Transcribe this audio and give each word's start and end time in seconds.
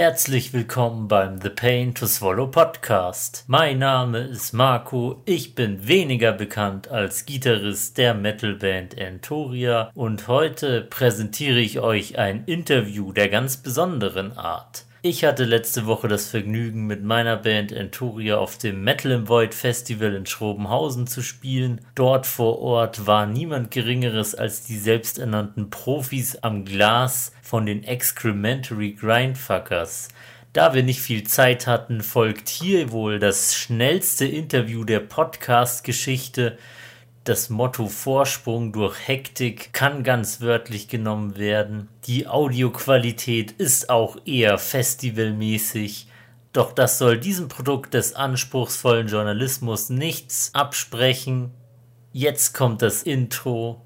Herzlich 0.00 0.54
willkommen 0.54 1.08
beim 1.08 1.42
The 1.42 1.50
Pain 1.50 1.94
to 1.94 2.06
Swallow 2.06 2.46
Podcast. 2.46 3.44
Mein 3.48 3.80
Name 3.80 4.20
ist 4.20 4.54
Marco, 4.54 5.20
ich 5.26 5.54
bin 5.54 5.86
weniger 5.86 6.32
bekannt 6.32 6.88
als 6.88 7.26
Gitarrist 7.26 7.98
der 7.98 8.14
Metalband 8.14 8.96
Entoria 8.96 9.90
und 9.92 10.26
heute 10.26 10.80
präsentiere 10.80 11.58
ich 11.58 11.80
euch 11.80 12.16
ein 12.16 12.44
Interview 12.46 13.12
der 13.12 13.28
ganz 13.28 13.58
besonderen 13.58 14.32
Art. 14.38 14.86
Ich 15.02 15.24
hatte 15.24 15.44
letzte 15.44 15.86
Woche 15.86 16.08
das 16.08 16.28
Vergnügen, 16.28 16.86
mit 16.86 17.02
meiner 17.02 17.38
Band 17.38 17.72
Entoria 17.72 18.36
auf 18.36 18.58
dem 18.58 18.84
Metal 18.84 19.12
in 19.12 19.28
Void 19.28 19.54
Festival 19.54 20.14
in 20.14 20.26
Schrobenhausen 20.26 21.06
zu 21.06 21.22
spielen. 21.22 21.80
Dort 21.94 22.26
vor 22.26 22.58
Ort 22.58 23.06
war 23.06 23.26
niemand 23.26 23.70
Geringeres 23.70 24.34
als 24.34 24.64
die 24.64 24.76
selbsternannten 24.76 25.70
Profis 25.70 26.36
am 26.36 26.66
Glas 26.66 27.32
von 27.50 27.66
den 27.66 27.84
Excrementary 27.84 28.92
Grindfuckers. 28.92 30.08
Da 30.52 30.72
wir 30.72 30.82
nicht 30.82 31.00
viel 31.00 31.24
Zeit 31.24 31.66
hatten, 31.66 32.00
folgt 32.00 32.48
hier 32.48 32.92
wohl 32.92 33.18
das 33.18 33.54
schnellste 33.54 34.24
Interview 34.24 34.84
der 34.84 35.00
Podcast-Geschichte 35.00 36.56
das 37.24 37.50
Motto 37.50 37.86
Vorsprung 37.86 38.72
durch 38.72 39.06
Hektik 39.06 39.74
kann 39.74 40.04
ganz 40.04 40.40
wörtlich 40.40 40.88
genommen 40.88 41.36
werden. 41.36 41.88
Die 42.06 42.26
Audioqualität 42.26 43.52
ist 43.52 43.90
auch 43.90 44.16
eher 44.24 44.56
festivalmäßig. 44.56 46.06
Doch 46.54 46.72
das 46.72 46.96
soll 46.96 47.18
diesem 47.18 47.48
Produkt 47.48 47.92
des 47.92 48.14
anspruchsvollen 48.14 49.08
Journalismus 49.08 49.90
nichts 49.90 50.54
absprechen. 50.54 51.50
Jetzt 52.12 52.54
kommt 52.54 52.80
das 52.80 53.02
Intro 53.02 53.82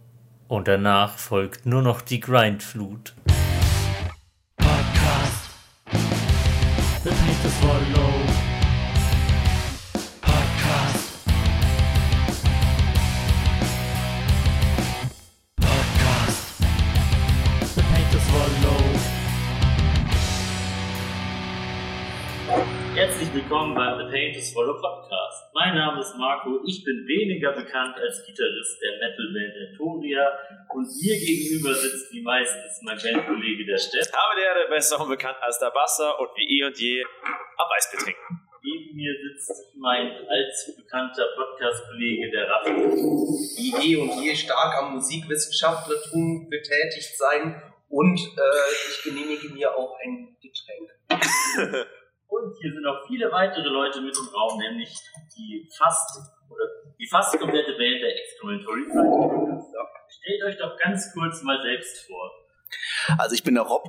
und 0.47 0.69
danach 0.69 1.19
folgt 1.19 1.67
nur 1.67 1.83
noch 1.83 2.03
die 2.03 2.21
Grindflut. 2.21 3.14
The 7.05 7.11
paint 7.11 7.45
is 7.45 8.14
willkommen 23.35 23.75
beim 23.75 23.99
The 23.99 24.13
Paint 24.13 24.37
is 24.37 24.53
Follow 24.53 24.81
Podcast. 24.81 25.51
Mein 25.55 25.75
Name 25.75 26.01
ist 26.01 26.15
Marco, 26.17 26.61
ich 26.67 26.85
bin 26.85 27.05
weniger 27.05 27.51
bekannt 27.51 27.97
als 27.99 28.25
Gitarrist 28.25 28.81
der 28.81 28.93
Metalband 29.03 29.71
Entoria 29.71 30.23
und 30.73 30.87
mir 31.03 31.19
gegenüber 31.19 31.75
sitzt 31.75 32.13
wie 32.13 32.23
meistens 32.23 32.81
mein 32.83 32.97
Bandkollege 32.97 33.67
der 33.67 33.77
Steff. 33.77 34.07
Habe 34.13 34.41
der 34.41 34.55
Erde 34.55 34.71
besser 34.71 35.01
und 35.01 35.09
bekannt 35.09 35.37
als 35.41 35.59
der 35.59 35.71
Basser 35.73 36.21
und 36.21 36.29
wie 36.37 36.61
eh 36.61 36.65
und 36.65 36.79
je 36.79 37.03
am 37.03 37.67
Weißbier 37.75 38.01
trinken. 38.07 38.41
Neben 38.63 38.95
mir 38.95 39.13
sitzt 39.27 39.75
mein 39.79 40.13
allzu 40.29 40.77
bekannter 40.77 41.27
Podcast-Kollege 41.35 42.31
der 42.31 42.49
Raffi. 42.49 42.71
Wie 42.71 43.95
eh 43.95 43.97
und 43.97 44.23
je 44.23 44.37
stark 44.37 44.81
am 44.81 44.95
Musikwissenschaftlertum 44.95 46.49
betätigt 46.49 47.19
sein 47.19 47.61
und 47.89 48.21
äh, 48.21 48.91
ich 48.91 49.03
genehmige 49.03 49.49
mir 49.49 49.77
auch 49.77 49.99
ein 50.05 50.37
Getränk. 50.41 51.85
Und 52.35 52.57
hier 52.61 52.73
sind 52.73 52.85
auch 52.85 53.07
viele 53.07 53.31
weitere 53.31 53.69
Leute 53.69 54.01
mit 54.01 54.17
im 54.19 54.27
Raum, 54.35 54.59
nämlich 54.59 54.93
die 55.37 55.69
fast, 55.79 56.19
oder 56.51 56.65
die 56.99 57.07
fast 57.07 57.39
komplette 57.39 57.79
Welt 57.79 58.03
der 58.03 58.11
Excrementory 58.11 58.83
Stellt 60.09 60.43
euch 60.45 60.59
doch 60.59 60.77
ganz 60.79 61.13
kurz 61.13 61.43
mal 61.43 61.63
selbst 61.63 62.07
vor. 62.07 62.31
Also 63.19 63.35
ich 63.35 63.45
bin 63.45 63.55
der 63.55 63.63
Rob. 63.63 63.85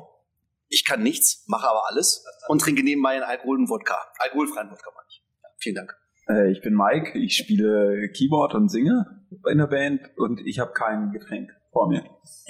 Ich 0.70 0.86
kann 0.86 1.02
nichts, 1.02 1.46
mache 1.48 1.68
aber 1.68 1.88
alles 1.88 2.24
und 2.48 2.62
trinke 2.62 2.84
nebenbei 2.84 3.16
einen 3.16 3.24
alkoholfreien 3.24 3.70
Wodka. 3.70 3.98
Alkoholfreien 4.20 4.70
Wodka 4.70 4.92
meine 4.94 5.08
ich. 5.10 5.24
Ja, 5.42 5.50
vielen 5.58 5.76
Dank. 5.76 5.98
Äh, 6.30 6.52
ich 6.52 6.62
bin 6.62 6.76
Mike, 6.76 7.18
ich 7.18 7.38
spiele 7.38 8.10
Keyboard 8.10 8.54
und 8.54 8.70
singe 8.70 9.26
in 9.50 9.58
der 9.58 9.68
Band 9.68 10.02
und 10.18 10.42
ich 10.46 10.60
habe 10.60 10.74
kein 10.74 11.12
Getränk 11.12 11.52
vor 11.72 11.88
mir. 11.88 12.04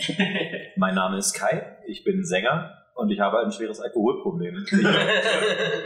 mein 0.76 0.96
Name 0.96 1.18
ist 1.18 1.34
Kai, 1.34 1.78
ich 1.88 2.04
bin 2.04 2.26
Sänger 2.26 2.85
und 2.96 3.12
ich 3.12 3.20
habe 3.20 3.40
ein 3.40 3.52
schweres 3.52 3.80
Alkoholproblem. 3.80 4.66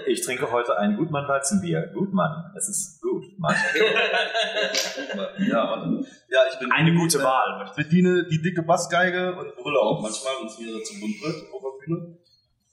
Ich, 0.05 0.19
ich 0.19 0.25
trinke 0.25 0.51
heute 0.51 0.77
ein 0.77 0.95
Gutmann 0.95 1.27
Weizenbier. 1.27 1.91
Gutmann, 1.93 2.51
es 2.55 2.69
ist 2.69 3.01
gut, 3.01 3.25
Mann. 3.37 3.55
ja, 5.39 5.73
und, 5.73 6.05
ja, 6.29 6.39
ich 6.51 6.59
bin 6.59 6.71
eine 6.71 6.93
gute 6.93 7.19
Wahl. 7.23 7.65
Ich 7.65 7.75
bediene 7.75 8.25
die 8.25 8.41
dicke 8.41 8.63
Bassgeige 8.63 9.35
und 9.35 9.55
brülle 9.55 9.79
auch 9.79 10.01
manchmal, 10.01 10.33
wenn 10.39 10.47
es 10.47 10.59
mir 10.59 10.77
dazu 10.77 10.99
bunt 10.99 11.21
wird 11.21 11.53
auf 11.53 11.61
der 11.61 11.85
Bühne. 11.85 12.17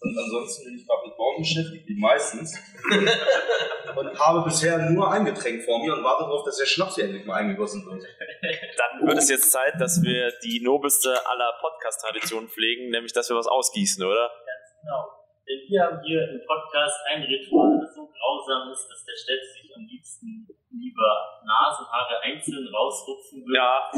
Und 0.09 0.19
ansonsten 0.19 0.65
bin 0.65 0.77
ich 0.77 0.87
gerade 0.87 1.09
mit 1.09 1.17
Bauen 1.17 1.39
beschäftigt, 1.39 1.89
wie 1.89 1.99
meistens. 1.99 2.55
und 3.97 4.19
habe 4.19 4.45
bisher 4.45 4.91
nur 4.91 5.11
ein 5.11 5.25
Getränk 5.25 5.65
vor 5.65 5.83
mir 5.83 5.95
und 5.95 6.05
warte 6.05 6.25
darauf, 6.25 6.45
dass 6.45 6.57
der 6.57 6.67
Schnaps 6.67 6.95
hier 6.95 7.05
endlich 7.05 7.25
mal 7.25 7.37
eingegossen 7.37 7.85
wird. 7.87 8.03
Dann 8.77 9.07
wird 9.07 9.19
es 9.19 9.29
jetzt 9.29 9.51
Zeit, 9.51 9.75
dass 9.81 10.03
wir 10.03 10.33
die 10.43 10.61
nobelste 10.63 11.11
aller 11.27 11.53
Podcast-Traditionen 11.61 12.49
pflegen, 12.49 12.91
nämlich 12.91 13.13
dass 13.13 13.29
wir 13.31 13.37
was 13.37 13.47
ausgießen, 13.47 14.05
oder? 14.05 14.29
Ganz 14.29 14.81
genau. 14.83 15.17
Denn 15.47 15.61
wir 15.69 15.83
haben 15.83 16.03
hier 16.03 16.23
im 16.29 16.41
Podcast 16.47 16.99
ein 17.15 17.23
Ritual, 17.23 17.79
das 17.81 17.95
so 17.95 18.07
grausam 18.07 18.71
ist, 18.73 18.89
dass 18.91 19.05
der 19.05 19.15
Steff 19.15 19.43
sich 19.55 19.71
am 19.77 19.87
liebsten 19.87 20.47
lieber 20.71 21.41
Nasenhaare 21.47 22.21
einzeln 22.23 22.67
rausrupfen 22.69 23.45
würde. 23.47 23.57
Ja, 23.57 23.91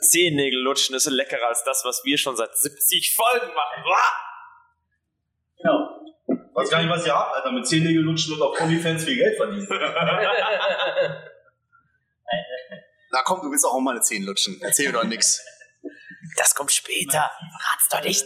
Zehennägel 0.00 0.60
lutschen 0.60 0.96
ist 0.96 1.10
leckerer 1.10 1.48
als 1.48 1.62
das, 1.64 1.84
was 1.84 2.02
wir 2.04 2.16
schon 2.16 2.36
seit 2.36 2.56
70 2.56 3.14
Folgen 3.14 3.52
machen. 3.54 3.84
Weiß 6.54 6.70
gar 6.70 6.82
nicht, 6.82 6.90
was 6.90 7.06
ihr 7.06 7.14
habt, 7.14 7.34
Alter. 7.34 7.52
Mit 7.52 7.66
Zehennägel 7.66 8.02
lutschen 8.02 8.34
und 8.34 8.42
auf 8.42 8.60
Onlyfans 8.60 9.04
viel 9.04 9.16
Geld 9.16 9.36
verdienen. 9.36 9.66
Na 13.10 13.22
komm, 13.24 13.40
du 13.42 13.50
willst 13.50 13.64
auch 13.64 13.78
mal 13.80 13.92
eine 13.92 14.00
Zehen 14.00 14.24
lutschen. 14.24 14.58
Erzähl 14.62 14.88
mir 14.88 14.94
doch 14.94 15.04
nix. 15.04 15.44
Das 16.36 16.54
kommt 16.54 16.72
später. 16.72 17.30
Verrat's 17.58 17.88
doch 17.90 18.02
nicht. 18.02 18.24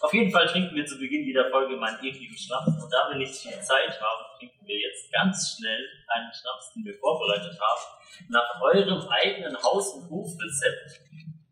Auf 0.00 0.12
jeden 0.12 0.30
Fall 0.30 0.46
trinken 0.46 0.74
wir 0.76 0.84
zu 0.84 0.98
Beginn 0.98 1.24
jeder 1.24 1.50
Folge 1.50 1.76
meinen 1.76 1.98
ekligen 2.04 2.36
Schnaps. 2.36 2.68
Und 2.68 2.92
da 2.92 3.10
wir 3.10 3.16
nicht 3.18 3.34
viel 3.34 3.58
Zeit 3.60 4.00
haben, 4.00 4.24
trinken 4.38 4.66
wir 4.66 4.78
jetzt 4.78 5.10
ganz 5.12 5.56
schnell 5.56 5.88
einen 6.08 6.32
Schnaps, 6.32 6.72
den 6.74 6.84
wir 6.84 6.94
vorbereitet 6.98 7.58
haben. 7.58 7.82
Nach 8.28 8.60
eurem 8.62 9.08
eigenen 9.08 9.56
Haus- 9.62 9.94
und 9.94 10.10
Hofrezept. 10.10 11.00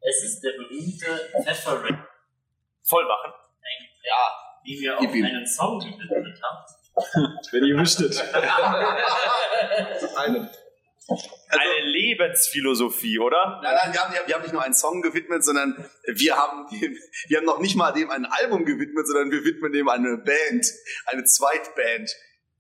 Es 0.00 0.24
ist 0.24 0.41
der 0.42 0.53
berühmte 0.53 1.30
Pfeffer 1.44 1.82
voll 2.84 3.04
machen. 3.06 3.32
Ja, 4.04 4.43
wie 4.65 4.81
wir 4.81 4.98
auch 4.98 5.03
einen 5.03 5.47
Song 5.47 5.78
gewidmet 5.78 6.41
habt. 6.43 6.70
Wenn 7.53 7.65
ihr 7.65 7.76
wüsstet. 7.76 8.19
Eine. 10.16 10.50
Eine 11.48 11.81
Lebensphilosophie, 11.84 13.19
oder? 13.19 13.60
Nein, 13.62 13.75
nein, 13.75 13.92
wir 13.92 14.00
haben, 14.00 14.15
wir 14.26 14.34
haben 14.34 14.42
nicht 14.42 14.53
nur 14.53 14.62
einen 14.62 14.75
Song 14.75 15.03
gewidmet, 15.03 15.44
sondern 15.44 15.91
wir 16.06 16.37
haben, 16.37 16.66
wir 17.28 17.38
haben 17.38 17.44
noch 17.44 17.59
nicht 17.59 17.76
mal 17.76 17.92
dem 17.92 18.10
ein 18.10 18.25
Album 18.25 18.65
gewidmet, 18.65 19.06
sondern 19.06 19.31
wir 19.31 19.44
widmen 19.44 19.72
dem 19.72 19.88
eine 19.88 20.19
Band, 20.19 20.66
eine 21.06 21.25
Zweitband, 21.25 22.09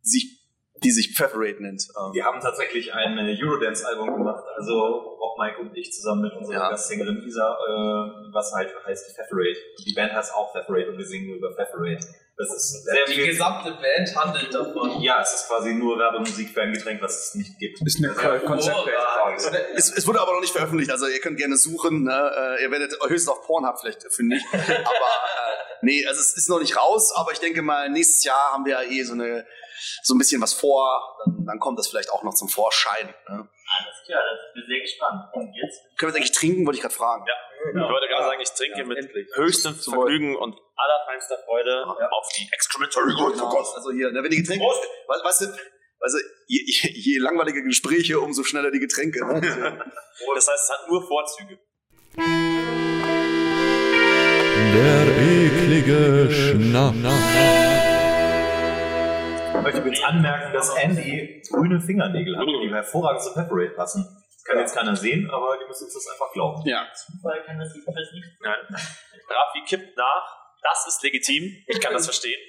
die 0.04 0.08
sich 0.08 0.41
die 0.82 0.90
sich 0.90 1.16
Pfefferate 1.16 1.62
nennt. 1.62 1.88
Ähm. 1.96 2.12
Wir 2.12 2.24
haben 2.24 2.40
tatsächlich 2.40 2.92
ein 2.94 3.18
Eurodance-Album 3.18 4.14
gemacht, 4.14 4.44
also 4.56 4.78
Rob, 4.78 5.38
Mike 5.38 5.60
und 5.60 5.76
ich 5.76 5.92
zusammen 5.92 6.22
mit 6.22 6.32
unserer 6.34 6.54
ja. 6.54 6.70
Gastsängerin 6.70 7.22
Isa, 7.26 7.52
äh, 7.52 8.32
was 8.32 8.52
halt 8.52 8.72
heißt 8.86 9.16
Pfefferate. 9.16 9.58
Die 9.86 9.92
Band 9.94 10.12
heißt 10.12 10.34
auch 10.34 10.52
Pfefferate 10.52 10.90
und 10.90 10.98
wir 10.98 11.06
singen 11.06 11.36
über 11.36 11.52
Pfefferate. 11.52 12.06
Das 12.36 12.48
ist 12.56 12.84
sehr 12.84 13.04
Die 13.04 13.30
gesamte 13.30 13.70
Band 13.72 14.16
handelt 14.16 14.54
davon. 14.54 15.00
Ja, 15.00 15.20
es 15.20 15.34
ist 15.34 15.48
quasi 15.48 15.74
nur 15.74 15.98
Werbemusik 15.98 16.48
für 16.48 16.62
ein 16.62 16.72
Getränk, 16.72 17.02
was 17.02 17.28
es 17.28 17.34
nicht 17.34 17.58
gibt. 17.58 17.80
Ist 17.86 17.98
eine 17.98 18.08
ja, 18.08 18.38
Konzeptband. 18.38 18.94
Es, 19.74 19.92
es 19.92 20.06
wurde 20.06 20.20
aber 20.20 20.32
noch 20.32 20.40
nicht 20.40 20.52
veröffentlicht, 20.52 20.90
also 20.90 21.06
ihr 21.06 21.20
könnt 21.20 21.36
gerne 21.36 21.56
suchen. 21.56 22.04
Ne? 22.04 22.10
Äh, 22.12 22.64
ihr 22.64 22.70
werdet 22.70 22.94
höchstens 23.06 23.28
auf 23.28 23.46
Pornhub 23.46 23.78
vielleicht 23.78 24.02
fündig. 24.12 24.42
aber 24.52 24.60
äh, 24.60 25.41
nee, 25.82 26.06
also 26.06 26.20
es 26.20 26.36
ist 26.36 26.48
noch 26.48 26.60
nicht 26.60 26.76
raus, 26.76 27.12
aber 27.14 27.32
ich 27.32 27.40
denke 27.40 27.62
mal, 27.62 27.90
nächstes 27.90 28.24
Jahr 28.24 28.52
haben 28.52 28.64
wir 28.64 28.72
ja 28.72 28.82
eh 28.82 29.02
so 29.02 29.12
eine 29.12 29.46
so 30.02 30.14
ein 30.14 30.18
bisschen 30.18 30.40
was 30.40 30.52
vor, 30.52 31.16
dann, 31.24 31.44
dann 31.46 31.58
kommt 31.58 31.78
das 31.78 31.88
vielleicht 31.88 32.10
auch 32.10 32.22
noch 32.22 32.34
zum 32.34 32.48
Vorschein. 32.48 33.06
Ne? 33.28 33.34
Alles 33.34 33.96
klar, 34.06 34.22
das 34.30 34.54
bin 34.54 34.64
sehr 34.68 34.80
gespannt. 34.80 35.24
Und 35.32 35.54
jetzt? 35.54 35.80
Können 35.98 36.12
wir 36.12 36.14
jetzt 36.14 36.16
eigentlich 36.16 36.32
trinken, 36.32 36.66
wollte 36.66 36.76
ich 36.76 36.82
gerade 36.82 36.94
fragen. 36.94 37.24
Ja, 37.26 37.34
genau. 37.72 37.86
ich 37.86 37.92
wollte 37.92 38.08
gerade 38.08 38.24
sagen, 38.24 38.40
ich 38.40 38.50
trinke 38.50 38.78
ja, 38.78 38.84
mit 38.84 38.98
endlich. 38.98 39.28
höchstem 39.34 39.74
Vergnügen 39.74 40.36
und 40.36 40.56
allerfeinster 40.76 41.38
Freude 41.44 41.84
ja. 41.98 42.08
auf 42.10 42.28
die 42.36 42.48
Excrementary 42.52 43.14
Gold. 43.14 43.34
Genau. 43.34 43.56
Also 43.56 43.90
hier, 43.92 44.10
ne, 44.12 44.22
wenn 44.22 44.30
die 44.30 44.42
Getränke, 44.42 44.64
weißt, 44.64 45.24
weißt 45.24 45.40
du, 45.42 45.46
also 46.00 46.18
je, 46.46 46.60
je, 46.66 46.90
je 46.90 47.18
langweiliger 47.18 47.62
Gespräche, 47.62 48.20
umso 48.20 48.42
schneller 48.44 48.70
die 48.70 48.80
Getränke. 48.80 49.24
Ne? 49.24 49.40
das 50.34 50.48
heißt, 50.48 50.64
es 50.64 50.70
hat 50.70 50.88
nur 50.88 51.06
Vorzüge. 51.06 51.58
Der 54.74 55.21
eklige 55.72 56.30
Schnaps 56.30 56.96
möchte 59.62 59.78
übrigens 59.80 60.02
anmerken, 60.02 60.52
dass 60.52 60.68
Andy 60.76 61.42
grüne 61.50 61.80
Fingernägel 61.80 62.36
hat, 62.36 62.46
die 62.46 62.68
hervorragend 62.70 63.22
zu 63.22 63.32
Pepperate 63.32 63.74
passen. 63.74 64.04
Das 64.34 64.44
kann 64.44 64.58
jetzt 64.58 64.74
keiner 64.74 64.96
sehen, 64.96 65.30
aber 65.30 65.56
die 65.56 65.66
müssen 65.66 65.84
uns 65.84 65.94
das 65.94 66.08
einfach 66.08 66.32
glauben. 66.32 66.62
Ja. 66.68 66.84
Zufall 66.92 67.42
kann 67.46 67.58
das 67.58 67.72
jedenfalls 67.74 68.12
nicht. 68.12 68.26
Nein. 68.42 68.58
Rafi 68.68 69.64
kippt 69.66 69.96
nach 69.96 70.52
Das 70.62 70.86
ist 70.88 71.02
legitim. 71.02 71.44
Ich 71.66 71.80
kann 71.80 71.92
das 71.92 72.04
verstehen. 72.04 72.40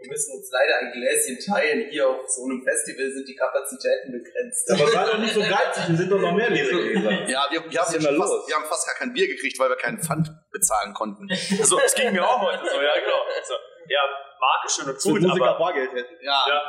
Wir 0.00 0.08
müssen 0.10 0.38
uns 0.38 0.48
leider 0.52 0.78
ein 0.78 0.92
Gläschen 0.92 1.38
teilen. 1.42 1.90
Hier 1.90 2.08
auf 2.08 2.28
so 2.28 2.44
einem 2.44 2.62
Festival 2.62 3.10
sind 3.10 3.26
die 3.26 3.34
Kapazitäten 3.34 4.12
begrenzt. 4.12 4.70
Aber 4.70 4.86
sei 4.86 5.04
doch 5.04 5.18
nicht 5.18 5.34
so 5.34 5.40
geizig, 5.40 5.88
wir 5.88 5.96
sind 5.96 6.10
doch 6.10 6.20
noch 6.20 6.32
mehr 6.32 6.50
Lesegläser. 6.50 7.10
Ja, 7.26 7.48
wir, 7.50 7.68
wir, 7.68 7.80
haben 7.80 7.92
da 7.92 8.14
fast, 8.14 8.48
wir 8.48 8.54
haben 8.54 8.64
fast 8.68 8.86
gar 8.86 8.94
kein 8.94 9.12
Bier 9.12 9.26
gekriegt, 9.26 9.58
weil 9.58 9.68
wir 9.68 9.76
keinen 9.76 10.00
Pfand 10.00 10.30
bezahlen 10.52 10.94
konnten. 10.94 11.28
So, 11.62 11.78
das 11.78 11.94
ging 11.94 12.12
mir 12.12 12.24
auch 12.24 12.40
heute 12.40 12.62
so, 12.64 12.80
ja, 12.80 12.94
genau. 12.94 13.22
So, 13.44 13.54
ja, 13.88 14.00
Marke 14.40 14.68
schön 14.70 14.88
und 14.88 15.00
gut, 15.00 15.22
Musiker 15.22 15.50
aber 15.50 15.58
Bargeld 15.58 15.92
hätten. 15.92 16.14
Ja, 16.22 16.44
ja, 16.48 16.62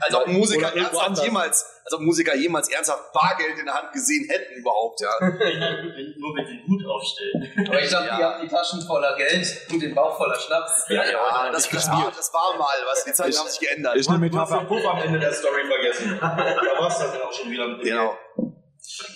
als 0.00 0.14
ob 0.14 0.26
Musiker 0.26 0.68
Oder 0.72 0.76
ernsthaft 0.76 1.06
anders. 1.06 1.24
jemals, 1.24 1.66
als 1.84 1.94
ob 1.94 2.00
Musiker 2.00 2.34
jemals 2.34 2.68
ernsthaft 2.68 3.12
Bargeld 3.12 3.58
in 3.58 3.64
der 3.66 3.74
Hand 3.74 3.92
gesehen 3.92 4.28
hätten 4.28 4.54
überhaupt, 4.54 5.00
ja. 5.00 5.10
Nur 5.20 5.30
wenn 6.36 6.46
sie 6.46 6.56
den 6.58 6.66
Hut 6.68 6.84
aufstellen. 6.86 7.66
Aber 7.68 7.80
ich 7.80 7.90
dachte, 7.90 8.06
Ja. 8.08 8.18
ihr 8.18 8.26
habt 8.26 8.42
die 8.42 8.48
Taschen 8.48 8.82
voller 8.86 9.16
Geld 9.16 9.66
und 9.70 9.80
den 9.80 9.94
Bauch 9.94 10.16
voller 10.16 10.38
Schnaps. 10.38 10.84
ja, 10.88 11.04
ja, 11.04 11.10
Ja, 11.10 11.50
das, 11.52 11.68
das, 11.68 11.88
war, 11.88 12.12
das 12.14 12.32
war 12.32 12.56
mal, 12.58 12.74
was 12.86 13.04
die 13.04 13.12
Zeiten 13.12 13.36
haben 13.38 13.48
sich 13.48 13.60
geändert. 13.60 13.94
Du 13.96 14.38
hast 14.38 14.50
den. 14.52 14.66
Puff 14.68 14.84
am 14.86 14.98
Ende 14.98 15.18
der 15.18 15.32
Story 15.32 15.62
vergessen. 15.66 16.18
Da 16.20 16.36
warst 16.78 17.00
du 17.02 17.06
dann 17.06 17.22
auch 17.22 17.32
schon 17.32 17.50
wieder 17.50 17.66
mit 17.68 17.78
dem 17.80 17.84
Genau. 17.84 18.18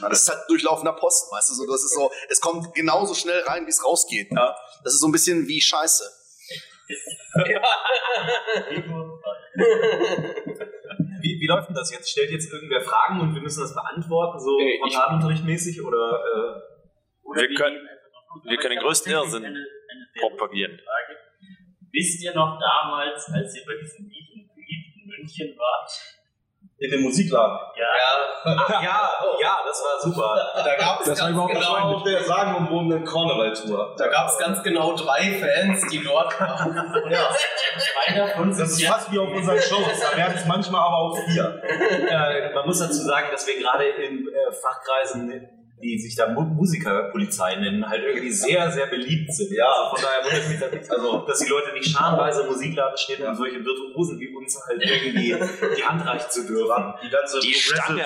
Ja, 0.01 0.09
das 0.09 0.23
ist 0.23 0.29
halt 0.29 0.41
durchlaufender 0.49 0.93
Posten, 0.95 1.35
weißt 1.35 1.51
du, 1.51 1.55
so, 1.55 1.67
das 1.71 1.85
ist 1.85 1.95
so, 1.95 2.11
es 2.29 2.41
kommt 2.41 2.75
genauso 2.75 3.15
schnell 3.15 3.41
rein, 3.45 3.67
wie 3.67 3.71
es 3.71 3.85
rausgeht. 3.85 4.29
Ja. 4.33 4.57
Das 4.83 4.95
ist 4.95 5.01
so 5.01 5.07
ein 5.07 5.13
bisschen 5.13 5.47
wie 5.47 5.61
Scheiße. 5.61 6.03
Wie, 11.23 11.39
wie 11.39 11.47
läuft 11.47 11.69
denn 11.69 11.75
das 11.77 11.93
jetzt? 11.93 12.11
Stellt 12.11 12.31
jetzt 12.31 12.51
irgendwer 12.53 12.81
Fragen 12.81 13.21
und 13.21 13.35
wir 13.35 13.43
müssen 13.43 13.61
das 13.61 13.75
beantworten, 13.75 14.39
so 14.41 14.59
Äh, 14.59 14.73
ich- 14.75 14.81
frontalunterrichtmäßig 14.95 15.83
oder 15.83 16.19
äh, 16.25 16.61
Oder 17.29 17.43
Wir 17.43 17.55
können- 17.55 17.87
wir 18.45 18.57
können 18.59 18.75
den 18.77 18.83
größten 18.83 19.13
Irrsinn 19.13 19.45
eine- 19.45 19.55
eine 19.59 20.07
sehr 20.15 20.29
propagieren. 20.29 20.73
Frage. 20.73 21.19
Wisst 21.93 22.23
ihr 22.25 22.35
noch 22.35 22.59
damals, 22.59 23.27
als 23.33 23.55
ihr 23.57 23.63
bei 23.67 23.75
diesem 23.81 24.09
Lied 24.09 24.29
in 24.97 25.07
München 25.07 25.57
wart? 25.59 25.91
In 26.81 26.91
dem 26.91 27.03
Musikladen. 27.03 27.59
Ja, 27.77 27.87
Ach 28.43 28.83
ja, 28.83 29.11
ja, 29.39 29.59
das 29.67 29.83
war 29.85 30.01
super. 30.01 30.35
Da 30.65 30.77
gab 30.77 31.01
es 31.01 31.09
Das 31.09 31.21
war 31.21 31.31
ganz 31.31 31.53
genau, 31.53 31.77
auf 31.77 32.03
der 32.05 32.25
sagenumwobenen 32.25 33.05
Carnival-Tour. 33.05 33.95
da 33.99 34.09
gab's 34.09 34.39
ganz 34.39 34.63
genau 34.63 34.97
drei 34.97 35.39
Fans, 35.39 35.87
die 35.91 36.03
dort 36.03 36.41
waren. 36.41 37.11
Ja, 37.11 37.29
davon 38.17 38.49
das 38.49 38.61
ist 38.61 38.87
fast 38.87 39.13
wie 39.13 39.19
auf 39.19 39.29
unseren 39.29 39.61
Shows. 39.61 40.01
Da 40.11 40.17
werden 40.17 40.35
es 40.37 40.47
manchmal 40.47 40.81
aber 40.81 40.97
auch 40.97 41.19
vier. 41.27 41.63
Äh, 41.63 42.55
man 42.55 42.65
muss 42.65 42.79
dazu 42.79 43.03
sagen, 43.03 43.27
dass 43.31 43.47
wir 43.47 43.59
gerade 43.59 43.85
in 43.87 44.27
äh, 44.27 44.51
Fachkreisen, 44.51 45.27
die 45.83 45.99
sich 45.99 46.15
da 46.17 46.29
Mu 46.29 46.43
Musikerpolizei 46.43 47.57
nennen, 47.57 47.89
halt 47.89 48.03
irgendwie 48.05 48.31
sehr, 48.31 48.71
sehr 48.71 48.87
beliebt 48.87 49.33
sind. 49.33 49.51
Ja, 49.53 49.91
von 49.91 50.01
daher 50.03 50.25
wundert 50.25 50.49
mich 50.49 50.61
das 50.61 50.73
nicht, 50.73 50.91
also, 50.91 51.19
dass 51.27 51.39
die 51.39 51.49
Leute 51.49 51.73
nicht 51.73 51.89
scharenweise 51.91 52.43
im 52.43 52.49
Musikladen 52.49 52.97
stehen, 52.99 53.27
um 53.27 53.35
solche 53.35 53.65
Virtuosen 53.65 54.21
wie 54.21 54.29
uns 54.35 54.59
halt 54.67 54.83
irgendwie 54.83 55.35
die 55.77 55.85
Hand 55.85 56.07
reichen 56.07 56.31
zu 56.31 56.47
dürfen. 56.47 56.95
Die 57.05 57.11
ganze 57.11 57.41
Die. 57.41 57.55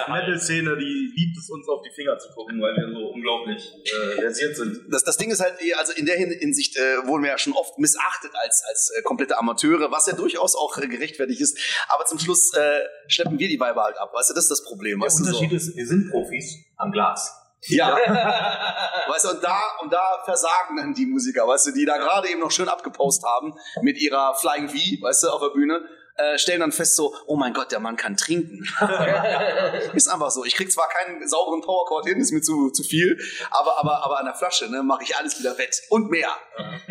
Metal-Szene, 0.08 0.76
die 0.76 1.12
liebt 1.16 1.36
es 1.36 1.50
uns 1.50 1.68
auf 1.68 1.82
die 1.82 1.90
Finger 1.90 2.18
zu 2.18 2.28
gucken, 2.34 2.60
weil 2.60 2.74
wir 2.76 2.92
so 2.92 3.08
unglaublich 3.08 3.62
äh, 3.84 4.20
versiert 4.20 4.56
sind. 4.56 4.80
Das, 4.90 5.04
das 5.04 5.16
Ding 5.16 5.30
ist 5.30 5.40
halt, 5.40 5.54
eh, 5.60 5.74
also 5.74 5.92
in 5.92 6.06
der 6.06 6.16
Hin- 6.16 6.30
Hinsicht 6.38 6.76
äh, 6.76 7.06
wurden 7.06 7.22
wir 7.22 7.30
ja 7.30 7.38
schon 7.38 7.52
oft 7.54 7.78
missachtet 7.78 8.30
als, 8.42 8.62
als 8.68 8.92
äh, 8.96 9.02
komplette 9.02 9.38
Amateure, 9.38 9.90
was 9.90 10.06
ja 10.06 10.14
durchaus 10.14 10.54
auch 10.56 10.76
äh, 10.78 10.86
gerechtfertigt 10.88 11.40
ist. 11.40 11.58
Aber 11.88 12.04
zum 12.04 12.18
Schluss 12.18 12.52
äh, 12.54 12.60
schleppen 13.08 13.38
wir 13.38 13.48
die 13.48 13.58
Weiber 13.60 13.84
halt 13.84 13.98
ab, 13.98 14.12
weißt 14.14 14.30
du, 14.30 14.34
das 14.34 14.44
ist 14.44 14.50
das 14.50 14.64
Problem. 14.64 15.00
Der 15.00 15.06
Weißt 15.06 15.20
du, 15.20 15.24
so. 15.24 15.30
Unterschied 15.38 15.52
ist, 15.52 15.76
wir 15.76 15.86
sind 15.86 16.10
Profis 16.10 16.56
am 16.76 16.92
Glas. 16.92 17.40
Ja. 17.66 17.96
weißt 19.08 19.24
du, 19.24 19.30
und 19.30 19.42
da, 19.42 19.58
und 19.80 19.92
da 19.92 20.22
versagen 20.24 20.76
dann 20.76 20.94
die 20.94 21.06
Musiker, 21.06 21.46
weißt 21.46 21.68
du, 21.68 21.72
die 21.72 21.84
da 21.84 21.96
gerade 21.96 22.28
eben 22.28 22.40
noch 22.40 22.50
schön 22.50 22.68
abgepost 22.68 23.24
haben 23.24 23.54
mit 23.82 23.98
ihrer 23.98 24.34
Flying 24.34 24.68
V, 24.68 24.76
weißt 25.02 25.24
du, 25.24 25.28
auf 25.28 25.40
der 25.40 25.48
Bühne, 25.48 25.82
äh, 26.16 26.38
stellen 26.38 26.60
dann 26.60 26.72
fest 26.72 26.96
so, 26.96 27.14
oh 27.26 27.36
mein 27.36 27.52
Gott, 27.52 27.72
der 27.72 27.80
Mann 27.80 27.96
kann 27.96 28.16
trinken. 28.16 28.64
ist 29.94 30.08
einfach 30.08 30.30
so. 30.30 30.44
Ich 30.44 30.54
krieg 30.54 30.70
zwar 30.70 30.88
keinen 30.88 31.26
sauberen 31.28 31.60
Powerchord 31.60 32.06
hin, 32.06 32.20
ist 32.20 32.32
mir 32.32 32.40
zu, 32.40 32.70
zu 32.70 32.82
viel, 32.82 33.18
aber, 33.50 33.78
aber, 33.78 34.04
aber 34.04 34.18
an 34.18 34.26
der 34.26 34.34
Flasche, 34.34 34.70
ne, 34.70 34.82
mache 34.82 35.02
ich 35.02 35.16
alles 35.16 35.38
wieder 35.38 35.56
wett. 35.58 35.82
Und 35.90 36.10
mehr. 36.10 36.30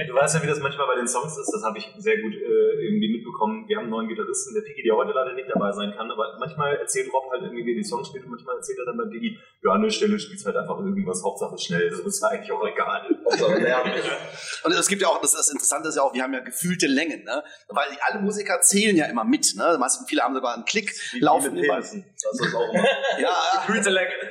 Du 0.08 0.14
weißt 0.14 0.36
ja, 0.36 0.44
wie 0.44 0.48
das 0.48 0.60
manchmal 0.60 0.88
bei 0.88 0.96
den 0.96 1.08
Songs 1.08 1.38
ist, 1.38 1.52
das 1.54 1.64
habe 1.64 1.78
ich 1.78 1.90
sehr 1.98 2.22
gut 2.22 2.34
äh, 2.34 2.86
irgendwie 2.86 3.12
mitbekommen. 3.14 3.68
Wir 3.68 3.78
haben 3.78 3.84
einen 3.84 3.92
neuen 3.92 4.08
Gitarristen, 4.10 4.54
der 4.54 4.62
Piggy, 4.62 4.84
der 4.84 4.96
heute 4.96 5.12
leider 5.12 5.34
nicht 5.34 5.50
dabei 5.54 5.72
sein 5.72 5.94
kann, 5.96 6.12
aber 6.12 6.38
manchmal 6.40 6.76
erzählt 6.76 7.12
Rob 7.14 7.32
halt 7.32 7.44
irgendwie, 7.44 7.66
wie 7.66 7.72
er 7.72 7.78
die 7.78 7.84
Songs 7.84 8.08
spielt 8.08 8.26
und 8.26 8.32
manchmal 8.32 8.58
erzählt 8.58 8.80
er 8.80 8.86
dann 8.86 8.98
bei 8.98 9.06
Piggy, 9.06 9.38
ja, 9.64 9.72
an 9.72 9.82
der 9.82 9.90
Stelle 9.90 10.20
spielst 10.20 10.46
halt 10.46 10.58
einfach 10.58 10.78
irgendwas, 10.80 11.24
Hauptsache 11.24 11.58
schnell, 11.58 11.90
das 11.90 12.00
ist 12.00 12.22
ja 12.22 12.28
eigentlich 12.30 12.52
auch 12.52 12.66
egal. 12.68 13.08
Und 14.64 14.72
es 14.72 14.88
gibt 14.88 15.02
ja 15.02 15.08
auch, 15.08 15.22
das, 15.22 15.32
das 15.32 15.50
Interessante 15.50 15.90
ist 15.90 15.96
ja 15.96 16.04
auch, 16.04 16.14
wir 16.14 16.24
haben 16.24 16.34
ja 16.34 16.40
gefühlte 16.40 16.88
Längen, 16.88 17.24
ne? 17.24 17.44
Weil 17.70 17.88
alle 18.10 18.22
Musiker 18.22 18.60
zählen 18.62 18.96
ja 18.96 19.06
immer 19.14 19.24
mit, 19.24 19.56
ne? 19.56 19.78
Meistens, 19.80 20.08
viele 20.10 20.22
haben 20.24 20.34
sogar 20.34 20.54
einen 20.54 20.66
Klick, 20.66 20.94
laufen 21.20 21.54
mit 21.54 21.64
über. 21.64 21.76
Penissen. 21.76 22.06
Das 22.22 22.48
ist 22.48 22.56
auch 22.56 22.74
immer. 22.74 22.84
Ja. 23.20 23.30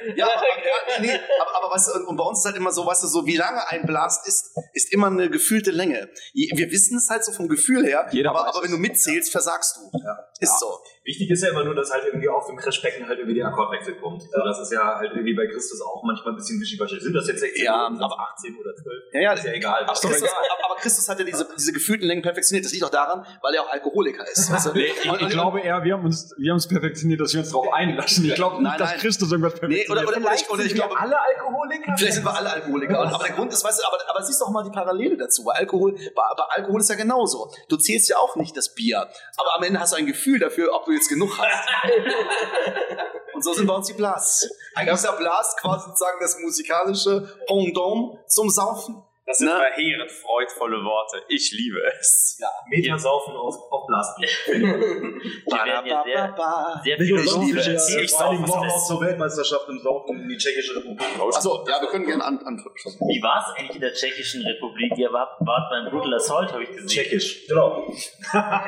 Ja, 0.17 0.27
aber, 0.27 0.43
ja, 0.43 1.01
nee, 1.01 1.21
aber, 1.41 1.65
aber 1.65 1.77
du, 1.77 2.09
und, 2.09 2.17
bei 2.17 2.25
uns 2.25 2.41
ist 2.41 2.45
halt 2.45 2.57
immer 2.57 2.73
so, 2.73 2.85
weißt 2.85 3.05
du, 3.05 3.07
so 3.07 3.25
wie 3.25 3.37
lange 3.37 3.67
ein 3.69 3.87
Blast 3.87 4.27
ist, 4.27 4.51
ist 4.73 4.93
immer 4.93 5.07
eine 5.07 5.31
gefühlte 5.31 5.71
Länge. 5.71 6.11
Wir 6.35 6.71
wissen 6.71 6.99
es 6.99 7.09
halt 7.09 7.25
so 7.25 7.33
vom 7.33 7.49
Gefühl 7.49 7.87
her, 7.87 8.09
Jeder 8.11 8.31
aber, 8.31 8.49
aber 8.49 8.63
wenn 8.63 8.73
du 8.73 8.79
mitzählst, 8.79 9.31
versagst 9.31 9.77
du. 9.77 9.99
Ist 10.41 10.59
so. 10.59 10.79
Wichtig 11.05 11.31
ist 11.31 11.43
ja 11.43 11.51
immer 11.51 11.65
nur, 11.65 11.75
dass 11.75 11.91
halt 11.91 12.05
irgendwie 12.07 12.29
auf 12.29 12.47
dem 12.47 12.57
Crashbecken 12.57 13.09
halt 13.09 13.19
irgendwie 13.19 13.35
die 13.35 13.43
Akkordwechsel 13.43 13.97
kommt. 13.97 14.23
So, 14.23 14.29
das 14.45 14.61
ist 14.61 14.73
ja 14.73 14.97
halt 14.97 15.11
irgendwie 15.13 15.35
bei 15.35 15.47
Christus 15.47 15.81
auch 15.83 16.03
manchmal 16.05 16.33
ein 16.35 16.37
bisschen 16.37 16.61
wischiwaschi. 16.61 17.01
Sind 17.01 17.15
das 17.15 17.27
jetzt 17.27 17.41
16 17.41 17.65
Ja, 17.65 17.89
oder 17.89 18.05
aber 18.05 18.21
18 18.35 18.57
oder 18.57 18.75
12? 18.75 18.87
Ja, 19.13 19.21
ja, 19.21 19.33
Ist 19.33 19.45
ja 19.45 19.53
egal. 19.53 19.83
aber 19.83 19.93
Christus, 19.93 20.23
aber, 20.23 20.77
Christus 20.81 21.09
hat 21.09 21.19
ja 21.19 21.25
diese, 21.25 21.49
diese 21.57 21.73
gefühlten 21.73 22.07
Längen 22.07 22.23
perfektioniert. 22.23 22.65
Das 22.65 22.73
liegt 22.73 22.85
auch 22.85 22.91
daran, 22.91 23.27
weil 23.43 23.55
er 23.55 23.63
auch 23.63 23.71
Alkoholiker 23.73 24.25
ist. 24.31 24.51
Weißt 24.53 24.67
du? 24.67 24.73
Nee, 24.75 24.85
ich, 25.03 25.05
ich 25.23 25.29
glaube 25.31 25.61
eher, 25.61 25.83
wir 25.83 25.95
haben 25.95 26.05
uns, 26.05 26.35
wir 26.39 26.51
haben 26.51 26.57
uns 26.57 26.69
perfektioniert, 26.69 27.21
dass 27.21 27.33
wir 27.33 27.41
uns 27.41 27.51
darauf 27.51 27.73
einlassen. 27.73 28.25
Ich 28.25 28.35
glaube 28.35 28.57
nicht, 28.57 28.65
Nein, 28.65 28.79
dass 28.79 28.91
nein. 28.91 29.01
Christus 29.01 29.31
irgendwas 29.33 29.55
Nee, 29.55 29.61
perfektioniert. 29.61 29.91
oder, 29.91 30.09
oder, 30.09 30.17
oder, 30.27 30.35
ich, 30.35 30.51
oder 30.51 30.63
ich 30.63 30.69
Sind 30.69 30.79
wir 30.79 30.87
glaube, 30.87 31.01
alle 31.01 31.17
Alkoholiker? 31.21 31.95
Vielleicht 31.99 32.15
sind 32.15 32.25
wir 32.25 32.37
alle 32.37 32.53
Alkoholiker. 32.53 33.01
Und, 33.01 33.09
aber 33.09 33.25
der 33.25 33.35
Grund 33.35 33.53
ist, 33.53 33.65
weißt 33.65 33.81
du, 33.81 33.87
aber, 33.89 33.99
aber 34.09 34.23
siehst 34.25 34.41
doch 34.41 34.51
mal 34.51 34.63
die 34.63 34.71
Parallele 34.71 35.17
dazu. 35.17 35.43
Bei 35.45 35.53
Alkohol, 35.55 35.95
bei, 36.15 36.23
bei 36.37 36.45
Alkohol 36.51 36.81
ist 36.81 36.91
ja 36.91 36.97
genauso. 36.97 37.51
Du 37.69 37.77
zählst 37.77 38.09
ja 38.09 38.17
auch 38.19 38.37
nicht 38.37 38.57
das 38.57 38.75
Bier. 38.75 38.99
Aber 39.37 39.57
am 39.57 39.63
Ende 39.65 39.81
hast 39.81 39.93
du 39.93 39.97
ein 39.97 40.07
Gefühl 40.07 40.39
dafür, 40.39 40.73
ob 40.75 40.85
du 40.85 40.92
jetzt 40.95 41.09
genug 41.09 41.39
hast. 41.39 41.69
Und 43.35 43.43
so 43.43 43.55
sind 43.55 43.67
bei 43.67 43.75
uns 43.75 43.87
die 43.87 43.95
Blas. 43.95 44.49
Eigentlich 44.75 44.95
ist 44.95 45.05
der 45.05 45.13
Blas 45.13 45.57
quasi 45.61 45.87
sozusagen 45.87 46.19
das 46.21 46.39
musikalische 46.39 47.39
Pendant 47.47 48.19
zum 48.29 48.49
Saufen. 48.51 49.03
Das 49.25 49.39
sind 49.39 49.49
Ne? 49.49 49.55
verheerend 49.55 50.11
freudvolle 50.11 50.83
Worte. 50.83 51.23
Ich 51.29 51.53
liebe 51.53 51.79
es. 52.01 52.41
Metersaufen 52.69 53.37
auf, 53.37 53.55
auf 53.71 53.87
Blasbier. 53.87 54.29
Die 54.47 55.53
werden 55.53 55.87
ja 55.87 56.03
sehr, 56.03 56.35
sehr 56.83 56.97
philosophisch 56.97 57.67
ja 57.67 58.01
Ich 58.03 58.11
vor 58.11 58.31
einigen 58.31 58.47
sauf 58.47 58.57
Wochen 58.57 58.67
es 58.67 58.73
auch 58.73 58.87
zur 58.89 59.01
Weltmeisterschaft 59.01 59.69
im 59.69 59.79
Saufen 59.79 60.21
in 60.23 60.29
die 60.29 60.37
Tschechische 60.37 60.75
Republik. 60.75 61.07
Achso, 61.21 61.65
ja, 61.69 61.81
wir 61.81 61.89
können 61.89 62.07
gerne 62.07 62.25
an, 62.25 62.39
an 62.39 62.57
Wie 62.57 63.23
war 63.23 63.47
es 63.47 63.59
eigentlich 63.59 63.77
in 63.77 63.81
der 63.83 63.93
Tschechischen 63.93 64.43
Republik? 64.45 64.99
Ihr 64.99 65.13
wart, 65.13 65.39
wart 65.41 65.71
beim 65.71 65.91
Brutal 65.91 66.15
Assault, 66.15 66.53
habe 66.53 66.65
ich 66.65 66.71
gesehen. 66.71 66.89
Tschechisch. 66.89 67.47
Genau. 67.47 67.87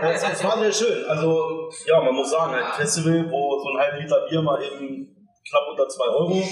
Es, 0.02 0.23
es 0.23 0.44
war 0.44 0.58
sehr 0.58 0.73
schön. 0.73 1.04
Also, 1.08 1.70
ja, 1.87 2.00
man 2.00 2.14
muss 2.14 2.30
sagen, 2.30 2.54
ein 2.54 2.73
Festival, 2.75 3.28
wo 3.30 3.58
so 3.58 3.70
ein 3.70 3.78
halb 3.78 4.00
Liter 4.00 4.26
Bier 4.28 4.42
mal 4.42 4.62
eben 4.62 5.28
knapp 5.49 5.68
unter 5.70 5.88
2 5.88 6.04
Euro 6.04 6.42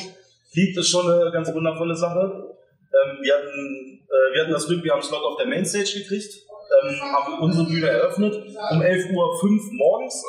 liegt, 0.55 0.77
ist 0.77 0.89
schon 0.89 1.11
eine 1.11 1.31
ganz 1.31 1.53
wundervolle 1.53 1.95
Sache. 1.95 2.52
Ähm, 2.93 3.19
wir, 3.23 3.35
hatten, 3.35 4.07
äh, 4.07 4.35
wir 4.35 4.43
hatten 4.43 4.53
das 4.53 4.67
Glück, 4.67 4.85
wir 4.85 4.93
haben 4.93 5.01
einen 5.01 5.09
Slot 5.09 5.23
auf 5.23 5.37
der 5.37 5.47
Mainstage 5.47 5.99
gekriegt, 5.99 6.35
ähm, 6.83 7.01
haben 7.01 7.39
unsere 7.41 7.67
Bühne 7.67 7.89
eröffnet 7.89 8.35
um 8.35 8.81
11.05 8.81 9.15
Uhr 9.15 9.39
morgens. 9.73 10.25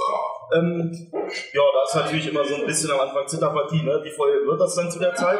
Ähm, 0.55 1.11
ja, 1.53 1.61
da 1.73 1.83
ist 1.83 1.95
natürlich 1.95 2.27
immer 2.27 2.45
so 2.45 2.55
ein 2.55 2.65
bisschen 2.65 2.91
am 2.91 3.01
Anfang 3.01 3.27
Zitterpartie, 3.27 3.83
ne? 3.83 4.01
wie 4.03 4.11
voll 4.11 4.45
wird 4.45 4.61
das 4.61 4.75
dann 4.75 4.91
zu 4.91 4.99
der 4.99 5.15
Zeit? 5.15 5.39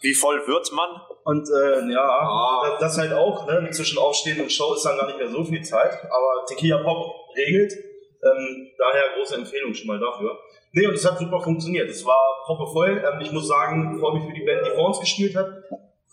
Wie 0.00 0.14
voll 0.14 0.46
wird 0.46 0.72
man? 0.72 0.88
Und 1.24 1.48
äh, 1.48 1.92
ja, 1.92 2.62
das, 2.62 2.80
das 2.80 2.98
halt 2.98 3.12
auch, 3.12 3.46
ne? 3.46 3.70
zwischen 3.70 3.98
Aufstehen 3.98 4.40
und 4.40 4.52
Show 4.52 4.74
ist 4.74 4.84
dann 4.84 4.96
gar 4.96 5.06
nicht 5.06 5.18
mehr 5.18 5.28
so 5.28 5.44
viel 5.44 5.62
Zeit, 5.62 5.92
aber 6.04 6.44
Tequila 6.46 6.82
Pop 6.82 7.14
regelt. 7.36 7.72
Ähm, 7.72 8.70
daher 8.78 9.16
große 9.16 9.34
Empfehlung 9.34 9.74
schon 9.74 9.86
mal 9.86 10.00
dafür. 10.00 10.38
Nee, 10.72 10.86
und 10.86 10.94
es 10.94 11.08
hat 11.08 11.18
super 11.18 11.40
funktioniert. 11.40 11.90
Es 11.90 12.04
war 12.04 12.42
proppevoll. 12.46 13.04
Ähm, 13.04 13.20
ich 13.20 13.30
muss 13.30 13.46
sagen, 13.46 13.98
freue 14.00 14.14
mich 14.14 14.24
für 14.24 14.32
die 14.32 14.44
Band, 14.44 14.66
die 14.66 14.70
vor 14.70 14.88
uns 14.88 15.00
gespielt 15.00 15.36
hat. 15.36 15.46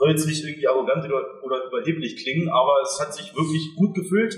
Soll 0.01 0.17
jetzt 0.17 0.25
nicht 0.25 0.43
irgendwie 0.43 0.67
arrogant 0.67 1.05
oder, 1.05 1.21
oder 1.43 1.63
überheblich 1.69 2.17
klingen, 2.17 2.49
aber 2.49 2.81
es 2.81 2.99
hat 2.99 3.13
sich 3.13 3.35
wirklich 3.35 3.75
gut 3.77 3.93
gefühlt. 3.93 4.33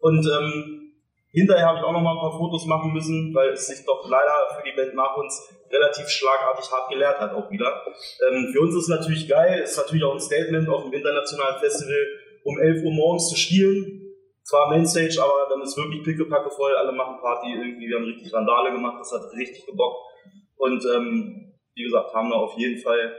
Und 0.00 0.26
ähm, 0.26 0.90
hinterher 1.30 1.68
habe 1.68 1.78
ich 1.78 1.84
auch 1.84 1.92
noch 1.92 2.02
mal 2.02 2.18
ein 2.18 2.18
paar 2.18 2.36
Fotos 2.36 2.66
machen 2.66 2.92
müssen, 2.92 3.32
weil 3.32 3.50
es 3.50 3.68
sich 3.68 3.86
doch 3.86 4.02
leider 4.10 4.34
für 4.58 4.66
die 4.66 4.74
Band 4.74 4.96
nach 4.96 5.16
uns 5.16 5.54
relativ 5.70 6.08
schlagartig 6.08 6.68
hart 6.68 6.90
gelehrt 6.90 7.20
hat 7.20 7.32
auch 7.32 7.48
wieder. 7.48 7.86
Ähm, 8.26 8.50
für 8.52 8.58
uns 8.58 8.74
ist 8.74 8.82
es 8.82 8.88
natürlich 8.88 9.28
geil, 9.28 9.62
ist 9.62 9.76
natürlich 9.76 10.02
auch 10.02 10.14
ein 10.14 10.20
Statement 10.20 10.68
auf 10.68 10.82
dem 10.82 10.92
internationalen 10.92 11.60
Festival 11.60 12.06
um 12.42 12.58
11 12.58 12.82
Uhr 12.82 12.92
morgens 12.92 13.28
zu 13.28 13.36
spielen. 13.36 14.02
Zwar 14.42 14.68
Mainstage, 14.68 15.22
aber 15.22 15.46
dann 15.48 15.62
ist 15.62 15.76
wirklich 15.76 16.02
pickepacke 16.02 16.50
voll, 16.50 16.74
alle 16.74 16.90
machen 16.90 17.20
Party 17.20 17.52
irgendwie, 17.52 17.86
wir 17.86 17.98
haben 17.98 18.04
richtig 18.04 18.34
Randale 18.34 18.72
gemacht, 18.72 18.98
das 18.98 19.12
hat 19.12 19.32
richtig 19.38 19.64
gebockt. 19.64 20.10
Und 20.56 20.84
ähm, 20.92 21.54
wie 21.76 21.84
gesagt, 21.84 22.12
haben 22.12 22.30
da 22.30 22.36
auf 22.36 22.58
jeden 22.58 22.82
Fall 22.82 23.14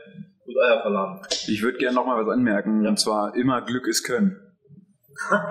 gut 0.46 0.56
Eier 0.64 0.82
verladen. 0.82 1.22
Ich 1.48 1.62
würde 1.62 1.78
gerne 1.78 1.96
noch 1.96 2.06
mal 2.06 2.26
was 2.26 2.34
anmerken, 2.34 2.88
und 2.88 3.00
zwar 3.00 3.36
immer 3.36 3.62
Glück 3.62 3.88
ist 3.88 4.04
Können. 4.04 4.40
Man 5.30 5.42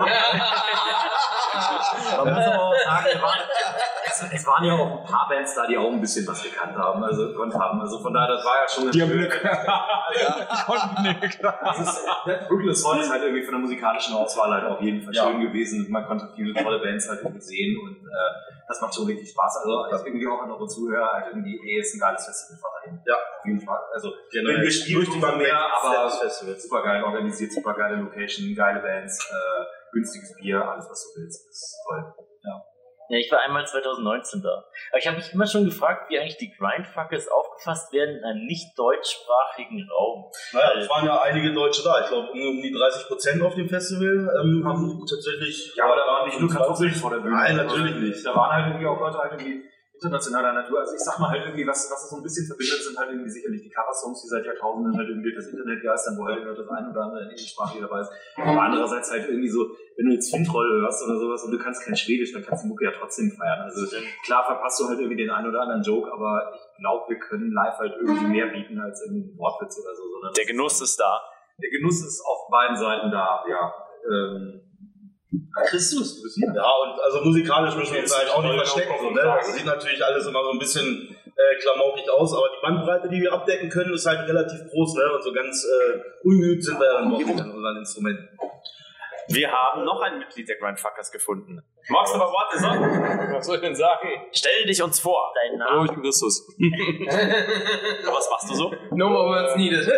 muss 2.33 2.45
aber 2.45 2.61
auch 2.61 2.73
sagen, 2.85 3.07
es 4.15 4.21
waren, 4.21 4.31
es, 4.33 4.47
waren 4.47 4.63
ja 4.63 4.73
auch 4.73 4.99
ein 4.99 5.03
paar 5.05 5.27
Bands 5.29 5.55
da, 5.55 5.67
die 5.67 5.77
auch 5.77 5.91
ein 5.91 6.01
bisschen 6.01 6.27
was 6.27 6.41
gekannt 6.43 6.75
haben, 6.77 7.03
also 7.03 7.27
gekonnt 7.27 7.53
haben. 7.53 7.81
Also 7.81 7.99
von 7.99 8.13
daher, 8.13 8.35
das 8.35 8.45
war 8.45 8.53
ja 8.61 8.67
schon 8.67 8.91
Die 8.91 9.01
haben 9.01 9.11
Glück. 9.11 9.41
Konnten 10.65 11.03
nicht. 11.03 11.43
Das 11.43 11.79
ist, 11.79 12.05
der 12.25 12.45
Brooklyn 12.47 12.75
Swan 12.75 12.99
ist 12.99 13.09
halt 13.11 13.23
irgendwie 13.23 13.43
von 13.43 13.53
der 13.53 13.61
musikalischen 13.61 14.15
Auswahl 14.15 14.51
halt 14.51 14.65
auf 14.65 14.81
jeden 14.81 15.01
Fall 15.03 15.13
Ja. 15.13 15.23
schön 15.25 15.41
gewesen. 15.41 15.87
Man 15.89 16.05
konnte 16.05 16.29
viele 16.35 16.53
tolle 16.53 16.79
Bands 16.79 17.09
halt 17.09 17.21
irgendwie 17.21 17.41
sehen 17.41 17.77
und 17.83 17.97
äh, 17.97 18.55
das 18.67 18.81
macht 18.81 18.95
schon 18.95 19.05
richtig 19.05 19.29
Spaß. 19.29 19.57
Also 19.63 19.77
als 19.91 20.05
irgendwie 20.05 20.27
auch 20.27 20.41
an 20.41 20.51
eure 20.51 20.67
Zuhörer 20.67 21.11
halt 21.13 21.27
irgendwie, 21.27 21.59
ey, 21.63 21.79
ist 21.79 21.95
ein 21.95 21.99
geiles 21.99 22.25
Festival 22.25 22.71
dahin. 22.81 22.99
Ja. 23.05 23.15
Auf 23.15 23.45
jeden 23.45 23.61
Fall. 23.61 23.79
Also 23.93 24.09
tun 25.11 25.21
Bank 25.21 25.35
wir 25.35 25.39
weg, 25.41 25.47
mehr, 25.47 25.61
aber 25.81 26.09
Festival. 26.09 26.55
super 26.57 26.83
geil 26.83 27.03
organisiert, 27.03 27.51
super 27.51 27.73
geile 27.73 27.97
Location, 27.97 28.55
geile 28.55 28.79
Bands, 28.81 29.29
äh, 29.31 29.65
günstiges 29.93 30.35
Bier, 30.35 30.61
alles 30.67 30.87
was 30.89 31.13
du 31.13 31.21
willst. 31.21 31.49
ist 31.49 31.77
toll. 31.87 32.13
Ja, 32.43 32.63
ich 33.09 33.31
war 33.31 33.39
einmal 33.41 33.65
2019 33.65 34.41
da. 34.41 34.65
Aber 34.89 34.99
ich 34.99 35.07
habe 35.07 35.17
mich 35.17 35.33
immer 35.33 35.47
schon 35.47 35.65
gefragt, 35.65 36.09
wie 36.09 36.19
eigentlich 36.19 36.37
die 36.37 36.51
Grindfuckers 36.51 37.27
aufgefasst 37.27 37.93
werden 37.93 38.17
in 38.17 38.23
einem 38.23 38.45
nicht 38.45 38.77
deutschsprachigen 38.77 39.87
Raum. 39.89 40.25
Naja, 40.53 40.79
es 40.79 40.89
waren 40.89 41.05
ja 41.05 41.21
einige 41.21 41.53
Deutsche 41.53 41.83
da. 41.83 42.01
Ich 42.01 42.07
glaube, 42.07 42.31
um, 42.31 42.39
um 42.39 42.61
die 42.61 42.71
30 42.71 43.07
Prozent 43.07 43.41
auf 43.43 43.55
dem 43.55 43.69
Festival 43.69 44.31
ähm, 44.41 44.63
haben 44.65 45.05
tatsächlich. 45.07 45.73
Ja, 45.75 45.85
aber 45.85 45.95
da 45.95 46.07
waren 46.07 46.27
nicht 46.27 46.39
nur 46.39 46.49
Kartoffeln 46.49 46.93
vor 46.93 47.11
der 47.11 47.17
Bühne. 47.17 47.35
Nein, 47.35 47.57
natürlich 47.57 47.95
nicht. 47.95 48.25
Da 48.25 48.35
waren 48.35 48.51
halt 48.51 48.67
irgendwie 48.67 48.87
auch 48.87 48.99
Leute 48.99 49.17
halt 49.17 49.33
irgendwie 49.33 49.63
internationaler 49.95 50.53
Natur. 50.53 50.79
Also 50.79 50.93
ich 50.93 50.99
sag 51.01 51.19
mal 51.19 51.29
halt 51.29 51.45
irgendwie, 51.45 51.65
was, 51.65 51.89
was 51.89 52.03
es 52.03 52.09
so 52.09 52.17
ein 52.17 52.23
bisschen 52.23 52.45
verbindet, 52.45 52.83
sind 52.83 52.97
halt 52.97 53.09
irgendwie 53.09 53.29
sicherlich 53.29 53.61
die 53.63 53.69
Cover-Songs, 53.69 54.21
die 54.23 54.27
seit 54.27 54.45
Jahrtausenden 54.45 54.95
halt 54.97 55.07
irgendwie 55.07 55.33
das 55.33 55.47
Internet 55.47 55.81
geistern, 55.81 56.17
wo 56.17 56.25
halt 56.25 56.39
irgendwie 56.43 56.57
das 56.61 56.69
ein 56.69 56.89
oder 56.91 57.01
andere 57.01 57.21
Englischsprachige 57.31 57.81
dabei 57.87 58.01
ist. 58.01 58.11
Aber 58.37 58.61
andererseits 58.61 59.11
halt 59.11 59.27
irgendwie 59.29 59.47
so, 59.49 59.71
wenn 59.97 60.05
du 60.07 60.13
jetzt 60.13 60.29
Fintroll 60.29 60.81
hörst 60.81 61.03
oder 61.07 61.17
sowas 61.17 61.43
und 61.43 61.51
du 61.51 61.59
kannst 61.59 61.83
kein 61.85 61.95
Schwedisch, 61.95 62.33
dann 62.33 62.43
kannst 62.43 62.63
du 62.63 62.67
die 62.67 62.71
Mucke 62.73 62.85
ja 62.85 62.91
trotzdem 62.91 63.31
feiern. 63.31 63.61
Also 63.63 63.87
klar 64.25 64.45
verpasst 64.45 64.79
du 64.81 64.87
halt 64.87 64.99
irgendwie 64.99 65.17
den 65.17 65.31
einen 65.31 65.47
oder 65.49 65.61
anderen 65.61 65.81
Joke, 65.81 66.11
aber 66.11 66.51
ich 66.53 66.61
glaube, 66.79 67.05
wir 67.09 67.19
können 67.19 67.51
live 67.51 67.77
halt 67.77 67.93
irgendwie 67.99 68.27
mehr 68.27 68.47
bieten 68.47 68.79
als 68.79 69.01
irgendwie 69.05 69.31
ein 69.31 69.37
Wortwitz 69.37 69.79
oder 69.79 69.95
so. 69.95 70.03
Sondern 70.11 70.33
Der 70.35 70.45
Genuss 70.45 70.81
ist 70.81 70.99
da. 70.99 71.21
der 71.61 71.69
Genuss 71.71 72.03
ist 72.03 72.21
auf 72.21 72.49
beiden 72.51 72.75
Seiten 72.75 73.11
da, 73.11 73.43
ja. 73.49 73.73
Ähm, 74.11 74.61
Christus, 75.69 76.17
du 76.17 76.23
bist 76.23 76.35
hier. 76.35 76.51
Ja, 76.53 76.71
und 76.83 76.99
also 77.01 77.21
musikalisch 77.21 77.75
müssen 77.75 77.93
wir 77.93 78.01
uns 78.01 78.17
halt 78.17 78.29
auch 78.31 78.43
nicht 78.43 78.55
verstecken. 78.55 78.93
So, 78.99 79.09
ne? 79.09 79.21
Das 79.21 79.53
sieht 79.53 79.65
natürlich 79.65 80.03
alles 80.03 80.25
immer 80.27 80.43
so 80.43 80.51
ein 80.51 80.59
bisschen 80.59 81.15
äh, 81.25 81.55
klamaukig 81.61 82.09
aus, 82.09 82.33
aber 82.33 82.47
die 82.49 82.61
Bandbreite, 82.61 83.09
die 83.09 83.21
wir 83.21 83.33
abdecken 83.33 83.69
können, 83.69 83.93
ist 83.93 84.05
halt 84.05 84.27
relativ 84.27 84.59
groß. 84.71 84.95
Ne? 84.95 85.03
Und 85.15 85.23
so 85.23 85.33
ganz 85.33 85.65
äh, 85.65 85.99
ungeübt 86.23 86.63
sind 86.63 86.79
wir 86.79 86.85
ja 86.85 86.93
dann 86.99 87.11
doch 87.11 87.17
nicht 87.19 87.39
an 87.39 87.51
unseren 87.51 87.77
Instrumenten. 87.77 88.29
Wir 89.27 89.51
haben 89.51 89.83
noch 89.83 90.01
ein 90.01 90.19
Mitglied 90.19 90.47
der 90.47 90.57
Grindfuckers 90.57 91.11
gefunden. 91.11 91.59
Magst 91.89 92.13
du 92.13 92.19
aber 92.19 92.31
Worte 92.31 92.59
sagen? 92.59 93.33
Was 93.33 93.47
soll 93.47 93.55
ich 93.55 93.61
denn 93.61 93.75
sagen? 93.75 94.07
Stell 94.31 94.65
dich 94.65 94.81
uns 94.83 94.99
vor. 94.99 95.33
Dein 95.33 95.61
Hallo, 95.63 95.77
Name. 95.77 95.85
ich 95.85 95.91
bin 95.93 96.03
Christus. 96.03 96.47
Was 98.05 98.29
machst 98.29 98.49
du 98.51 98.55
so? 98.55 98.73
No 98.91 99.09
more 99.09 99.29
words 99.29 99.55
needed. 99.55 99.89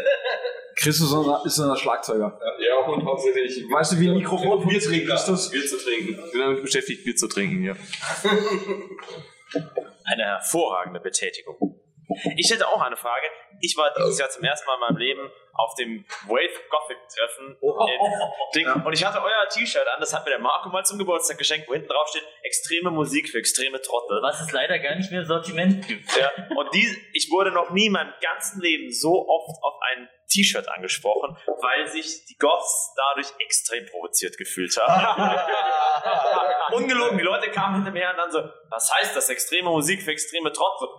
Christus 0.77 1.13
ist 1.45 1.59
ein 1.59 1.75
Schlagzeuger. 1.75 2.39
Ja, 2.39 2.56
und 2.87 3.05
hauptsächlich. 3.05 3.63
Weißt 3.69 3.93
du, 3.93 3.99
wie 3.99 4.09
ein 4.09 4.15
Mikrofon 4.15 4.67
Bier 4.67 4.79
zu 4.79 4.89
trinken, 4.89 5.07
Christus? 5.07 5.51
Bier 5.51 5.65
zu 5.65 5.77
trinken. 5.77 6.19
Ich 6.25 6.31
bin 6.31 6.41
damit 6.41 6.61
beschäftigt, 6.61 7.03
Bier 7.03 7.15
zu 7.15 7.27
trinken, 7.27 7.63
ja. 7.63 7.73
Eine 10.03 10.23
hervorragende 10.23 10.99
Betätigung. 10.99 11.79
Ich 12.37 12.49
hätte 12.51 12.67
auch 12.67 12.81
eine 12.81 12.95
Frage. 12.95 13.25
Ich 13.61 13.75
war 13.77 13.93
dieses 13.97 14.19
Jahr 14.19 14.29
zum 14.29 14.43
ersten 14.43 14.67
Mal 14.67 14.75
in 14.75 14.79
meinem 14.81 14.97
Leben 14.97 15.31
auf 15.53 15.73
dem 15.75 16.05
Wave 16.27 16.61
Gothic 16.69 16.97
Treffen 17.09 17.57
in 17.59 18.63
Ding. 18.63 18.85
Und 18.85 18.93
ich 18.93 19.03
hatte 19.03 19.21
euer 19.21 19.47
T-Shirt 19.49 19.87
an, 19.87 19.99
das 19.99 20.13
hat 20.13 20.23
mir 20.25 20.31
der 20.31 20.39
Marco 20.39 20.69
mal 20.69 20.83
zum 20.83 20.99
Geburtstag 20.99 21.37
geschenkt, 21.37 21.67
wo 21.67 21.73
hinten 21.73 21.89
drauf 21.89 22.07
steht, 22.09 22.23
extreme 22.43 22.91
Musik 22.91 23.29
für 23.29 23.39
extreme 23.39 23.81
Trottel. 23.81 24.21
Was 24.21 24.41
es 24.41 24.51
leider 24.51 24.77
gar 24.79 24.95
nicht 24.95 25.11
mehr 25.11 25.21
im 25.21 25.27
Sortiment 25.27 25.87
gibt. 25.87 26.15
Ja, 26.17 26.31
und 26.55 26.73
die, 26.73 26.87
ich 27.13 27.29
wurde 27.31 27.51
noch 27.51 27.71
nie 27.71 27.87
in 27.87 27.93
meinem 27.93 28.13
ganzen 28.21 28.61
Leben 28.61 28.91
so 28.91 29.27
oft 29.27 29.63
auf 29.63 29.73
ein 29.81 30.09
T-Shirt 30.29 30.67
angesprochen, 30.69 31.37
weil 31.45 31.87
sich 31.87 32.25
die 32.25 32.37
Goths 32.37 32.93
dadurch 32.95 33.27
extrem 33.39 33.85
provoziert 33.85 34.37
gefühlt 34.37 34.75
haben. 34.77 35.39
Ungelogen, 36.73 37.17
die 37.17 37.23
Leute 37.23 37.49
kamen 37.49 37.75
hinter 37.75 37.91
mir 37.91 38.01
her 38.01 38.11
und 38.11 38.17
dann 38.17 38.31
so, 38.31 38.39
was 38.69 38.93
heißt 38.93 39.15
das, 39.15 39.29
extreme 39.29 39.69
Musik 39.69 40.03
für 40.03 40.11
extreme 40.11 40.51
Trottel? 40.51 40.89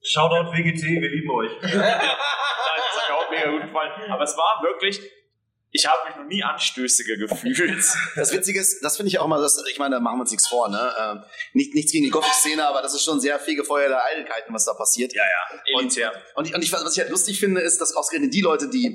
Äh, 0.00 0.06
Shoutout 0.08 0.52
WGT, 0.52 0.82
wir 1.00 1.10
lieben 1.10 1.30
euch. 1.30 1.50
das 1.62 1.72
hat 1.72 3.08
mir 3.08 3.16
auch 3.16 3.30
mega 3.30 3.50
gut 3.50 3.62
gefallen. 3.62 4.10
Aber 4.10 4.22
es 4.24 4.36
war 4.36 4.62
wirklich, 4.62 5.00
ich 5.70 5.86
habe 5.86 6.08
mich 6.08 6.16
noch 6.16 6.24
nie 6.24 6.42
anstößiger 6.42 7.16
gefühlt. 7.16 7.84
Das 8.16 8.32
Witzige 8.32 8.60
ist, 8.60 8.82
das 8.82 8.96
finde 8.96 9.08
ich 9.08 9.18
auch 9.18 9.26
mal, 9.26 9.40
das, 9.40 9.62
ich 9.70 9.78
meine, 9.78 9.96
da 9.96 10.00
machen 10.00 10.16
wir 10.18 10.22
uns 10.22 10.30
nichts 10.30 10.48
vor, 10.48 10.68
ne? 10.70 10.92
Ähm, 10.98 11.24
nicht, 11.52 11.74
nichts 11.74 11.92
gegen 11.92 12.04
die 12.04 12.10
Gothic-Szene, 12.10 12.66
aber 12.66 12.80
das 12.82 12.94
ist 12.94 13.04
schon 13.04 13.20
sehr 13.20 13.38
fegefeuerte 13.38 14.02
Eitelkeiten, 14.02 14.54
was 14.54 14.64
da 14.64 14.72
passiert. 14.74 15.12
Ja, 15.14 15.22
ja, 15.24 15.78
elitär. 15.80 16.12
Und, 16.36 16.46
ich- 16.48 16.54
und 16.54 16.62
ich, 16.62 16.72
was 16.72 16.90
ich 16.96 16.98
halt 17.00 17.10
lustig 17.10 17.38
finde, 17.38 17.60
ist, 17.60 17.80
dass 17.80 17.94
ausgerechnet 17.94 18.32
die 18.32 18.40
Leute, 18.40 18.68
die, 18.70 18.94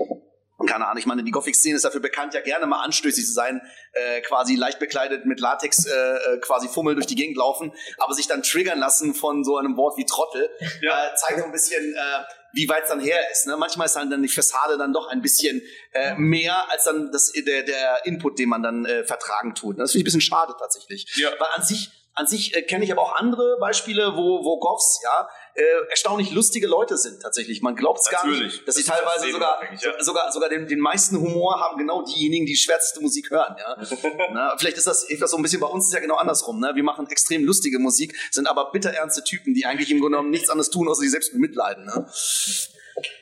keine 0.66 0.86
Ahnung, 0.86 0.98
ich 0.98 1.06
meine, 1.06 1.24
die 1.24 1.32
Gothic-Szene 1.32 1.76
ist 1.76 1.86
dafür 1.86 2.02
bekannt, 2.02 2.34
ja 2.34 2.42
gerne 2.42 2.66
mal 2.66 2.82
anstößig 2.84 3.26
zu 3.26 3.34
sein, 3.34 3.62
äh, 3.94 4.22
quasi 4.22 4.56
leicht 4.56 4.80
bekleidet 4.80 5.26
mit 5.26 5.40
Latex, 5.40 5.86
äh, 5.86 5.92
äh, 5.92 6.38
quasi 6.40 6.68
Fummel 6.68 6.96
durch 6.96 7.08
die 7.08 7.16
Gegend 7.16 7.38
laufen, 7.38 7.74
aber 7.98 8.14
sich 8.14 8.28
dann 8.28 8.44
triggern 8.44 8.80
lassen 8.80 9.14
von 9.14 9.44
so 9.44 9.58
einem 9.58 9.78
Wort 9.78 9.98
wie 9.98 10.06
Trottel, 10.06 10.50
äh, 10.60 11.16
zeigt 11.16 11.40
so 11.40 11.46
ein 11.46 11.52
bisschen, 11.52 11.94
äh, 11.94 12.24
wie 12.54 12.70
weit 12.70 12.84
es 12.84 12.90
dann 12.90 13.00
her 13.00 13.20
ist. 13.32 13.48
Ne? 13.48 13.58
Manchmal 13.58 13.88
ist 13.88 13.96
dann, 13.96 14.10
dann 14.10 14.22
die 14.22 14.30
Fassade 14.30 14.78
dann 14.78 14.94
doch 14.94 15.08
ein 15.08 15.22
bisschen 15.22 15.62
äh, 15.92 16.16
mehr 16.16 16.70
als 16.70 16.84
dann 16.86 17.12
das, 17.12 17.32
der, 17.32 17.64
der 17.64 18.06
Input, 18.06 18.40
den 18.40 18.50
man 18.50 18.62
dann 18.62 18.86
äh, 18.86 19.04
vertragen 19.04 19.56
tut. 19.56 19.80
Das 19.80 19.92
finde 19.92 20.02
ich 20.02 20.04
ein 20.04 20.06
bisschen 20.06 20.22
schade 20.22 20.54
tatsächlich. 20.58 21.08
Ja. 21.16 21.32
Weil 21.40 21.48
an 21.56 21.64
sich, 21.64 21.90
an 22.16 22.28
sich 22.28 22.56
äh, 22.56 22.62
kenne 22.62 22.86
ich 22.86 22.92
aber 22.92 23.02
auch 23.02 23.16
andere 23.16 23.58
Beispiele, 23.60 24.14
wo, 24.16 24.44
wo 24.44 24.60
Goffs, 24.60 25.02
ja, 25.04 25.28
äh, 25.56 25.90
erstaunlich 25.90 26.32
lustige 26.32 26.68
Leute 26.68 26.98
sind 26.98 27.22
tatsächlich. 27.22 27.62
Man 27.62 27.76
glaubt 27.76 28.00
es 28.00 28.10
gar 28.10 28.26
nicht, 28.26 28.42
dass 28.42 28.54
sie 28.54 28.66
Das 28.66 28.78
ist 28.78 28.88
teilweise 28.88 29.32
sogar, 29.32 29.62
ja. 29.64 29.78
so, 29.78 29.90
sogar, 30.04 30.32
sogar 30.32 30.50
den, 30.50 30.68
den 30.68 30.80
meisten 30.80 31.18
Humor 31.20 31.60
haben 31.60 31.78
genau 31.78 32.04
diejenigen, 32.04 32.46
die 32.46 32.56
schwärzeste 32.56 33.02
Musik 33.02 33.30
hören. 33.32 33.56
Ja? 33.58 33.78
Na, 34.34 34.56
vielleicht 34.58 34.78
ist 34.78 34.88
das, 34.88 35.04
ist 35.04 35.22
das 35.22 35.32
so 35.32 35.38
ein 35.38 35.44
bisschen 35.44 35.60
bei 35.60 35.68
uns 35.68 35.88
ist 35.88 35.94
ja 35.94 36.00
genau 36.00 36.16
andersrum. 36.16 36.60
Ne? 36.60 36.72
Wir 36.76 36.84
machen 36.84 37.08
extrem 37.10 37.44
lustige 37.46 37.80
Musik, 37.80 38.16
sind 38.32 38.48
aber 38.48 38.72
bitterernste 38.72 39.24
Typen, 39.24 39.54
die 39.54 39.66
eigentlich 39.66 39.92
im 39.92 40.00
Grunde 40.00 40.18
genommen 40.18 40.32
nichts 40.32 40.50
anderes 40.50 40.70
tun, 40.70 40.88
außer 40.88 41.02
sich 41.02 41.12
selbst 41.12 41.34
bemitleiden. 41.34 41.86
Ne? 41.86 42.08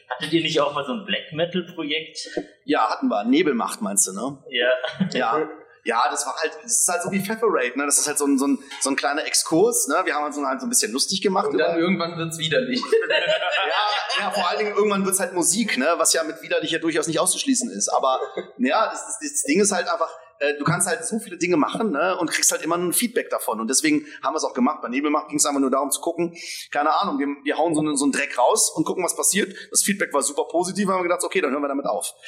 Hattet 0.09 0.33
ihr 0.33 0.41
nicht 0.41 0.59
auch 0.59 0.73
mal 0.73 0.85
so 0.85 0.93
ein 0.93 1.05
Black 1.05 1.31
Metal 1.31 1.63
Projekt? 1.73 2.29
Ja, 2.65 2.89
hatten 2.89 3.07
wir. 3.07 3.23
Nebelmacht 3.23 3.81
meinst 3.81 4.07
du, 4.07 4.13
ne? 4.13 4.43
Ja. 4.49 4.69
Ja. 5.13 5.49
Ja, 5.83 6.07
das 6.09 6.25
war 6.25 6.35
halt, 6.35 6.53
das 6.63 6.81
ist 6.81 6.87
halt 6.87 7.01
so 7.01 7.11
wie 7.11 7.19
Pfefferate, 7.19 7.77
ne? 7.77 7.85
Das 7.85 7.97
ist 7.97 8.07
halt 8.07 8.17
so 8.17 8.25
ein, 8.25 8.37
so 8.37 8.47
ein, 8.47 8.59
so 8.81 8.89
ein 8.89 8.95
kleiner 8.95 9.25
Exkurs, 9.25 9.87
ne? 9.87 10.01
Wir 10.05 10.13
haben 10.13 10.25
uns 10.25 10.37
halt 10.37 10.59
so 10.61 10.67
ein 10.67 10.69
bisschen 10.69 10.91
lustig 10.91 11.21
gemacht. 11.21 11.47
Und 11.47 11.57
dann 11.57 11.77
irgendwann 11.77 12.17
wird's 12.17 12.37
widerlich. 12.37 12.81
ja, 13.09 14.23
ja, 14.23 14.31
vor 14.31 14.47
allen 14.47 14.59
Dingen 14.59 14.75
irgendwann 14.75 15.05
wird's 15.05 15.19
halt 15.19 15.33
Musik, 15.33 15.77
ne? 15.77 15.93
Was 15.97 16.13
ja 16.13 16.23
mit 16.23 16.41
widerlich 16.41 16.71
ja 16.71 16.79
durchaus 16.79 17.07
nicht 17.07 17.19
auszuschließen 17.19 17.71
ist. 17.71 17.89
Aber 17.89 18.19
ja, 18.57 18.85
das, 18.91 19.05
das, 19.05 19.19
das 19.19 19.41
Ding 19.43 19.59
ist 19.59 19.71
halt 19.71 19.87
einfach, 19.87 20.09
äh, 20.41 20.57
du 20.57 20.63
kannst 20.65 20.87
halt 20.87 21.05
so 21.05 21.19
viele 21.19 21.37
Dinge 21.37 21.55
machen, 21.57 21.91
ne? 21.91 22.17
Und 22.17 22.29
kriegst 22.29 22.51
halt 22.51 22.61
immer 22.63 22.75
ein 22.77 22.93
Feedback 22.93 23.29
davon. 23.29 23.59
Und 23.61 23.69
deswegen 23.69 24.05
haben 24.23 24.33
wir 24.33 24.37
es 24.37 24.43
auch 24.43 24.53
gemacht. 24.53 24.79
Bei 24.81 24.89
Nebelmacht 24.89 25.29
ging 25.29 25.37
es 25.37 25.45
einfach 25.45 25.61
nur 25.61 25.71
darum 25.71 25.91
zu 25.91 26.01
gucken, 26.01 26.35
keine 26.71 26.99
Ahnung, 26.99 27.19
wir, 27.19 27.27
wir 27.43 27.57
hauen 27.57 27.73
so, 27.75 27.81
einen- 27.81 27.95
so 27.95 28.05
einen 28.05 28.11
Dreck 28.11 28.37
raus 28.37 28.71
und 28.75 28.83
gucken, 28.85 29.03
was 29.03 29.15
passiert. 29.15 29.55
Das 29.71 29.83
Feedback 29.83 30.11
war 30.13 30.21
super 30.21 30.45
positiv, 30.49 30.87
haben 30.89 30.99
wir 30.99 31.03
gedacht, 31.03 31.23
okay, 31.23 31.41
dann 31.41 31.51
hören 31.51 31.61
wir 31.61 31.67
damit 31.69 31.85
auf. 31.85 32.13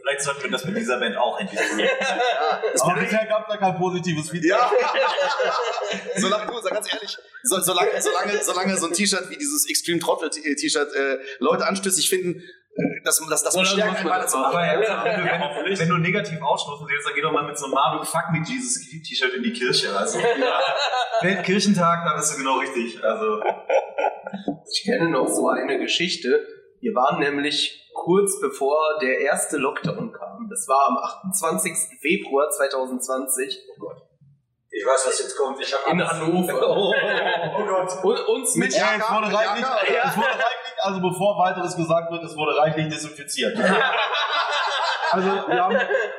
Vielleicht 0.00 0.22
sollten 0.22 0.42
wir 0.44 0.50
das 0.50 0.64
mit 0.64 0.76
dieser 0.76 0.98
Band 0.98 1.16
auch 1.16 1.38
endlich 1.38 1.60
tun. 1.60 1.80
Das 2.72 2.82
Aber 2.82 3.00
bisher 3.00 3.26
gab 3.26 3.42
es 3.42 3.54
da 3.54 3.56
kein 3.58 3.76
positives 3.78 4.30
Feedback. 4.30 4.50
Ja. 4.50 4.70
solange, 6.16 6.46
du, 6.50 6.60
sag 6.62 6.72
ganz 6.72 6.92
ehrlich, 6.92 7.16
so, 7.42 7.60
solange, 7.60 7.90
solange, 8.00 8.42
solange 8.42 8.76
so 8.76 8.86
ein 8.86 8.92
T-Shirt 8.92 9.28
wie 9.30 9.36
dieses 9.36 9.68
Extreme 9.68 9.98
Trottel 10.00 10.30
T-Shirt 10.30 10.94
äh, 10.94 11.18
Leute 11.40 11.66
anstößig 11.66 12.08
finden, 12.08 12.42
das, 13.04 13.20
das, 13.28 13.42
das 13.44 13.56
bestärkt 13.56 14.04
man- 14.04 14.12
weiterzumachen. 14.12 14.56
Aber 14.56 14.64
ernsthaft, 14.64 15.04
wenn, 15.04 15.16
du- 15.16 15.24
wenn, 15.70 15.78
wenn 15.78 15.88
du 15.88 15.96
negativ 15.98 16.40
ausstoßen 16.42 16.86
willst, 16.88 17.06
dann 17.06 17.14
geh 17.14 17.20
doch 17.22 17.32
mal 17.32 17.44
mit 17.44 17.58
so 17.58 17.66
einem 17.66 17.74
Marduk 17.74 18.06
Fuck 18.06 18.30
Me 18.32 18.42
Jesus 18.44 18.88
T-Shirt 18.88 19.34
in 19.34 19.42
die 19.42 19.52
Kirche. 19.52 19.96
Also, 19.96 20.18
Weltkirchentag, 21.22 22.04
da 22.04 22.16
bist 22.16 22.32
du 22.34 22.38
genau 22.38 22.58
richtig. 22.58 23.02
Also, 23.02 23.40
Ich 24.70 24.84
kenne 24.84 25.10
noch 25.10 25.26
so 25.28 25.48
eine 25.48 25.78
Geschichte. 25.78 26.46
Wir 26.80 26.94
waren 26.94 27.18
nämlich 27.18 27.90
kurz 27.94 28.38
bevor 28.40 28.98
der 29.02 29.18
erste 29.20 29.56
Lockdown 29.56 30.12
kam. 30.12 30.46
Das 30.48 30.66
war 30.68 30.86
am 30.88 30.98
28. 30.98 31.72
Februar 32.00 32.48
2020 32.50 33.58
ich 34.70 34.84
weiß, 34.86 35.06
was 35.08 35.18
jetzt 35.18 35.36
kommt. 35.36 35.58
Ich 35.60 35.72
habe 35.74 35.90
in 35.90 36.06
Hannover. 36.06 36.60
Oh 36.62 36.92
Gott. 37.64 38.04
Und 38.04 38.28
uns 38.28 38.54
mit 38.54 38.72
Ja, 38.74 38.90
es 38.96 39.10
wurde 39.10 39.26
wurde 39.26 39.34
reichlich, 39.36 39.64
also 40.80 41.00
bevor 41.00 41.38
weiteres 41.38 41.76
gesagt 41.76 42.10
wird, 42.12 42.24
es 42.24 42.36
wurde 42.36 42.56
reichlich 42.56 42.88
desinfiziert. 42.88 43.56
Also 45.10 45.26
wir 45.26 45.64
haben, 45.64 45.76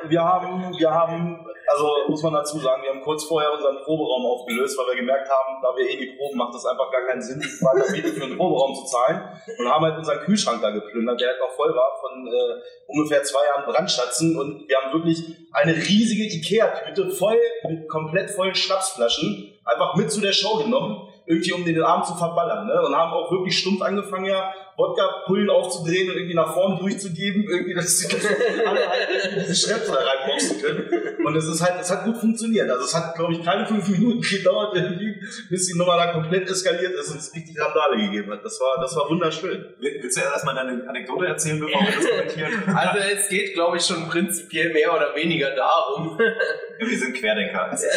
wir 0.08 0.24
haben, 0.24 0.74
wir 0.80 0.92
haben, 0.92 1.46
also 1.68 1.88
muss 2.08 2.24
man 2.24 2.34
dazu 2.34 2.58
sagen, 2.58 2.82
wir 2.82 2.89
haben 2.89 3.01
kurz 3.01 3.24
vorher 3.24 3.54
unseren 3.54 3.78
Proberaum 3.84 4.25
aufgelöst, 4.25 4.78
weil 4.80 4.88
wir 4.88 4.96
gemerkt 4.96 5.30
haben, 5.30 5.62
da 5.62 5.70
wir 5.78 5.88
eh 5.88 5.96
die 5.96 6.18
Proben 6.18 6.38
macht 6.38 6.56
es 6.56 6.66
einfach 6.66 6.92
gar 6.92 7.06
keinen 7.06 7.22
Sinn, 7.22 7.39
weiter 7.62 7.92
Miete 7.92 8.08
für 8.08 8.24
einen 8.24 8.38
Proberaum 8.38 8.74
zu 8.74 8.86
zahlen. 8.86 9.30
Und 9.60 9.70
haben 9.70 9.86
halt 9.86 9.98
unseren 9.98 10.20
Kühlschrank 10.22 10.62
da 10.63 10.72
geplündert, 10.72 11.22
der 11.22 11.30
halt 11.30 11.39
noch 11.39 11.51
voll 11.51 11.70
war 11.70 12.00
von 12.01 12.28
äh, 12.28 12.62
ungefähr 12.88 13.22
zwei 13.22 13.46
Jahren 13.46 13.72
Brandschatzen. 13.72 14.39
Und 14.39 14.68
wir 14.68 14.78
haben 14.78 14.94
wirklich 14.94 15.24
eine 15.51 15.75
riesige 15.75 16.24
Ikea-Tüte 16.24 17.12
voll 17.12 17.38
mit 17.68 17.88
komplett 17.88 18.32
vollen 18.32 18.56
Schnapsflaschen 18.56 19.54
einfach 19.66 19.96
mit 19.96 20.12
zu 20.12 20.22
der 20.22 20.34
Show 20.34 20.58
genommen 20.58 21.09
irgendwie 21.30 21.54
um 21.54 21.64
den 21.64 21.82
Abend 21.84 22.08
zu 22.08 22.16
verballern. 22.16 22.66
Ne? 22.66 22.82
Und 22.82 22.96
haben 22.96 23.14
auch 23.14 23.32
wirklich 23.32 23.58
stumpf 23.58 23.84
angefangen, 23.84 24.26
ja, 24.26 24.52
Wodka-Pullen 24.80 25.50
aufzudrehen 25.50 26.10
und 26.10 26.16
irgendwie 26.16 26.36
nach 26.36 26.54
vorne 26.54 26.80
durchzugeben, 26.80 27.44
irgendwie, 27.44 27.74
dass 27.74 28.00
sie 28.00 28.08
alle 28.66 28.88
halt 28.88 29.10
diese 29.36 29.56
Schnäpse 29.56 29.92
da 29.92 30.00
reinboxen 30.00 30.62
können. 30.62 30.90
Und 31.26 31.36
es 31.36 31.46
ist 31.48 31.62
halt, 31.62 31.82
es 31.82 31.92
hat 31.92 32.06
gut 32.06 32.18
funktioniert. 32.18 32.70
Also 32.70 32.86
es 32.86 32.96
hat, 32.96 33.16
glaube 33.16 33.34
ich, 33.34 33.44
keine 33.44 33.66
fünf 33.66 33.88
Minuten 33.90 34.22
gedauert, 34.22 34.78
bis 35.50 35.68
die 35.68 35.78
Nummer 35.78 35.98
da 35.98 36.14
komplett 36.14 36.50
eskaliert 36.50 36.94
ist 36.94 37.12
und 37.12 37.20
es 37.20 37.36
richtig 37.36 37.60
Randale 37.60 37.98
gegeben 37.98 38.32
hat. 38.32 38.44
Das 38.44 38.60
war, 38.60 38.82
das 38.82 38.96
war 38.96 39.10
wunderschön. 39.10 39.74
Willst 39.80 40.18
du 40.18 40.22
erstmal 40.22 40.56
deine 40.56 40.88
Anekdote 40.88 41.28
erzählen, 41.28 41.60
bevor 41.60 41.82
wir 41.82 41.92
das 41.92 42.10
kommentieren? 42.10 42.76
Also 42.76 43.00
es 43.00 43.30
geht, 43.30 43.54
glaube 43.54 43.78
ich, 43.78 43.86
schon 43.86 44.08
prinzipiell 44.08 44.72
mehr 44.72 44.96
oder 44.96 45.14
weniger 45.16 45.54
darum. 45.56 46.18
Wir 46.80 46.98
sind 46.98 47.16
Querdenker. 47.16 47.78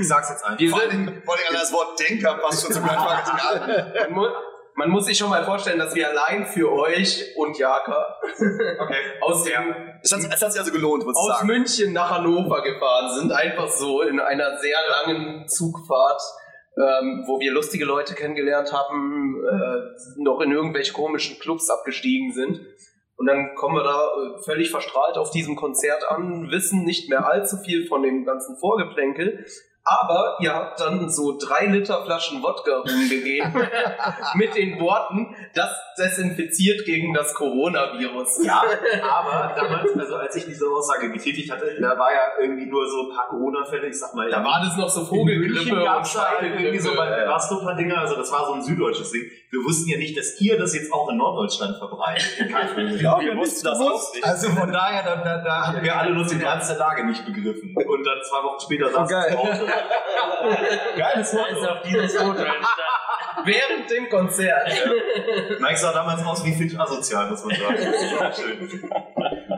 Ich 0.00 0.08
sag's 0.08 0.30
jetzt 0.30 0.44
einfach. 0.44 0.58
Wir 0.58 0.70
Vor 0.70 0.80
sind, 0.80 0.90
allem, 0.90 1.22
vor 1.22 1.34
allem 1.34 1.52
das 1.52 1.72
Wort 1.72 1.98
Denker 2.00 2.34
passt 2.38 2.64
schon 2.64 2.72
zum 2.72 2.86
Marketing 2.86 3.34
an. 3.34 4.30
Man, 4.76 4.88
mu 4.88 4.90
man 4.90 4.90
muss 4.90 5.06
sich 5.06 5.18
schon 5.18 5.30
mal 5.30 5.44
vorstellen, 5.44 5.78
dass 5.78 5.94
wir 5.94 6.08
allein 6.08 6.46
für 6.46 6.72
euch 6.72 7.34
und 7.36 7.58
Jaka 7.58 8.16
Okay. 8.78 8.94
aus, 9.20 9.44
dem, 9.44 9.74
Es 10.02 10.12
hat, 10.12 10.20
es 10.20 10.42
hat 10.42 10.52
sich 10.52 10.60
also 10.60 10.72
gelohnt, 10.72 11.02
ich 11.02 11.08
aus 11.08 11.38
sagen. 11.38 11.46
München 11.46 11.92
nach 11.92 12.10
Hannover 12.10 12.62
gefahren 12.62 13.18
sind. 13.18 13.32
Einfach 13.32 13.68
so 13.68 14.02
in 14.02 14.20
einer 14.20 14.58
sehr 14.58 14.78
langen 14.90 15.48
Zugfahrt. 15.48 16.20
Ähm, 16.78 17.24
wo 17.26 17.40
wir 17.40 17.52
lustige 17.52 17.86
Leute 17.86 18.14
kennengelernt 18.14 18.70
haben, 18.70 19.42
äh, 19.50 20.22
noch 20.22 20.42
in 20.42 20.52
irgendwelche 20.52 20.92
komischen 20.92 21.38
Clubs 21.38 21.70
abgestiegen 21.70 22.34
sind. 22.34 22.60
Und 23.16 23.26
dann 23.26 23.54
kommen 23.54 23.76
wir 23.76 23.82
da 23.82 23.98
äh, 23.98 24.42
völlig 24.44 24.70
verstrahlt 24.70 25.16
auf 25.16 25.30
diesem 25.30 25.56
Konzert 25.56 26.04
an, 26.10 26.50
wissen 26.50 26.84
nicht 26.84 27.08
mehr 27.08 27.26
allzu 27.26 27.56
viel 27.64 27.86
von 27.86 28.02
dem 28.02 28.26
ganzen 28.26 28.58
Vorgeplänkel. 28.58 29.46
Aber 29.88 30.36
ihr 30.40 30.52
habt 30.52 30.80
dann 30.80 31.08
so 31.08 31.38
drei 31.38 31.66
Liter 31.66 32.04
Flaschen 32.04 32.42
Wodka 32.42 32.78
rumgegeben 32.78 33.52
mit 34.34 34.56
den 34.56 34.80
Worten, 34.80 35.36
das 35.54 35.70
desinfiziert 35.96 36.84
gegen 36.84 37.14
das 37.14 37.32
Coronavirus. 37.34 38.44
Ja, 38.44 38.64
aber 39.08 39.54
damals, 39.54 39.96
also 39.96 40.16
als 40.16 40.34
ich 40.34 40.44
diese 40.44 40.66
Aussage 40.66 41.12
getätigt 41.12 41.52
hatte, 41.52 41.76
da 41.80 41.96
war 41.96 42.10
ja 42.12 42.20
irgendwie 42.40 42.66
nur 42.66 42.84
so 42.88 43.08
ein 43.08 43.16
paar 43.16 43.28
Corona-Fälle, 43.28 43.86
ich 43.86 43.98
sag 43.98 44.12
mal, 44.14 44.28
Da 44.28 44.42
war 44.42 44.60
das 44.60 44.76
noch 44.76 44.88
so 44.88 45.04
Vogelgrippe 45.04 45.76
und 45.78 45.84
gab's 45.84 46.14
da 46.14 46.30
halt 46.30 46.42
irgendwie 46.42 46.80
so 46.80 46.92
bei 46.96 47.08
ja. 47.08 47.38
so 47.38 47.60
ein 47.60 47.64
paar 47.64 47.76
Dinge, 47.76 47.96
also 47.96 48.16
das 48.16 48.32
war 48.32 48.44
so 48.44 48.54
ein 48.54 48.62
süddeutsches 48.62 49.12
Ding. 49.12 49.22
Wir 49.50 49.60
wussten 49.64 49.88
ja 49.88 49.98
nicht, 49.98 50.18
dass 50.18 50.40
ihr 50.40 50.58
das 50.58 50.74
jetzt 50.74 50.92
auch 50.92 51.08
in 51.10 51.18
Norddeutschland 51.18 51.76
verbreitet. 51.78 52.26
Ja, 52.96 53.20
Wir 53.20 53.36
wussten 53.36 53.64
das 53.64 53.80
auch 53.80 54.14
nicht. 54.14 54.24
Also 54.24 54.50
von 54.50 54.72
daher, 54.72 55.02
da, 55.02 55.16
da, 55.16 55.42
da 55.42 55.66
haben 55.66 55.82
wir 55.82 55.96
alle 55.96 56.14
nur 56.14 56.24
den 56.24 56.40
Ernst 56.40 56.70
der 56.70 56.78
Lage 56.78 57.04
nicht 57.06 57.24
begriffen. 57.24 57.74
Und 57.76 58.04
dann 58.04 58.18
zwei 58.22 58.42
Wochen 58.44 58.60
später 58.60 58.90
saßen 58.90 59.16
wir 59.16 59.54
zu 59.54 59.66
Geiles 60.96 61.30
Da 61.30 61.46
ist 61.46 61.68
auch 61.68 61.82
dieses 61.82 62.16
Foto 62.16 62.38
entstanden. 62.38 62.66
Während 63.44 63.90
dem 63.90 64.08
Konzert. 64.08 64.68
Mike 65.60 65.76
sah 65.76 65.92
damals 65.92 66.24
aus 66.24 66.44
wie 66.44 66.54
fit 66.54 66.78
asozial, 66.78 67.30
muss 67.30 67.44
man 67.44 67.56
sagen. 67.56 67.76
Das 67.76 68.02
ist 68.02 68.22
auch 68.22 68.34
schön. 68.34 68.90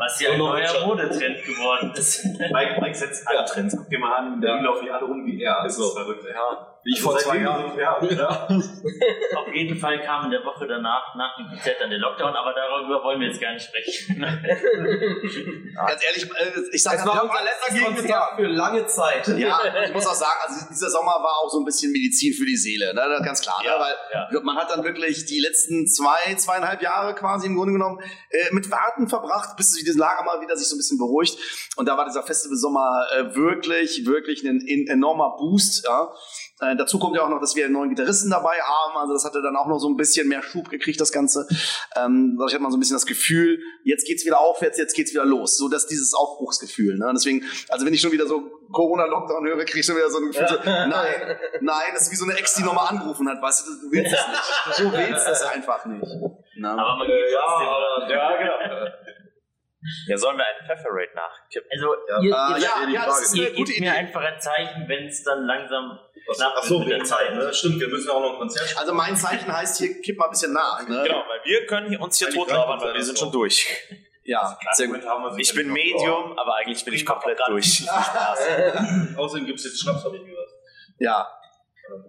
Was 0.08 0.20
ja 0.20 0.30
ein 0.32 0.38
neuer 0.38 0.86
Modetrend 0.86 1.44
geworden 1.44 1.92
ist. 1.94 2.24
Mike, 2.52 2.80
Mike 2.80 2.94
setzt 2.94 3.28
alle 3.28 3.44
Trends. 3.44 3.76
Guck 3.76 3.90
dir 3.90 3.98
mal 3.98 4.16
an, 4.16 4.34
in 4.34 4.40
Berlin 4.40 4.64
laufen 4.64 4.84
die 4.86 4.90
alle 4.90 5.04
rum 5.04 5.26
wie 5.26 5.42
er. 5.42 5.60
Das 5.64 5.78
ist 5.78 5.92
verrückt. 5.92 6.24
Ja. 6.26 6.74
Wie 6.84 6.92
ich 6.94 7.02
vor 7.02 7.14
Also 7.14 7.28
zwei 7.28 7.42
seitdem 7.44 7.80
Jahren. 7.80 8.08
so- 8.08 8.14
Ja, 8.14 8.26
ja. 8.26 8.48
Auf 9.38 9.52
jeden 9.52 9.76
Fall 9.78 10.00
kam 10.02 10.24
in 10.26 10.30
der 10.30 10.44
Woche 10.44 10.66
danach, 10.66 11.14
nach 11.16 11.36
dem 11.36 11.48
Konzert, 11.48 11.76
dann 11.80 11.90
der 11.90 11.98
Lockdown, 11.98 12.34
aber 12.34 12.54
darüber 12.54 13.02
wollen 13.04 13.20
wir 13.20 13.28
jetzt 13.28 13.40
gar 13.40 13.52
nicht 13.52 13.66
sprechen. 13.66 14.20
Ganz 15.76 16.02
ehrlich, 16.06 16.24
äh, 16.24 16.60
ich 16.72 16.82
sage 16.82 16.98
Es 16.98 17.06
war 17.06 17.22
unser 17.22 17.42
letztes 17.44 17.84
Konzert 17.84 18.36
für 18.36 18.46
lange 18.46 18.86
Zeit. 18.86 19.26
Ja, 19.36 19.60
ich 19.84 19.92
muss 19.92 20.06
auch 20.06 20.14
sagen, 20.14 20.38
also 20.46 20.66
dieser 20.70 20.88
Sommer 20.90 21.12
war 21.12 21.36
auch 21.44 21.50
so 21.50 21.58
ein 21.58 21.64
bisschen 21.64 21.92
Medizin 21.92 22.32
für 22.32 22.46
die 22.46 22.56
Seele, 22.56 22.94
ne? 22.94 23.20
Ganz 23.24 23.42
klar. 23.42 23.60
Ja, 23.64 23.76
ne? 23.76 23.84
Weil 23.84 23.94
ja. 24.32 24.40
man 24.42 24.56
hat 24.56 24.70
dann 24.70 24.84
wirklich 24.84 25.26
die 25.26 25.40
letzten 25.40 25.86
zwei, 25.86 26.34
zweieinhalb 26.36 26.80
Jahre 26.80 27.14
quasi 27.14 27.46
im 27.48 27.56
Grunde 27.56 27.72
genommen 27.72 28.00
äh, 28.30 28.54
mit 28.54 28.70
Warten 28.70 29.08
verbracht, 29.08 29.56
bis 29.56 29.72
sich 29.72 29.84
diese 29.98 30.00
Lage 30.00 30.24
mal 30.24 30.40
wieder 30.40 30.56
sich 30.56 30.68
so 30.68 30.76
ein 30.76 30.78
bisschen 30.78 30.98
beruhigt. 30.98 31.38
Und 31.76 31.88
da 31.88 31.96
war 31.96 32.04
dieser 32.04 32.22
Festival-Sommer 32.22 33.06
äh, 33.16 33.34
wirklich, 33.34 34.06
wirklich 34.06 34.42
ein, 34.44 34.64
ein 34.68 34.86
enormer 34.88 35.36
Boost. 35.36 35.84
Ja? 35.84 36.12
Äh, 36.60 36.76
dazu 36.76 36.98
kommt 36.98 37.16
ja 37.16 37.22
auch 37.24 37.28
noch, 37.28 37.40
dass 37.40 37.54
wir 37.54 37.64
einen 37.64 37.74
neuen 37.74 37.90
Gitarristen 37.90 38.30
dabei 38.30 38.56
haben. 38.60 38.96
Also 38.96 39.12
das 39.12 39.24
hatte 39.24 39.42
dann 39.42 39.56
auch 39.56 39.66
noch 39.66 39.78
so 39.78 39.88
ein 39.88 39.96
bisschen 39.96 40.28
mehr 40.28 40.42
Schub 40.42 40.70
gekriegt, 40.70 41.00
das 41.00 41.12
Ganze. 41.12 41.46
Ähm, 41.96 42.36
dadurch 42.38 42.54
hat 42.54 42.60
man 42.60 42.70
so 42.70 42.76
ein 42.76 42.80
bisschen 42.80 42.96
das 42.96 43.06
Gefühl, 43.06 43.60
jetzt 43.84 44.06
geht's 44.06 44.24
wieder 44.24 44.40
aufwärts, 44.40 44.78
jetzt 44.78 44.94
geht's 44.94 45.12
wieder 45.12 45.24
los. 45.24 45.56
So 45.56 45.68
dass 45.68 45.86
dieses 45.86 46.14
Aufbruchsgefühl. 46.14 46.96
Ne? 46.98 47.10
Deswegen, 47.14 47.44
also 47.68 47.86
wenn 47.86 47.94
ich 47.94 48.00
schon 48.00 48.12
wieder 48.12 48.26
so 48.26 48.42
Corona-Lockdown 48.72 49.46
höre, 49.46 49.64
kriege 49.64 49.80
ich 49.80 49.86
schon 49.86 49.96
wieder 49.96 50.10
so 50.10 50.18
ein 50.18 50.26
Gefühl, 50.26 50.48
so, 50.48 50.56
nein, 50.64 50.90
nein, 51.60 51.90
das 51.92 52.02
ist 52.02 52.12
wie 52.12 52.16
so 52.16 52.24
eine 52.24 52.34
Ex, 52.34 52.54
die 52.54 52.62
nochmal 52.62 52.88
angerufen 52.88 53.28
hat. 53.28 53.40
Weißt 53.40 53.66
du, 53.66 53.86
du 53.86 53.92
willst 53.92 54.12
es 54.12 54.28
nicht. 54.28 54.78
Du 54.78 54.92
willst 54.92 55.26
das 55.26 55.42
einfach 55.42 55.84
nicht. 55.86 56.06
Ne? 56.56 56.70
Aber 56.70 56.96
man 56.98 57.06
geht 57.06 57.16
trotzdem 57.34 57.68
ran. 57.68 58.10
Ja, 58.10 58.36
genau. 58.36 58.90
Ja, 60.08 60.16
sollen 60.18 60.36
wir 60.36 60.44
einen 60.44 60.66
Pfefferate 60.66 61.14
nachkippen? 61.14 61.70
Also, 61.72 61.94
Ja. 62.08 62.20
ihr, 62.20 62.56
Äh, 62.56 62.60
ihr, 62.60 62.64
ja, 62.64 63.00
ja, 63.02 63.06
das 63.06 63.22
ist 63.22 63.34
ihr 63.36 63.46
eine 63.46 63.54
gute 63.56 63.72
gebt 63.72 63.80
mir 63.80 63.90
Idee. 63.90 63.98
einfach 63.98 64.20
ein 64.22 64.40
Zeichen, 64.40 64.88
wenn 64.88 65.06
es 65.06 65.22
dann 65.22 65.44
langsam 65.46 65.98
knapp 66.36 66.54
Ach 66.56 66.62
so, 66.64 66.78
wird 66.80 66.88
mit 66.88 66.98
der 66.98 67.04
Zeit, 67.04 67.28
Zeit. 67.28 67.36
ne? 67.36 67.54
Stimmt, 67.54 67.80
wir 67.80 67.88
müssen 67.88 68.08
ja 68.08 68.14
auch 68.14 68.20
noch 68.20 68.32
ein 68.32 68.38
Konzert 68.38 68.64
spielen. 68.68 68.80
Also 68.80 68.94
mein 68.94 69.16
Zeichen 69.16 69.52
heißt 69.56 69.78
hier, 69.78 70.00
kipp 70.02 70.18
mal 70.18 70.24
ein 70.26 70.30
bisschen 70.32 70.52
nach. 70.52 70.80
Ne? 70.86 71.02
Genau, 71.06 71.24
weil 71.28 71.40
wir 71.44 71.66
können 71.66 71.88
hier 71.88 72.00
uns 72.00 72.18
hier 72.18 72.28
totlabern, 72.30 72.80
weil 72.80 72.94
wir 72.94 73.02
sind 73.04 73.18
schon 73.18 73.30
durch. 73.32 73.66
Ja, 74.24 74.58
sehr 74.72 74.88
gut. 74.88 75.00
Ich 75.38 75.54
bin 75.54 75.72
Medium, 75.72 76.38
aber 76.38 76.56
eigentlich 76.56 76.84
bin 76.84 76.92
ich 76.92 77.06
komplett 77.06 77.38
durch. 77.46 77.88
Außerdem 79.16 79.46
gibt 79.46 79.58
es 79.58 79.64
jetzt 79.64 79.80
Schnaps, 79.80 80.04
habe 80.04 80.16
ich 80.16 80.24
gehört. 80.24 80.50
Ja, 80.98 81.26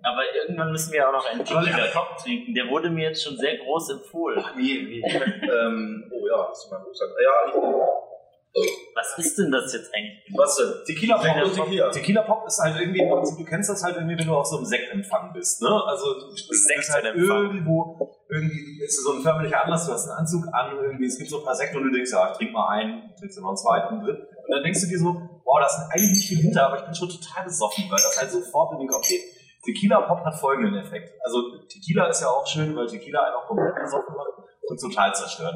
Aber 0.04 0.22
irgendwann 0.36 0.72
müssen 0.72 0.94
wir 0.94 1.08
auch 1.08 1.14
noch 1.14 1.26
einen 1.26 1.46
Tequila 1.46 1.88
Top 1.88 2.18
trinken. 2.18 2.54
Der 2.54 2.68
wurde 2.70 2.90
mir 2.90 3.10
jetzt 3.10 3.24
schon 3.24 3.38
sehr 3.38 3.58
groß 3.58 3.92
empfohlen. 3.92 4.44
Nee, 4.56 5.02
nee. 5.02 5.04
ähm, 5.04 6.12
oh 6.12 6.28
ja, 6.28 6.48
hast 6.50 6.66
du 6.66 6.76
mal 6.76 6.84
gesagt. 6.84 7.12
Ja, 7.24 7.32
ich, 7.48 8.70
Was 8.96 9.18
ist 9.18 9.38
denn 9.38 9.52
das 9.52 9.74
jetzt 9.74 9.94
eigentlich? 9.94 10.20
was 10.36 10.56
denn? 10.58 10.74
Tequila 10.86 11.16
Pop 11.16 11.26
Tequila 11.26 11.44
und 11.46 11.56
Pop, 11.56 11.66
Tequila. 11.66 11.90
Tequila 11.92 12.22
Pop 12.24 12.48
ist 12.48 12.60
halt 12.60 12.80
irgendwie, 12.80 13.02
im 13.02 13.10
Prinzip, 13.10 13.38
du 13.38 13.46
kennst 13.46 13.70
das 13.70 13.84
halt 13.84 13.96
irgendwie, 13.96 14.18
wenn 14.18 14.28
du 14.28 14.36
auf 14.36 14.46
so 14.46 14.58
einem 14.58 14.66
Sektempfang 14.66 15.34
bist. 15.34 15.62
Ne? 15.62 15.70
Also 15.86 16.14
du 16.20 16.30
bist 16.32 16.50
halt 16.50 16.84
Sektempfang. 16.84 17.44
irgendwo, 17.44 18.18
irgendwie 18.30 18.84
ist 18.84 19.04
so 19.04 19.14
ein 19.14 19.22
förmlicher 19.22 19.64
Anlass, 19.64 19.86
du 19.86 19.94
hast 19.94 20.10
einen 20.10 20.20
Anzug 20.20 20.46
an, 20.52 20.78
irgendwie, 20.78 21.06
es 21.06 21.18
gibt 21.18 21.30
so 21.30 21.40
ein 21.40 21.46
paar 21.46 21.56
Sekte 21.56 21.78
und 21.78 21.84
du 21.86 21.92
denkst, 21.92 22.12
ja, 22.12 22.32
ich 22.32 22.38
trink 22.38 22.52
mal 22.52 22.70
einen, 22.70 23.16
trinkst 23.18 23.38
du 23.38 23.42
noch 23.42 23.50
einen 23.50 23.58
zweiten, 23.58 23.88
einen 23.96 24.06
dritten. 24.06 24.24
Und 24.24 24.52
dann 24.52 24.64
denkst 24.64 24.82
du 24.82 24.88
dir 24.88 25.00
so, 25.00 25.14
boah, 25.44 25.60
da 25.60 25.68
ist 25.68 25.80
eigentlich 25.92 26.10
nicht 26.10 26.28
viel 26.28 26.38
hinter, 26.40 26.68
aber 26.68 26.78
ich 26.78 26.86
bin 26.86 26.96
schon 26.96 27.10
total 27.10 27.44
besoffen, 27.46 27.86
weil 27.86 28.02
das 28.02 28.18
halt 28.20 28.32
sofort 28.32 28.74
in 28.74 28.80
den 28.80 28.88
Kopf 28.88 29.08
geht. 29.08 29.39
Tequila 29.64 30.02
Pop 30.02 30.26
hat 30.26 30.36
folgenden 30.36 30.76
Effekt. 30.76 31.14
Also 31.24 31.58
Tequila 31.68 32.08
ist 32.08 32.22
ja 32.22 32.28
auch 32.28 32.48
schön, 32.48 32.76
weil 32.76 32.88
Tequila 32.88 33.24
einen 33.24 33.36
auch 33.36 33.48
komplett 33.48 33.76
besoffen 33.76 34.16
macht 34.16 34.50
und 34.68 34.80
total 34.80 35.14
zerstört. 35.14 35.56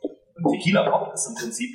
Und 0.00 0.52
Tequila 0.52 0.88
Pop 0.88 1.12
ist 1.12 1.26
im 1.26 1.34
Prinzip 1.34 1.70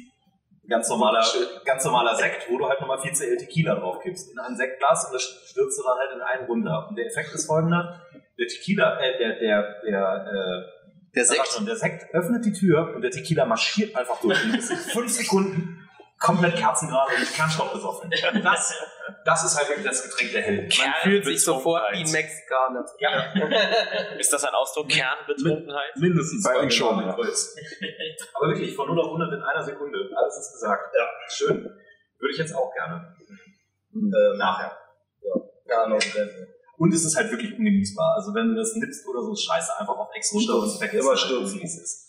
ein 0.63 0.69
ganz 0.69 0.89
normaler, 0.89 1.23
ganz 1.65 1.85
normaler 1.85 2.15
Sekt, 2.15 2.49
wo 2.49 2.57
du 2.57 2.67
halt 2.67 2.81
nochmal 2.81 2.97
4cl 2.97 3.37
Tequila 3.37 3.75
drauf 3.75 3.99
kippst 4.01 4.31
in 4.31 4.39
ein 4.39 4.55
Sektglas 4.55 5.05
und 5.05 5.13
das 5.13 5.23
stürzt 5.23 5.79
du 5.79 5.83
dann 5.83 5.97
halt 5.97 6.11
in 6.15 6.21
einen 6.21 6.45
runter. 6.47 6.87
Und 6.89 6.97
der 6.97 7.05
Effekt 7.05 7.33
ist 7.33 7.45
folgender. 7.45 8.01
Der 8.37 8.47
Tequila, 8.47 8.99
äh, 8.99 9.17
der, 9.17 9.39
der, 9.39 9.81
der, 9.83 10.25
äh, 10.25 10.77
der 11.15 11.25
Sekt. 11.25 11.47
schon, 11.47 11.65
der 11.65 11.75
Sekt 11.75 12.13
öffnet 12.13 12.45
die 12.45 12.53
Tür 12.53 12.93
und 12.95 13.01
der 13.01 13.11
Tequila 13.11 13.45
marschiert 13.45 13.95
einfach 13.95 14.19
durch. 14.19 14.43
Und 14.43 14.55
ist 14.55 14.71
in 14.71 14.77
fünf 14.77 15.11
Sekunden 15.11 15.86
komplett 16.19 16.55
kerzengerade 16.55 17.15
und 17.15 17.33
Kernstoff 17.33 17.73
besoffen. 17.73 18.09
Das, 18.43 18.73
das 19.25 19.43
ist 19.43 19.57
halt 19.57 19.69
wirklich 19.69 19.85
das 19.85 20.03
Getränk 20.03 20.31
der 20.31 20.41
Helden. 20.41 20.69
Man 20.77 20.93
fühlt 21.03 21.25
sich 21.25 21.43
sofort 21.43 21.83
wie 21.93 22.03
ein 22.03 22.11
Mexikaner. 22.11 22.85
Ja, 22.99 23.33
Ist 24.17 24.33
das 24.33 24.43
ein 24.43 24.53
Ausdruck? 24.53 24.89
Kernbetrunkenheit? 24.89 25.95
Mindestens 25.95 26.43
Bei 26.43 26.59
uns 26.59 26.73
schon, 26.73 26.99
ja. 26.99 27.09
Aber 27.13 28.47
wirklich 28.47 28.75
von 28.75 28.87
0 28.87 28.99
auf 28.99 29.05
100 29.07 29.33
in 29.33 29.41
einer 29.41 29.63
Sekunde. 29.63 29.97
Alles 30.15 30.37
ist 30.37 30.53
gesagt. 30.53 30.93
Ja, 30.97 31.07
schön. 31.29 31.63
Würde 32.19 32.33
ich 32.33 32.37
jetzt 32.37 32.55
auch 32.55 32.73
gerne. 32.73 33.15
Äh, 33.93 34.37
nachher. 34.37 34.77
Ja, 35.65 35.87
noch 35.87 35.99
Und 36.77 36.93
es 36.93 37.03
ist 37.03 37.15
halt 37.15 37.29
wirklich 37.31 37.57
ungenießbar. 37.57 38.15
Also 38.15 38.33
wenn 38.33 38.49
du 38.49 38.55
das 38.55 38.73
nippst 38.75 39.05
oder 39.07 39.21
so, 39.21 39.33
ist 39.33 39.43
scheiße. 39.43 39.79
Einfach 39.79 39.97
auf 39.97 40.09
Ex 40.15 40.33
runter 40.33 40.55
und 40.55 40.81
weg 40.81 40.93
ist. 40.93 41.01
Immer 41.01 41.09
halt, 41.09 41.19
stürzen. 41.19 41.59
wie 41.59 41.65
es 41.65 41.77
ist. 41.77 42.06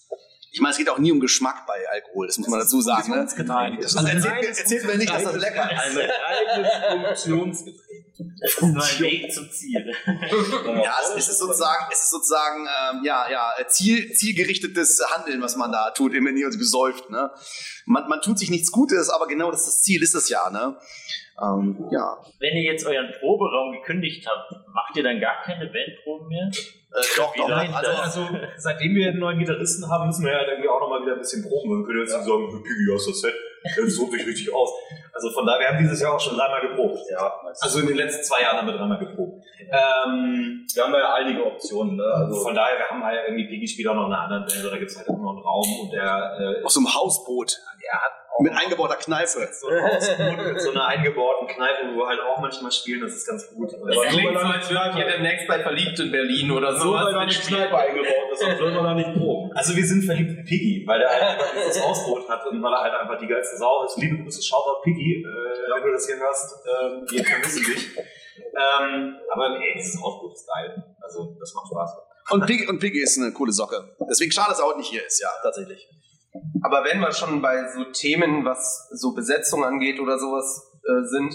Ich 0.59 0.63
meine, 0.63 0.73
es 0.73 0.79
geht 0.79 0.89
auch 0.89 0.99
nie 0.99 1.13
um 1.13 1.21
Geschmack 1.21 1.67
bei 1.69 1.89
Alkohol, 1.93 2.27
das 2.27 2.37
muss 2.37 2.49
man 2.49 2.59
dazu 2.59 2.81
sagen. 2.81 3.13
Ne? 3.13 3.29
Getränk. 3.37 3.81
Also 3.81 4.05
erzählt, 4.05 4.59
erzählt 4.59 4.87
mir 4.87 4.99
nicht, 4.99 5.09
dass 5.09 5.23
das 5.23 5.37
lecker 5.37 5.71
ist. 5.71 5.97
Ein 5.97 6.65
reines 6.65 7.23
Funktionsgetränk. 7.23 8.05
Es 8.43 8.55
ist 8.55 8.63
nur 8.63 8.85
ein 8.85 8.99
Weg 8.99 9.33
zum 9.33 9.49
Ziel. 9.53 9.95
Ja, 10.83 10.97
es, 11.01 11.17
es 11.17 11.29
ist 11.29 11.39
sozusagen, 11.39 11.87
es 11.93 12.03
ist 12.03 12.11
sozusagen, 12.11 12.67
ähm, 12.67 13.05
ja, 13.05 13.31
ja, 13.31 13.53
Ziel, 13.69 14.13
zielgerichtetes 14.13 15.01
Handeln, 15.15 15.41
was 15.43 15.55
man 15.55 15.71
da 15.71 15.93
tut, 15.93 16.13
wenn 16.13 16.37
ihr 16.37 16.47
uns 16.47 16.59
besäuft, 16.59 17.09
ne? 17.09 17.31
Man, 17.87 18.09
man 18.09 18.21
tut 18.21 18.41
sich 18.41 18.51
nichts 18.51 18.73
Gutes, 18.73 19.11
aber 19.11 19.29
genau 19.29 19.53
das, 19.53 19.65
das 19.65 19.83
Ziel 19.83 20.03
ist 20.03 20.17
es 20.17 20.29
ja, 20.29 20.51
ne? 20.51 20.77
Ähm, 21.41 21.89
ja. 21.91 22.19
Wenn 22.41 22.57
ihr 22.57 22.73
jetzt 22.73 22.87
euren 22.87 23.13
Proberaum 23.21 23.73
gekündigt 23.73 24.29
habt, 24.29 24.53
macht 24.75 24.97
ihr 24.97 25.03
dann 25.03 25.21
gar 25.21 25.41
keine 25.43 25.67
Bandproben 25.67 26.29
mehr? 26.29 26.51
Äh, 26.91 27.03
doch, 27.17 27.35
doch, 27.37 27.49
Nein, 27.49 27.73
also, 27.73 27.91
Also, 27.91 28.29
seitdem 28.57 28.95
wir 28.95 29.09
einen 29.09 29.21
neuen 29.21 29.39
Gitarristen 29.39 29.89
haben, 29.89 30.07
müssen 30.07 30.25
wir 30.25 30.33
ja 30.33 30.49
irgendwie 30.49 30.69
auch 30.69 30.81
nochmal 30.81 31.03
wieder 31.03 31.13
ein 31.13 31.19
bisschen 31.19 31.43
proben. 31.43 31.79
Wir 31.79 31.87
können 31.87 32.01
jetzt 32.01 32.17
nicht 32.17 32.27
sagen, 32.27 32.63
Piggy, 32.63 32.87
hast 32.93 33.07
du 33.07 33.11
das 33.11 33.21
Set? 33.21 33.35
Das 33.63 33.95
sucht 33.95 34.13
sich 34.13 34.27
richtig 34.27 34.55
aus. 34.55 34.71
Also 35.13 35.31
von 35.31 35.45
daher, 35.45 35.61
wir 35.61 35.69
haben 35.69 35.79
dieses 35.79 36.01
Jahr 36.01 36.15
auch 36.15 36.21
schon 36.21 36.37
dreimal 36.37 36.61
geprobt. 36.61 37.01
Ja. 37.11 37.33
Also 37.61 37.81
in 37.81 37.89
den 37.89 37.97
letzten 37.97 38.25
zwei 38.25 38.43
Jahren 38.43 38.59
haben 38.59 38.69
wir 38.69 38.75
dreimal 38.75 38.99
geprobt. 38.99 39.43
Ähm, 39.71 40.67
Wir 40.75 40.83
haben 40.85 40.93
da 40.93 40.99
ja 40.99 41.15
einige 41.15 41.45
Optionen. 41.45 41.97
Ne? 41.97 42.05
also 42.05 42.35
Also 42.35 42.45
von 42.45 42.55
daher, 42.55 42.79
wir 42.79 42.89
haben 42.89 43.05
halt 43.05 43.19
irgendwie 43.27 43.49
Piggy 43.49 43.69
spielt 43.69 43.89
auch 43.89 43.95
noch 43.95 44.07
in 44.07 44.13
einer 44.13 44.23
anderen 44.23 44.47
Band, 44.47 44.65
oder 44.67 44.79
gibt 44.79 44.91
es 44.91 44.99
halt 44.99 45.09
immer 45.09 45.19
noch 45.19 45.37
einen 45.37 45.43
Raum 45.43 45.81
und 45.83 45.93
der, 45.93 46.59
äh, 46.61 46.65
auf 46.65 46.71
so 46.71 46.81
einem 46.81 46.95
Hausboot 46.95 47.59
der 47.89 48.01
hat 48.03 48.13
auch 48.37 48.41
mit 48.41 48.53
eingebauter 48.53 48.97
Kneife. 48.97 49.49
so 49.53 49.69
ein 49.69 49.83
Hausboot 49.83 50.47
mit 50.47 50.61
so 50.61 50.71
einer 50.71 50.87
eingebauten 50.87 51.49
Kneipe, 51.49 51.89
wo 51.91 51.99
wir 52.01 52.07
halt 52.07 52.21
auch 52.21 52.39
manchmal 52.39 52.71
spielen, 52.71 53.01
das 53.01 53.13
ist 53.13 53.27
ganz 53.27 53.49
gut. 53.49 53.73
Das 53.73 53.81
Aber 53.81 54.07
klingt 54.07 54.39
so, 54.39 54.47
als 54.47 54.71
würdet 54.71 54.97
ihr 54.97 55.07
demnächst 55.07 55.49
bei 55.49 55.59
Verliebt 55.61 55.99
in 56.01 56.13
Berlin 56.13 56.51
oder 56.51 56.75
so 56.75 56.89
sowas 56.89 57.07
weil 57.07 57.13
da 57.13 57.21
eine. 57.21 57.33
Kneipe 57.33 57.79
eingebaut 57.79 58.33
ist, 58.33 58.43
dann 58.43 58.59
sollen 58.59 58.75
wir 58.75 58.83
da 58.83 58.95
nicht 58.95 59.15
proben. 59.15 59.51
Also 59.55 59.77
wir 59.77 59.85
sind 59.85 60.05
verliebt 60.05 60.31
in 60.31 60.45
Piggy, 60.45 60.85
weil 60.87 60.99
der 61.01 61.09
halt 61.09 61.23
einfach 61.23 61.53
dieses 61.55 61.83
Hausboot 61.83 62.29
hat 62.29 62.47
und 62.47 62.63
weil 62.63 62.73
er 62.73 62.81
halt 62.81 62.95
einfach 62.95 63.19
die 63.19 63.27
geilste 63.27 63.57
Sau 63.57 63.85
ist. 63.85 63.97
Liebe 63.97 64.23
Grüße, 64.23 64.43
Shoutout 64.43 64.83
Piggy, 64.83 65.23
äh, 65.23 65.75
wenn 65.75 65.83
du 65.83 65.93
das 65.93 66.07
hier 66.07 66.17
hörst, 66.17 66.55
ähm, 66.67 67.07
wir 67.09 67.25
vermissen 67.25 67.65
dich. 67.65 67.89
Ähm, 68.41 69.17
aber 69.33 69.61
ey, 69.61 69.75
dieses 69.77 70.01
Hausboot 70.03 70.33
ist 70.35 70.47
geil. 70.47 70.85
Also 71.01 71.37
das 71.39 71.53
macht 71.55 71.67
Spaß. 71.69 71.91
Und 72.31 72.47
Piggy, 72.47 72.67
und 72.67 72.79
Piggy 72.79 73.01
ist 73.03 73.19
eine 73.19 73.33
coole 73.33 73.53
Socke. 73.53 73.97
Deswegen 74.09 74.31
schade, 74.33 74.51
dass 74.51 74.61
er 74.61 74.67
heute 74.67 74.79
nicht 74.79 74.91
hier 74.91 75.07
ist, 75.07 75.21
ja, 75.21 75.29
tatsächlich. 75.43 75.89
Aber 76.63 76.85
wenn 76.85 77.01
wir 77.01 77.13
schon 77.13 77.41
bei 77.41 77.69
so 77.75 77.85
Themen, 77.85 78.45
was 78.45 78.89
so 78.93 79.15
Besetzung 79.15 79.65
angeht 79.65 79.99
oder 79.99 80.19
sowas 80.19 80.63
äh, 80.87 81.05
sind, 81.05 81.35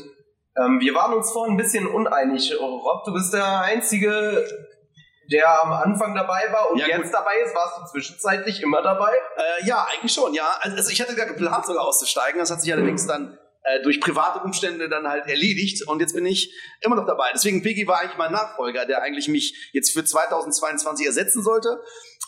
ähm, 0.55 0.79
wir 0.79 0.93
waren 0.93 1.13
uns 1.13 1.31
vorhin 1.31 1.55
ein 1.55 1.57
bisschen 1.57 1.87
uneinig. 1.87 2.53
Rob, 2.59 3.03
du 3.05 3.13
bist 3.13 3.33
der 3.33 3.61
Einzige, 3.61 4.45
der 5.31 5.63
am 5.63 5.71
Anfang 5.71 6.13
dabei 6.13 6.47
war 6.51 6.69
und 6.69 6.77
Ja, 6.77 6.87
jetzt 6.87 7.05
gut. 7.05 7.13
dabei 7.13 7.39
ist. 7.43 7.55
Warst 7.55 7.79
du 7.79 7.91
zwischenzeitlich 7.91 8.61
immer 8.61 8.83
dabei? 8.83 9.11
Äh, 9.35 9.65
ja, 9.65 9.87
eigentlich 9.91 10.13
schon, 10.13 10.33
ja. 10.35 10.47
Also 10.61 10.91
ich 10.91 11.01
hatte 11.01 11.15
gar 11.15 11.25
geplant, 11.25 11.65
sogar 11.65 11.85
auszusteigen. 11.85 12.39
Das 12.39 12.51
hat 12.51 12.61
sich 12.61 12.71
allerdings 12.71 13.07
dann 13.07 13.37
äh, 13.63 13.81
durch 13.81 14.01
private 14.01 14.39
Umstände 14.43 14.89
dann 14.89 15.07
halt 15.07 15.27
erledigt 15.27 15.87
und 15.87 15.99
jetzt 15.99 16.13
bin 16.13 16.25
ich 16.25 16.53
immer 16.81 16.95
noch 16.95 17.05
dabei. 17.05 17.29
Deswegen 17.33 17.61
Piggy 17.63 17.87
war 17.87 17.99
eigentlich 17.99 18.17
mein 18.17 18.31
Nachfolger, 18.31 18.85
der 18.85 19.01
eigentlich 19.01 19.27
mich 19.27 19.69
jetzt 19.73 19.91
für 19.91 20.03
2022 20.03 21.05
ersetzen 21.05 21.43
sollte. 21.43 21.81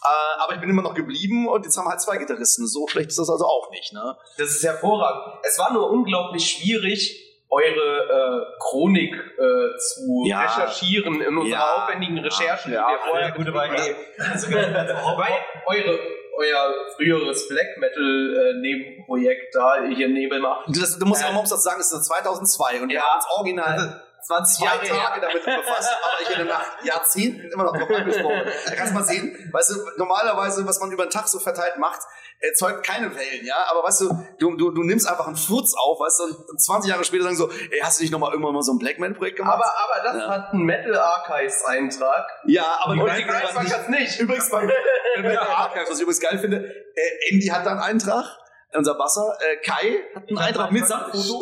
Äh, 0.03 0.41
aber 0.41 0.53
ich 0.53 0.61
bin 0.61 0.69
immer 0.69 0.81
noch 0.81 0.93
geblieben 0.93 1.47
und 1.47 1.65
jetzt 1.65 1.77
haben 1.77 1.85
wir 1.85 1.91
halt 1.91 2.01
zwei 2.01 2.17
Gitarristen. 2.17 2.67
So 2.67 2.87
schlecht 2.87 3.09
ist 3.09 3.19
das 3.19 3.29
also 3.29 3.45
auch 3.45 3.69
nicht, 3.71 3.91
ne? 3.93 4.17
Das 4.37 4.49
ist 4.51 4.63
hervorragend. 4.63 5.39
Es 5.43 5.57
war 5.57 5.73
nur 5.73 5.89
unglaublich 5.89 6.49
schwierig, 6.49 7.24
eure 7.49 8.41
äh, 8.41 8.45
Chronik 8.59 9.13
äh, 9.13 9.77
zu 9.77 10.23
Ja. 10.27 10.41
recherchieren 10.41 11.21
in 11.21 11.37
unserer 11.37 11.57
Ja. 11.59 11.83
aufwendigen 11.83 12.17
Recherchen, 12.19 12.73
Ja. 12.73 12.87
die 12.87 12.93
wir 12.93 12.99
vorher 13.09 13.31
gut, 13.31 13.47
aber 13.47 13.67
getrieben 13.69 13.95
haben. 14.17 14.31
Also, 14.31 14.51
Weil 15.17 15.37
eure, 15.67 15.99
euer 16.37 16.73
früheres 16.97 17.47
Black 17.47 17.77
Metal 17.77 18.53
äh, 18.55 18.59
Nebenprojekt 18.59 19.53
da 19.55 19.83
hier 19.85 20.09
Nebelmacht. 20.09 20.67
Du, 20.67 20.79
das, 20.79 20.97
du 20.99 21.05
musst 21.05 21.21
Äh. 21.23 21.27
man 21.27 21.35
muss 21.35 21.49
das 21.49 21.63
sagen, 21.63 21.79
es 21.79 21.91
ist 21.91 22.05
2002 22.05 22.81
und 22.81 22.89
wir 22.89 22.95
Ja. 22.95 23.03
haben 23.03 23.17
uns 23.17 23.25
original 23.37 24.01
20 24.27 24.57
zwei 24.57 24.65
Jahre 24.65 24.77
Tage 24.87 24.91
her. 24.91 25.21
damit 25.21 25.43
befasst, 25.45 25.89
aber 26.03 26.21
ich 26.23 26.29
werde 26.29 26.45
nach 26.45 26.83
Jahrzehnten 26.83 27.51
immer 27.51 27.63
noch 27.65 27.77
drauf 27.77 27.89
angesprochen. 27.89 28.41
Da 28.65 28.75
kannst 28.75 28.91
du 28.91 28.95
mal 28.95 29.03
sehen, 29.03 29.49
weißt 29.51 29.69
du, 29.71 29.75
normalerweise, 29.97 30.65
was 30.65 30.79
man 30.79 30.91
über 30.91 31.05
den 31.05 31.11
Tag 31.11 31.27
so 31.27 31.39
verteilt 31.39 31.77
macht, 31.77 31.99
erzeugt 32.39 32.85
keine 32.85 33.15
Wellen, 33.15 33.45
ja, 33.45 33.55
aber 33.69 33.83
weißt 33.83 34.01
du, 34.01 34.09
du, 34.39 34.55
du, 34.57 34.71
du 34.71 34.83
nimmst 34.83 35.07
einfach 35.07 35.27
einen 35.27 35.35
Furz 35.37 35.73
auf, 35.77 35.99
weißt 35.99 36.19
du, 36.19 36.23
und 36.49 36.61
20 36.61 36.89
Jahre 36.91 37.03
später 37.03 37.23
sagen 37.23 37.35
so, 37.37 37.49
ey, 37.49 37.79
hast 37.81 37.99
du 37.99 38.03
nicht 38.03 38.11
nochmal 38.11 38.31
irgendwann 38.31 38.53
mal 38.53 38.61
so 38.61 38.73
ein 38.73 38.79
Black 38.79 38.99
Metal 38.99 39.15
Projekt 39.15 39.37
gemacht? 39.37 39.53
Aber, 39.55 39.65
aber 39.65 40.03
das 40.03 40.21
Ja. 40.21 40.29
hat 40.29 40.53
einen 40.53 40.63
Metal 40.63 40.95
Archives 40.97 41.63
Eintrag. 41.65 42.25
ja, 42.45 42.77
aber 42.81 42.93
Und 42.93 43.09
die 43.09 43.15
die 43.17 43.25
Band 43.25 43.43
war 43.55 43.63
Grindfuck 43.63 43.89
nicht. 43.89 44.19
Übrigens 44.19 44.49
beim 44.49 44.65
Metal 45.21 45.37
Archive, 45.47 45.85
was 45.87 45.95
ich 45.95 46.01
übrigens 46.01 46.19
geil 46.19 46.39
finde, 46.39 46.57
äh, 46.57 47.29
Andy 47.31 47.47
hat 47.47 47.65
da 47.65 47.71
einen 47.71 47.79
Eintrag, 47.79 48.25
unser 48.73 48.95
Basser, 48.95 49.37
äh, 49.39 49.57
Kai 49.65 50.03
hat 50.15 50.27
einen 50.27 50.37
Eintrag 50.37 50.71
mit 50.71 50.85
Samtfoto. 50.87 51.41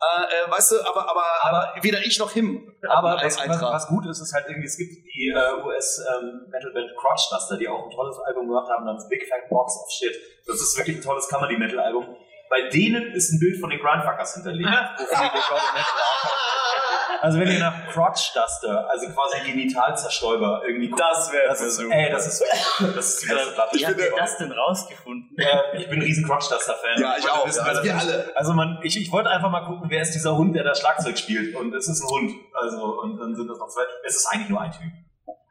Äh, 0.00 0.46
äh, 0.46 0.50
weißt 0.50 0.72
du, 0.72 0.80
aber, 0.80 1.10
aber, 1.10 1.24
aber 1.42 1.74
weder 1.82 1.98
ich 2.00 2.18
noch 2.18 2.30
him. 2.32 2.72
Aber 2.88 3.10
hatten 3.12 3.26
was, 3.26 3.38
einen 3.38 3.60
was, 3.60 3.86
gut 3.86 4.06
ist, 4.06 4.20
ist 4.20 4.32
halt 4.32 4.46
irgendwie, 4.48 4.66
es 4.66 4.78
gibt 4.78 4.92
die 4.92 5.28
äh, 5.28 5.62
US-Metal-Band 5.62 6.96
Crotch 6.96 7.28
Duster, 7.30 7.58
die 7.58 7.68
auch 7.68 7.84
ein 7.84 7.90
tolles 7.90 8.18
Album 8.20 8.48
gemacht 8.48 8.70
haben, 8.70 8.86
namens 8.86 9.06
Big 9.08 9.28
Fat 9.28 9.48
Box 9.50 9.76
of 9.76 9.90
Shit. 9.90 10.16
Das 10.46 10.56
ist 10.56 10.78
wirklich 10.78 10.96
ein 10.98 11.02
tolles 11.02 11.28
Comedy-Metal-Album. 11.28 12.16
Bei 12.48 12.68
denen 12.70 13.12
ist 13.12 13.30
ein 13.30 13.38
Bild 13.38 13.60
von 13.60 13.68
den 13.68 13.78
Grindfuckers 13.78 14.34
hinterlegt. 14.34 14.70
also 17.20 17.38
wenn 17.38 17.50
ihr 17.50 17.58
nach 17.58 17.88
Crotch 17.92 18.32
Duster, 18.34 18.88
also 18.90 19.06
quasi 19.08 19.50
Genitalzerstäuber, 19.50 20.62
irgendwie 20.66 20.88
guckt, 20.88 21.00
Das 21.00 21.32
wäre 21.32 21.48
das 21.48 21.60
ist, 21.60 21.78
ey, 21.80 22.10
das 22.10 22.26
ist 22.26 22.40
wirklich, 22.40 22.94
das 22.96 23.08
ist 23.14 23.22
die 23.22 23.28
beste 23.34 23.52
Platte. 23.52 23.78
Wie 23.78 23.86
habt 23.86 23.98
ihr 23.98 24.12
das 24.16 24.36
denn 24.38 24.52
rausgefunden? 24.52 25.36
Äh, 25.38 25.78
ich 25.78 25.88
bin 25.88 25.98
ein 25.98 26.02
riesen 26.02 26.26
Crotch 26.26 26.48
Duster 26.48 26.74
Fan. 26.74 27.00
Ja, 27.02 27.14
ich 27.18 27.24
wollte 27.24 27.36
auch. 27.36 27.46
wissen, 27.46 27.60
also 27.60 27.74
das 27.76 27.84
wir 27.84 27.96
alle. 27.98 28.32
Also 28.36 28.52
man, 28.52 28.78
ich, 28.82 29.00
ich 29.00 29.10
wollte 29.12 29.30
einfach 29.30 29.50
mal 29.50 29.64
gucken, 29.66 29.90
wer 29.90 30.02
ist 30.02 30.12
dieser 30.14 30.36
Hund, 30.36 30.54
der 30.54 30.64
da 30.64 30.74
Schlagzeug 30.74 31.18
spielt. 31.18 31.54
Und 31.56 31.74
es 31.74 31.88
ist 31.88 32.02
ein 32.02 32.08
Hund. 32.08 32.32
Also, 32.54 33.00
und 33.00 33.18
dann 33.18 33.34
sind 33.34 33.48
das 33.48 33.58
noch 33.58 33.68
zwei. 33.68 33.82
Es 34.04 34.16
ist 34.16 34.26
eigentlich 34.26 34.48
nur 34.48 34.60
ein 34.60 34.70
Typ. 34.72 34.90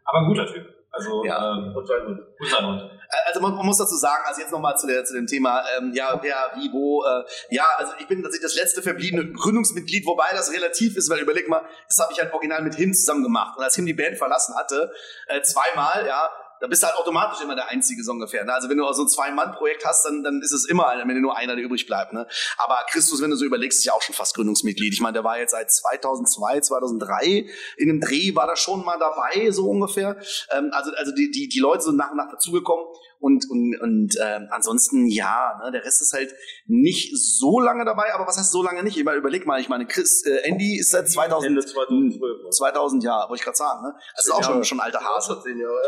Aber 0.06 0.19
ein 0.19 0.26
guter 0.28 0.48
Typ. 0.48 0.65
Also, 0.91 1.24
Ja. 1.26 1.54
ähm, 1.58 1.76
und 1.76 1.88
sein 1.88 2.02
Hund. 2.06 2.19
Und 2.39 2.50
sein 2.50 2.65
Hund. 2.65 2.91
Also 3.26 3.41
man, 3.41 3.56
man 3.56 3.65
muss 3.65 3.78
dazu 3.78 3.95
sagen, 3.95 4.24
also 4.26 4.41
jetzt 4.41 4.52
nochmal 4.52 4.78
zu, 4.78 4.86
der, 4.86 5.04
zu 5.04 5.13
dem 5.15 5.26
Thema, 5.26 5.63
ähm, 5.78 5.91
ja, 5.93 6.19
wer, 6.22 6.52
wie, 6.56 6.72
wo, 6.72 7.04
äh, 7.04 7.24
ja, 7.50 7.65
also 7.78 7.93
ich 8.00 8.08
bin 8.08 8.22
tatsächlich 8.22 8.52
das 8.52 8.56
letzte 8.56 8.82
verbliebene 8.82 9.32
Gründungsmitglied, 9.34 10.06
wobei 10.06 10.28
das 10.32 10.52
relativ 10.52 10.95
ist, 10.95 11.10
weil 11.10 11.19
überleg 11.19 11.50
mal, 11.50 11.63
das 11.88 11.98
habe 11.98 12.13
ich 12.13 12.19
halt 12.19 12.32
original 12.34 12.62
mit 12.62 12.76
Him 12.76 12.93
zusammen 12.93 13.24
gemacht. 13.24 13.58
Und 13.58 13.63
als 13.63 13.76
Him 13.76 13.86
die 13.86 13.93
Band 13.93 14.17
verlassen 14.17 14.56
hatte, 14.56 14.91
äh, 15.28 15.41
zweimal, 15.41 16.06
ja, 16.06 16.30
da 16.60 16.67
bist 16.67 16.84
du 16.84 16.88
halt 16.88 16.98
automatisch 16.98 17.41
immer 17.41 17.56
der 17.56 17.69
Einzige 17.69 18.04
so 18.04 18.12
ungefähr. 18.12 18.43
Ne? 18.43 18.54
Also 18.54 18.69
wenn 18.69 18.78
du 18.78 18.91
so 18.93 19.04
ein 19.04 19.10
Zwei-Mann-Projekt 19.10 19.86
hast, 19.86 20.06
dann, 20.06 20.24
dann 20.24 20.41
ist 20.41 20.52
es 20.52 20.65
immer 20.65 20.88
wenn 21.06 21.22
nur 21.22 21.38
einer, 21.38 21.56
der 21.56 21.63
übrig 21.63 21.86
bleibt. 21.86 22.13
Ne? 22.13 22.28
Aber 22.58 22.80
Christus, 22.89 23.22
wenn 23.22 23.30
du 23.30 23.36
so 23.36 23.45
überlegst, 23.45 23.80
ist 23.80 23.86
ja 23.86 23.93
auch 23.93 24.02
schon 24.02 24.15
fast 24.15 24.36
Gründungsmitglied. 24.36 24.93
Ich 24.93 25.02
meine, 25.02 25.13
der 25.13 25.24
war 25.24 25.39
jetzt 25.39 25.52
seit 25.52 25.72
2002, 25.72 26.62
2003 26.62 27.45
in 27.78 27.89
einem 27.89 28.02
Dreh, 28.02 28.36
war 28.36 28.48
da 28.48 28.56
schon 28.56 28.84
mal 28.84 28.98
dabei, 28.98 29.52
so 29.52 29.69
ungefähr. 29.69 30.17
Ähm, 30.52 30.69
also 30.72 30.91
also 30.98 31.13
die, 31.13 31.32
die, 31.32 31.48
die 31.48 31.60
Leute 31.60 31.84
sind 31.84 31.95
nach 31.95 32.12
und 32.12 32.17
nach 32.17 32.30
dazugekommen. 32.30 32.86
Und, 33.20 33.50
und, 33.50 33.78
und 33.82 34.16
ähm, 34.24 34.48
ansonsten, 34.50 35.06
ja, 35.08 35.60
ne, 35.62 35.72
der 35.72 35.84
Rest 35.84 36.02
ist 36.02 36.14
halt 36.14 36.34
nicht 36.68 37.12
so 37.18 37.60
lange 37.60 37.84
dabei, 37.84 38.14
aber 38.14 38.26
was 38.26 38.38
heißt 38.38 38.52
so 38.52 38.64
lange 38.64 38.82
nicht? 38.82 38.98
Ich 38.98 39.04
meine, 39.04 39.18
überleg 39.18 39.46
mal, 39.46 39.60
ich 39.60 39.68
meine, 39.68 39.86
Chris, 39.86 40.26
äh, 40.26 40.48
Andy 40.48 40.80
ist 40.80 40.92
seit 40.92 41.10
2000, 41.10 41.50
Ende 41.50 41.66
2012. 41.66 42.50
2000 42.52 43.04
ja, 43.04 43.28
wollte 43.28 43.36
ich 43.36 43.44
gerade 43.44 43.58
sagen, 43.58 43.82
ne? 43.84 43.94
Das 44.16 44.26
ist 44.26 44.32
auch 44.32 44.44
schon, 44.44 44.64
schon 44.64 44.80
ein 44.80 44.86
alter 44.86 45.02
Hase. 45.04 45.42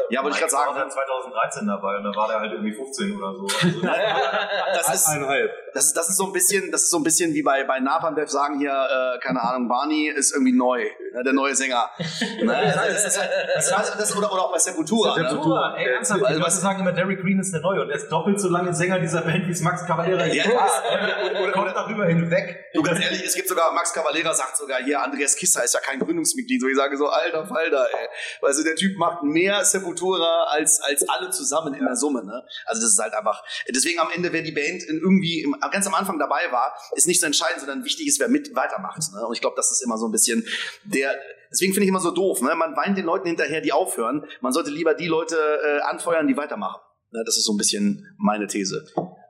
Ja, 0.09 0.23
wollte 0.23 0.35
ich 0.35 0.39
gerade 0.39 0.51
sagen. 0.51 0.75
war 0.75 0.83
seit 0.83 0.91
2013 0.91 1.67
dabei 1.67 1.97
und 1.97 2.03
da 2.03 2.15
war 2.15 2.27
der 2.27 2.39
halt 2.41 2.51
irgendwie 2.51 2.73
15 2.73 3.15
oder 3.17 3.33
so. 3.33 3.47
Also, 3.81 4.89
Das 4.89 4.93
ist, 4.93 5.07
Eineinhalb. 5.07 5.51
Das 5.73 5.85
ist, 5.87 5.97
das 5.97 6.09
ist 6.09 6.17
so 6.17 6.25
ein 6.25 6.33
bisschen, 6.33 6.71
das 6.71 6.83
ist 6.83 6.89
so 6.89 6.97
ein 6.97 7.03
bisschen 7.03 7.33
wie 7.33 7.41
bei, 7.41 7.63
bei 7.63 7.79
Napalm 7.79 8.15
Death 8.15 8.29
sagen 8.29 8.59
hier, 8.59 8.71
äh, 8.71 9.19
keine 9.19 9.41
Ahnung, 9.41 9.67
Barney 9.67 10.09
ist 10.09 10.33
irgendwie 10.33 10.53
neu, 10.53 10.83
ne, 11.13 11.23
der 11.23 11.33
neue 11.33 11.55
Sänger. 11.55 11.89
ne? 11.97 12.73
das 12.75 13.05
ist 13.05 13.19
halt, 13.19 13.29
das, 13.55 13.97
das, 13.97 14.17
oder, 14.17 14.31
oder 14.31 14.43
auch 14.43 14.51
bei 14.51 14.59
Sepultura. 14.59 15.17
Ne? 15.17 15.29
Sepultura, 15.29 15.77
ey, 15.77 15.93
ernsthaft, 15.93 16.21
die 16.29 16.33
Leute 16.33 16.51
sagen 16.51 16.81
immer, 16.81 16.91
Derek 16.91 17.21
Green 17.21 17.39
ist 17.39 17.53
der 17.53 17.61
Neue 17.61 17.81
und 17.81 17.89
er 17.89 17.95
ist 17.95 18.09
doppelt 18.09 18.39
so 18.39 18.49
lange 18.49 18.73
Sänger 18.73 18.99
dieser 18.99 19.21
Band, 19.21 19.47
wie 19.47 19.51
es 19.51 19.61
Max 19.61 19.85
Cavalera 19.85 20.23
ist. 20.23 20.35
Ja, 20.35 20.43
Ja, 20.45 21.43
und 21.43 21.51
kommt 21.51 21.75
darüber 21.75 22.05
hinweg. 22.05 22.65
Du, 22.73 22.81
ganz 22.81 23.03
ehrlich, 23.03 23.23
es 23.25 23.35
gibt 23.35 23.47
sogar, 23.47 23.73
Max 23.73 23.93
Cavalera 23.93 24.33
sagt 24.33 24.57
sogar 24.57 24.81
hier, 24.83 25.01
Andreas 25.01 25.35
Kisser 25.35 25.63
ist 25.63 25.73
ja 25.73 25.79
kein 25.79 25.99
Gründungsmitglied. 25.99 26.61
So, 26.61 26.67
ich 26.67 26.75
sage 26.75 26.97
so, 26.97 27.07
alter 27.07 27.45
Falter, 27.45 27.87
ey. 27.91 28.07
Also 28.41 28.63
der 28.63 28.75
Typ 28.75 28.97
macht 28.97 29.23
mehr 29.23 29.63
Sepultura 29.63 30.45
als, 30.49 30.81
als 30.81 31.07
alle 31.07 31.29
zusammen 31.29 31.73
in 31.73 31.85
der 31.85 31.95
Summe, 31.95 32.23
ne? 32.23 32.43
Also 32.65 32.81
das 32.81 32.91
ist 32.91 32.99
halt 32.99 33.13
einfach, 33.13 33.43
deswegen 33.69 33.99
am 33.99 34.09
Ende, 34.13 34.31
wer 34.31 34.41
die 34.41 34.51
Band 34.51 34.83
in 34.83 34.97
irgendwie 34.97 35.41
im, 35.41 35.55
ganz 35.69 35.85
am 35.85 35.93
Anfang 35.93 36.17
dabei 36.17 36.51
war, 36.51 36.73
ist 36.95 37.07
nicht 37.07 37.19
so 37.19 37.27
entscheidend, 37.27 37.59
sondern 37.59 37.83
wichtig 37.83 38.07
ist, 38.07 38.19
wer 38.19 38.27
mit 38.27 38.55
weitermacht, 38.55 38.99
ne? 39.13 39.25
Und 39.25 39.33
ich 39.33 39.41
glaube, 39.41 39.55
das 39.55 39.71
ist 39.71 39.81
immer 39.83 39.97
so 39.97 40.07
ein 40.07 40.11
bisschen 40.11 40.45
der, 40.83 41.15
deswegen 41.51 41.73
finde 41.73 41.83
ich 41.83 41.89
immer 41.89 41.99
so 41.99 42.11
doof, 42.11 42.41
ne? 42.41 42.55
Man 42.55 42.75
weint 42.75 42.97
den 42.97 43.05
Leuten 43.05 43.27
hinterher, 43.27 43.61
die 43.61 43.71
aufhören. 43.71 44.25
Man 44.41 44.53
sollte 44.53 44.71
lieber 44.71 44.93
die 44.93 45.07
Leute 45.07 45.35
äh, 45.37 45.81
anfeuern, 45.81 46.27
die 46.27 46.37
weitermachen. 46.37 46.81
Ne? 47.11 47.23
Das 47.25 47.37
ist 47.37 47.45
so 47.45 47.53
ein 47.53 47.57
bisschen 47.57 48.15
meine 48.17 48.47
These. 48.47 48.85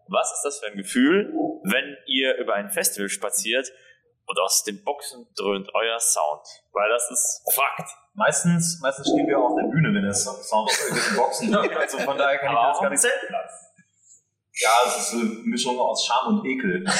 Was 0.08 0.32
ist 0.34 0.41
das 0.44 0.60
für 0.60 0.67
ein 0.67 0.78
Gefühl, 0.78 1.34
wenn 1.63 1.98
ihr 2.08 2.38
über 2.38 2.56
ein 2.56 2.70
Festival 2.70 3.10
spaziert 3.10 3.72
und 4.26 4.39
aus 4.39 4.63
den 4.63 4.84
Boxen 4.84 5.28
dröhnt 5.36 5.70
euer 5.74 6.00
Sound? 6.00 6.46
Weil 6.74 6.89
das 6.89 7.10
ist 7.12 7.44
Fakt. 7.54 7.89
Meistens, 8.13 8.80
meistens 8.82 9.08
stehen 9.08 9.26
wir 9.28 9.39
auf 9.39 9.56
der 9.56 9.70
Bühne, 9.70 9.94
wenn 9.96 10.04
der 10.04 10.13
Sound 10.13 10.39
aus 10.52 10.80
irgendwelchen 10.82 11.15
Boxen 11.15 11.54
kommt. 11.54 11.76
Also 11.78 11.98
von 12.00 12.17
daher 12.17 12.38
kann 12.39 12.52
ich 12.52 12.58
Aber 12.58 12.67
das 12.67 12.78
auch 12.78 12.82
gar 12.82 12.89
nicht. 12.89 13.02
Zeltplatz. 13.02 13.70
Ja, 14.63 14.69
es 14.88 14.97
ist 14.97 15.13
eine 15.13 15.24
Mischung 15.43 15.80
aus 15.80 16.06
Scham 16.06 16.38
und 16.39 16.45
Ekel. 16.45 16.86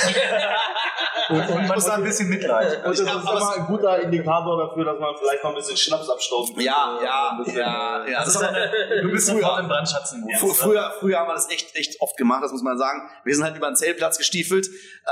Und 1.30 1.38
ich 1.64 1.72
muss 1.74 1.86
da 1.86 1.94
ein 1.94 2.04
bisschen 2.04 2.28
Mitleid. 2.30 2.78
Und 2.84 2.92
das 2.92 3.00
ist 3.00 3.08
immer 3.08 3.56
ein 3.56 3.66
guter 3.68 4.00
Indikator 4.02 4.58
dafür, 4.68 4.84
dass 4.84 5.00
man 5.00 5.16
vielleicht 5.18 5.44
noch 5.44 5.52
ein 5.52 5.56
bisschen 5.56 5.78
Schnaps 5.78 6.10
abstoßen 6.10 6.56
könnte. 6.56 6.66
Ja, 6.68 7.00
ja, 7.02 7.38
ja, 7.56 8.06
ja. 8.08 8.20
Das 8.20 8.36
ist 8.36 8.44
eine, 8.44 8.70
du 9.02 9.12
bist 9.12 9.30
früher- 9.30 9.40
sofort 9.42 9.60
im 9.62 9.68
Brandschatzen. 9.70 10.26
Fr- 10.40 10.54
Früher, 10.54 10.94
früher 11.00 11.20
haben 11.20 11.28
wir 11.30 11.34
das 11.36 11.50
echt, 11.50 11.76
echt 11.76 12.02
oft 12.02 12.18
gemacht, 12.18 12.44
das 12.44 12.52
muss 12.52 12.64
man 12.64 12.78
sagen. 12.78 13.10
Wir 13.24 13.34
sind 13.36 13.46
halt 13.46 13.56
über 13.56 13.68
den 13.68 13.76
Zeltplatz 13.78 14.18
gestiefelt. 14.18 14.68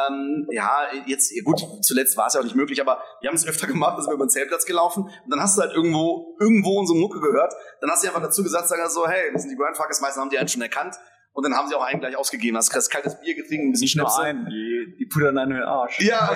Ähm, 0.09 0.47
ja, 0.51 0.87
jetzt, 1.05 1.31
ja 1.33 1.41
gut, 1.43 1.61
zuletzt 1.85 2.17
war 2.17 2.27
es 2.27 2.33
ja 2.33 2.39
auch 2.41 2.43
nicht 2.43 2.55
möglich, 2.55 2.81
aber 2.81 3.01
wir 3.21 3.29
haben 3.29 3.35
es 3.35 3.47
öfter 3.47 3.67
gemacht, 3.67 3.97
da 3.97 4.01
sind 4.01 4.11
wir 4.11 4.15
über 4.15 4.25
den 4.25 4.29
Zeltplatz 4.31 4.65
gelaufen 4.65 5.03
und 5.03 5.29
dann 5.31 5.39
hast 5.39 5.57
du 5.57 5.61
halt 5.61 5.73
irgendwo, 5.73 6.35
irgendwo 6.39 6.79
unsere 6.79 6.97
Mucke 6.99 7.19
gehört. 7.21 7.53
Dann 7.79 7.89
hast 7.91 8.03
du 8.03 8.07
einfach 8.07 8.21
dazu 8.23 8.43
gesagt, 8.43 8.67
sagen 8.67 8.81
so, 8.89 9.07
hey, 9.07 9.31
wir 9.31 9.39
sind 9.39 9.51
die 9.51 9.55
Grandfuckers, 9.57 10.01
meistens 10.01 10.21
haben 10.21 10.29
die 10.29 10.37
einen 10.39 10.49
schon 10.49 10.61
erkannt. 10.61 10.95
Und 11.39 11.43
dann 11.43 11.53
haben 11.57 11.69
sie 11.69 11.75
auch 11.75 11.83
einen 11.85 12.01
gleich 12.01 12.17
ausgegeben. 12.17 12.57
Hast 12.57 12.73
hast 12.75 12.89
kaltes 12.89 13.17
Bier 13.21 13.33
getrunken, 13.33 13.69
ein 13.69 13.71
bisschen 13.71 13.85
Nicht 13.85 13.95
nur 13.95 14.07
Schnäpse. 14.09 14.21
einen, 14.23 14.45
die, 14.47 14.93
die 14.99 15.05
pudern 15.05 15.37
einen 15.37 15.51
in 15.51 15.57
den 15.59 15.65
Arsch. 15.65 15.97
Ja, 16.01 16.35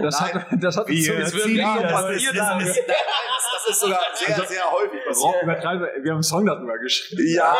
Das 0.00 0.20
hat, 0.20 0.46
das 0.60 0.76
hat 0.76 0.88
uns 0.88 1.04
Wir 1.04 1.26
so 1.26 1.38
ziehen 1.38 1.56
ja, 1.56 1.74
noch 1.74 1.82
das 1.82 1.92
passiert. 1.92 2.34
Ist- 3.68 3.68
Das, 3.68 3.74
ist- 3.76 3.80
sogar 3.80 4.00
sehr, 4.14 4.46
sehr 4.46 4.70
häufig 4.70 5.00
passiert. 5.06 5.42
Übertreiben, 5.42 5.80
wir 6.02 6.10
haben 6.10 6.16
einen 6.16 6.22
Song 6.22 6.46
darüber 6.46 6.78
geschrieben. 6.78 7.22
Ja. 7.34 7.56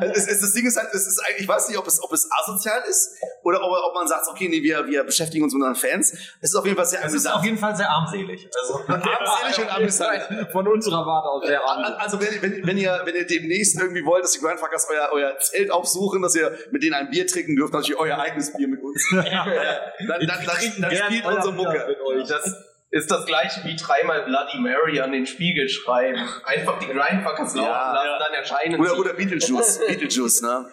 Es, 0.00 0.28
es, 0.28 0.40
das 0.40 0.52
Ding 0.52 0.64
ist 0.64 0.76
halt, 0.76 0.88
es 0.92 1.08
ist 1.08 1.18
eigentlich, 1.18 1.42
ich 1.42 1.48
weiß 1.48 1.68
nicht, 1.68 1.76
ob 1.78 1.84
es, 1.86 2.00
ob 2.00 2.12
es 2.12 2.28
asozial 2.30 2.82
ist 2.88 3.16
oder 3.42 3.60
ob, 3.60 3.72
ob 3.72 3.94
man 3.94 4.06
sagt, 4.06 4.28
okay, 4.30 4.48
nee, 4.48 4.62
wir, 4.62 4.86
wir 4.86 5.02
beschäftigen 5.02 5.42
uns 5.42 5.52
mit 5.54 5.60
unseren 5.64 5.74
Fans. 5.90 6.12
Es 6.40 6.50
ist 6.50 6.54
auf 6.54 6.64
jeden 6.64 6.76
Fall 6.76 6.86
sehr 6.86 7.04
Es 7.04 7.14
ist 7.14 7.26
auf 7.26 7.44
jeden 7.44 7.58
Fall 7.58 7.74
sehr 7.74 7.90
armselig. 7.90 8.48
Also, 8.60 8.80
armselig 8.86 9.58
und 9.66 9.68
amüsant. 9.76 10.22
Von 10.52 10.68
unserer 10.68 11.04
Warte 11.04 11.28
aus 11.28 11.44
sehr 11.46 11.68
an. 11.68 11.84
Also 11.94 12.20
wenn, 12.20 12.40
wenn, 12.42 12.64
wenn, 12.66 12.78
ihr, 12.78 13.00
wenn 13.04 13.14
ihr 13.16 13.26
demnächst 13.26 13.76
irgendwie 13.80 14.04
wollt, 14.04 14.22
dass 14.22 14.32
die 14.32 14.40
Grandfuckers 14.40 14.86
euer, 14.88 15.08
euer 15.12 15.36
Zelt 15.40 15.72
aufsuchen, 15.72 16.22
dass 16.22 16.36
ihr 16.36 16.56
mit 16.70 16.82
denen 16.84 16.94
ein 16.94 17.10
Bier 17.10 17.26
trinken 17.26 17.56
dürft, 17.56 17.72
natürlich 17.72 17.98
euer 17.98 18.18
eigenes 18.18 18.52
Bier 18.56 18.68
mit 18.68 18.80
uns. 18.80 19.04
dann, 19.10 19.24
dann, 19.24 20.26
dann, 20.26 20.46
dann 20.80 20.96
spielt 20.96 21.24
unsere 21.26 21.52
Mucke. 21.52 21.96
Das 22.28 22.54
ist 22.90 23.10
das 23.10 23.26
gleiche 23.26 23.64
wie 23.64 23.76
dreimal 23.76 24.24
Bloody 24.24 24.58
Mary 24.58 25.00
an 25.00 25.12
den 25.12 25.26
Spiegel 25.26 25.68
schreiben. 25.68 26.18
Einfach 26.44 26.78
die 26.78 26.86
Grindfuckers 26.86 27.54
laufen 27.54 27.68
Ja. 27.68 27.92
lassen, 27.92 28.24
dann 28.24 28.34
erscheinen 28.34 28.80
Oder, 28.80 28.90
sie. 28.90 29.00
oder 29.00 29.12
Beetlejuice. 29.14 29.78
Beetlejuice, 29.86 30.42
ne? 30.42 30.66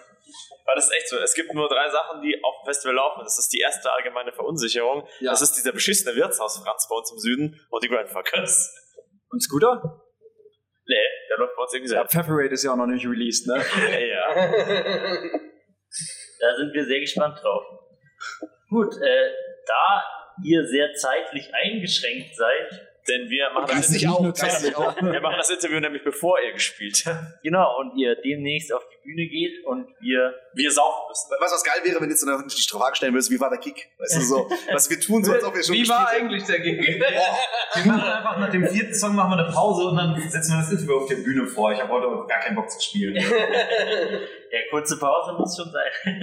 Weil 0.68 0.76
das 0.76 0.86
ist 0.86 0.94
echt 0.94 1.10
so. 1.10 1.18
Es 1.18 1.34
gibt 1.36 1.54
nur 1.54 1.68
drei 1.70 1.90
Sachen, 1.90 2.22
die 2.22 2.42
auf 2.44 2.56
dem 2.64 2.66
Festival 2.68 2.96
laufen. 2.96 3.20
Das 3.24 3.38
ist 3.38 3.50
die 3.54 3.60
erste 3.60 3.92
allgemeine 3.92 4.32
Verunsicherung. 4.32 5.08
Ja. 5.20 5.32
Das 5.32 5.42
ist 5.42 5.54
dieser 5.54 5.72
beschissene 5.74 6.16
Wirtshaus 6.16 6.58
Franz 6.64 6.88
bei 6.90 6.96
uns 6.96 7.12
im 7.12 7.20
Süden 7.20 7.60
und 7.70 7.84
die 7.84 7.90
Grandfuckers. 7.90 8.74
Und 9.30 9.42
Scooter? 9.44 10.02
Nee, 10.88 10.96
der 11.30 11.38
läuft 11.38 11.56
bei 11.56 11.62
uns 11.64 11.74
irgendwie 11.74 11.92
Ja, 11.94 12.00
selbst. 12.00 12.14
Pfeffer 12.14 12.32
Raid 12.32 12.52
ist 12.52 12.64
ja 12.64 12.72
auch 12.72 12.78
noch 12.78 12.88
nicht 12.88 13.06
released, 13.06 13.46
ne? 13.48 13.56
Ja. 14.10 14.36
Da 16.40 16.56
sind 16.58 16.74
wir 16.74 16.86
sehr 16.86 17.00
gespannt 17.00 17.38
drauf. 17.42 17.64
Gut, 18.70 18.94
äh, 19.02 19.32
da 19.68 20.04
ihr 20.44 20.66
sehr 20.66 20.94
zeitlich 20.94 21.54
eingeschränkt 21.54 22.36
seid, 22.36 22.88
Denn 23.08 23.30
wir 23.30 23.52
machen, 23.54 23.68
das 23.70 23.88
dich 23.90 24.04
Interview, 24.04 24.30
auch, 24.76 24.96
wir 25.00 25.22
machen 25.22 25.36
das 25.38 25.50
Interview 25.52 25.80
nämlich 25.80 26.04
bevor 26.04 26.40
ihr 26.42 26.54
gespielt 26.54 27.04
habt. 27.06 27.44
genau, 27.44 27.80
und 27.80 27.96
ihr 27.98 28.16
demnächst 28.16 28.74
auf 28.74 28.84
die 28.90 29.08
Bühne 29.08 29.28
geht 29.28 29.64
und 29.66 29.88
wir 30.00 30.34
Wir 30.54 30.72
saufen 30.72 31.04
müssen. 31.10 31.30
Weißt 31.30 31.52
du, 31.52 31.56
was 31.56 31.64
geil 31.64 31.82
wäre, 31.84 32.02
wenn 32.02 32.10
jetzt 32.10 32.22
so 32.22 32.32
eine 32.32 32.44
die 32.44 32.62
Frage 32.68 32.96
stellen 32.96 33.14
würdest, 33.14 33.30
wie 33.30 33.40
war 33.40 33.50
der 33.52 33.60
Kick? 33.60 33.90
Weißt 34.00 34.18
du, 34.18 34.22
so, 34.22 34.50
was 34.72 34.90
wir 34.90 35.00
tun, 35.00 35.24
so 35.24 35.34
als 35.34 35.44
ob 35.44 35.56
wir 35.56 35.64
schon 35.64 35.76
Wie 35.76 35.88
war 35.88 36.10
eigentlich 36.10 36.44
der 36.46 36.60
Gig? 36.60 36.82
wir 36.82 37.86
machen 37.86 38.10
einfach 38.10 38.40
nach 38.40 38.50
dem 38.50 38.68
vierten 38.68 38.94
Song 38.96 39.16
machen 39.16 39.38
wir 39.38 39.46
eine 39.46 39.54
Pause 39.54 39.90
und 39.90 39.98
dann 39.98 40.20
setzen 40.30 40.54
wir 40.54 40.62
das 40.62 40.72
Interview 40.72 40.98
auf 40.98 41.08
der 41.08 41.18
Bühne 41.18 41.46
vor. 41.46 41.72
Ich 41.72 41.80
habe 41.80 41.92
heute 41.92 42.08
gar 42.28 42.40
keinen 42.40 42.56
Bock 42.56 42.70
zu 42.72 42.82
spielen. 42.82 43.16
ja, 44.52 44.60
kurze 44.72 44.98
Pause 44.98 45.34
muss 45.34 45.56
schon 45.56 45.72
sein. 45.72 46.22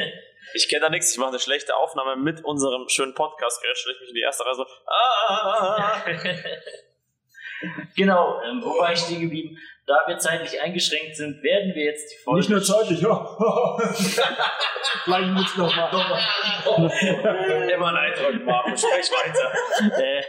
Ich 0.54 0.68
kenne 0.68 0.82
da 0.82 0.90
nichts. 0.90 1.12
Ich 1.12 1.18
mache 1.18 1.30
eine 1.30 1.38
schlechte 1.38 1.76
Aufnahme 1.76 2.16
mit 2.16 2.44
unserem 2.44 2.88
schönen 2.88 3.14
Podcast-Gerät, 3.14 3.76
stelle 3.76 3.94
ich 3.96 4.00
mich 4.00 4.10
in 4.10 4.14
die 4.16 4.22
erste 4.22 4.44
Reihe 4.44 4.54
so. 4.54 4.66
Ah, 4.86 6.02
genau, 7.96 8.40
ähm, 8.42 8.60
wo 8.62 8.78
war 8.78 8.92
ich 8.92 8.98
stehen 8.98 9.20
geblieben? 9.20 9.56
Da 9.84 9.98
wir 10.06 10.16
zeitlich 10.16 10.60
eingeschränkt 10.60 11.16
sind, 11.16 11.42
werden 11.42 11.74
wir 11.74 11.84
jetzt 11.84 12.12
die 12.12 12.22
Folge. 12.22 12.38
Nicht 12.38 12.50
nur 12.50 12.62
zeitlich, 12.62 13.00
ja. 13.00 13.10
Gleich 15.04 15.26
muss 15.26 15.56
noch 15.56 15.74
mal. 15.74 15.90
immer 17.74 17.88
ein 17.88 17.96
Eindruck, 17.96 18.44
Marco. 18.44 18.76
Sprech 18.76 19.10
weiter. 19.10 19.52
äh, 20.00 20.22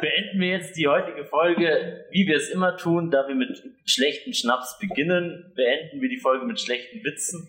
beenden 0.00 0.40
wir 0.40 0.48
jetzt 0.48 0.76
die 0.76 0.86
heutige 0.88 1.24
Folge, 1.24 2.04
wie 2.10 2.26
wir 2.26 2.36
es 2.36 2.50
immer 2.50 2.76
tun, 2.76 3.10
da 3.10 3.26
wir 3.26 3.34
mit 3.34 3.62
schlechten 3.86 4.34
Schnaps 4.34 4.78
beginnen, 4.78 5.50
beenden 5.56 6.02
wir 6.02 6.10
die 6.10 6.20
Folge 6.20 6.44
mit 6.44 6.60
schlechten 6.60 7.02
Witzen. 7.02 7.48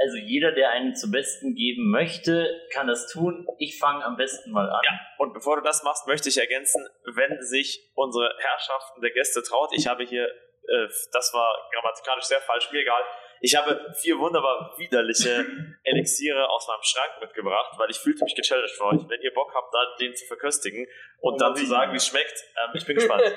Also 0.00 0.16
jeder, 0.16 0.52
der 0.52 0.70
einen 0.70 0.94
zum 0.94 1.10
Besten 1.10 1.54
geben 1.56 1.90
möchte, 1.90 2.48
kann 2.72 2.86
das 2.86 3.10
tun. 3.10 3.46
Ich 3.58 3.78
fange 3.78 4.04
am 4.04 4.16
besten 4.16 4.52
mal 4.52 4.68
an. 4.68 4.80
Ja, 4.84 5.00
und 5.18 5.34
bevor 5.34 5.56
du 5.56 5.62
das 5.62 5.82
machst, 5.82 6.06
möchte 6.06 6.28
ich 6.28 6.38
ergänzen, 6.38 6.86
wenn 7.04 7.42
sich 7.42 7.90
unsere 7.94 8.32
Herrschaften 8.38 9.00
der 9.00 9.10
Gäste 9.10 9.42
traut, 9.42 9.70
ich 9.72 9.88
habe 9.88 10.04
hier, 10.04 10.24
äh, 10.24 10.88
das 11.12 11.34
war 11.34 11.52
grammatikalisch 11.72 12.24
sehr 12.24 12.40
falsch, 12.40 12.70
mir 12.70 12.82
egal, 12.82 13.02
ich 13.40 13.56
habe 13.56 13.92
vier 14.00 14.18
wunderbar 14.18 14.74
widerliche 14.78 15.46
Elixiere 15.84 16.48
aus 16.48 16.66
meinem 16.68 16.82
Schrank 16.82 17.20
mitgebracht, 17.20 17.78
weil 17.78 17.90
ich 17.90 17.98
fühlte 17.98 18.24
mich 18.24 18.34
gechallenged 18.34 18.70
für 18.70 18.84
euch. 18.84 19.08
Wenn 19.08 19.20
ihr 19.22 19.32
Bock 19.32 19.52
habt, 19.54 19.72
da 19.72 19.78
den 20.00 20.14
zu 20.14 20.26
verköstigen 20.26 20.86
und 21.20 21.40
dann 21.40 21.54
zu 21.54 21.66
sagen, 21.66 21.92
wie 21.92 21.96
es 21.96 22.06
schmeckt, 22.06 22.44
ähm, 22.56 22.70
ich 22.74 22.86
bin 22.86 22.96
gespannt. 22.96 23.22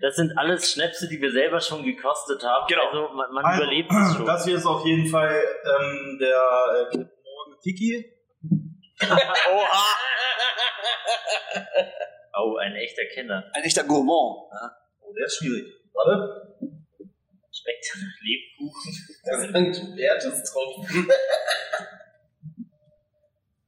Das 0.00 0.16
sind 0.16 0.36
alles 0.36 0.72
Schnäpse, 0.72 1.08
die 1.08 1.20
wir 1.20 1.30
selber 1.30 1.60
schon 1.60 1.84
gekostet 1.84 2.42
haben. 2.42 2.66
Genau. 2.66 2.86
Also 2.86 3.08
man, 3.14 3.32
man 3.32 3.44
Also, 3.44 3.62
überlebt 3.62 3.90
es 3.92 4.16
schon. 4.16 4.26
Das 4.26 4.44
hier 4.44 4.56
ist 4.56 4.66
auf 4.66 4.84
jeden 4.84 5.06
Fall 5.06 5.30
ähm, 5.30 6.18
der 6.20 6.90
äh, 6.92 7.04
Tiki. 7.62 8.04
Oha! 9.52 9.84
Oh, 12.40 12.56
ein 12.56 12.74
echter 12.74 13.04
Kenner. 13.14 13.44
Ein 13.52 13.62
echter 13.62 13.84
Gourmand. 13.84 14.50
Oh, 15.00 15.12
der 15.16 15.26
ist 15.26 15.38
schwierig. 15.38 15.64
Warte. 15.92 16.77
Ja 17.64 18.00
nach 18.00 18.20
Lebkuchen. 18.20 18.92
Das 19.24 19.40
sind 19.42 19.96
Wertestropfen. 19.96 21.08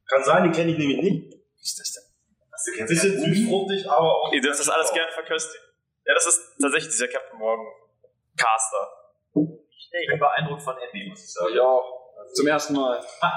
Kann 0.07 0.25
sein, 0.25 0.45
die 0.45 0.51
kenne 0.51 0.73
ich 0.73 0.79
nämlich 0.79 1.01
nicht. 1.03 1.35
Was 1.57 1.67
ist 1.71 1.79
das 1.81 1.93
denn? 1.93 2.05
Ein 2.81 2.87
bisschen 2.87 3.19
süßfruchtig, 3.21 3.89
aber 3.89 4.23
auch. 4.23 4.33
Ihr 4.33 4.41
dürft 4.41 4.61
das 4.61 4.69
alles 4.69 4.93
gerne 4.93 5.11
verköstigen. 5.13 5.65
Ja, 6.05 6.15
das 6.15 6.27
ist 6.27 6.41
tatsächlich 6.61 6.91
dieser 6.91 7.09
Captain 7.09 7.39
Morgan 7.39 7.67
Caster. 8.37 8.89
Ich 9.33 10.09
bin 10.09 10.19
beeindruckt 10.19 10.63
von 10.63 10.77
Andy, 10.77 11.09
muss 11.09 11.23
ich 11.23 11.33
sagen. 11.33 11.55
Ja, 11.55 11.81
zum 12.35 12.47
ersten 12.47 12.75
Mal. 12.75 13.03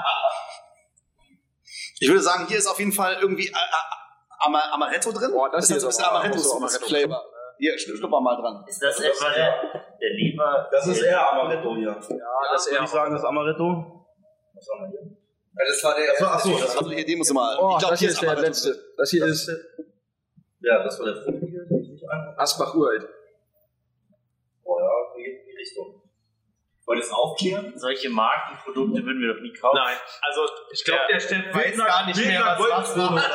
Ich 2.00 2.08
würde 2.08 2.20
sagen, 2.20 2.46
hier 2.48 2.58
ist 2.58 2.66
auf 2.66 2.78
jeden 2.78 2.92
Fall 2.92 3.16
irgendwie 3.20 3.50
Ama 4.40 4.60
Amaretto 4.72 5.12
drin. 5.12 5.30
Boah, 5.30 5.48
das 5.50 5.64
ist 5.64 5.70
hier 5.70 5.80
so 5.80 5.86
ein 5.86 5.90
ist 5.90 5.96
bisschen 5.98 6.10
aber 6.10 7.24
So 7.54 7.58
so. 7.58 7.58
Hier, 7.58 7.74
schnu- 7.78 7.96
schnupper 7.96 8.20
mal 8.20 8.36
dran. 8.36 8.64
Ist 8.68 8.82
das 8.82 9.00
etwa 9.00 9.30
der, 9.32 9.50
der 10.00 10.10
Leber? 10.10 10.68
Das 10.70 10.86
ist 10.86 11.02
eher 11.02 11.32
Amaretto 11.32 11.74
hier. 11.76 11.88
Ja, 11.88 11.94
das 12.52 12.66
ist 12.66 12.72
würde 12.72 12.84
ich 12.84 12.90
sagen, 12.90 13.12
das 13.12 13.22
ist 13.22 13.26
Amaretto. 13.28 14.06
Was 14.54 14.68
haben 14.72 14.92
wir 14.92 15.00
hier? 15.00 15.16
Das 15.56 15.84
war 15.84 15.94
der 15.94 16.10
Achso, 16.10 16.24
achso, 16.26 16.58
das 16.58 16.76
Also 16.76 16.90
hier, 16.90 17.06
den 17.06 17.18
musst 17.18 17.30
du 17.30 17.34
mal. 17.34 17.56
Oh, 17.60 17.72
ich 17.74 17.78
glaube, 17.78 17.92
das 17.92 18.00
hier 18.00 18.08
ist 18.10 18.22
der 18.22 18.34
letzte. 18.36 18.94
Das 18.96 19.10
hier 19.10 19.24
ist 19.26 19.48
Ja, 20.60 20.82
das 20.82 20.98
war 20.98 21.06
der 21.06 21.14
ich. 21.14 22.36
Asbach 22.36 22.74
Uralt. 22.74 23.08
Oh 24.64 24.78
ja, 24.80 24.88
geht 25.16 25.40
in 25.40 25.46
die 25.46 25.56
Richtung. 25.56 25.93
Wollt 26.86 26.98
ihr 26.98 27.04
es 27.04 27.10
aufklären? 27.10 27.72
Solche 27.76 28.10
Markenprodukte 28.10 29.02
würden 29.04 29.20
wir 29.20 29.34
doch 29.34 29.40
nie 29.40 29.52
kaufen. 29.54 29.78
Nein, 29.82 29.96
also 30.20 30.46
Ich 30.70 30.84
glaube, 30.84 31.00
der 31.10 31.18
stellt 31.20 31.54
weiß 31.54 31.76
gar 31.78 32.06
nicht 32.06 32.24
mehr, 32.24 32.56
was 32.58 32.70
was 32.70 32.94
der, 32.94 33.02
war. 33.04 33.14
der, 33.16 33.28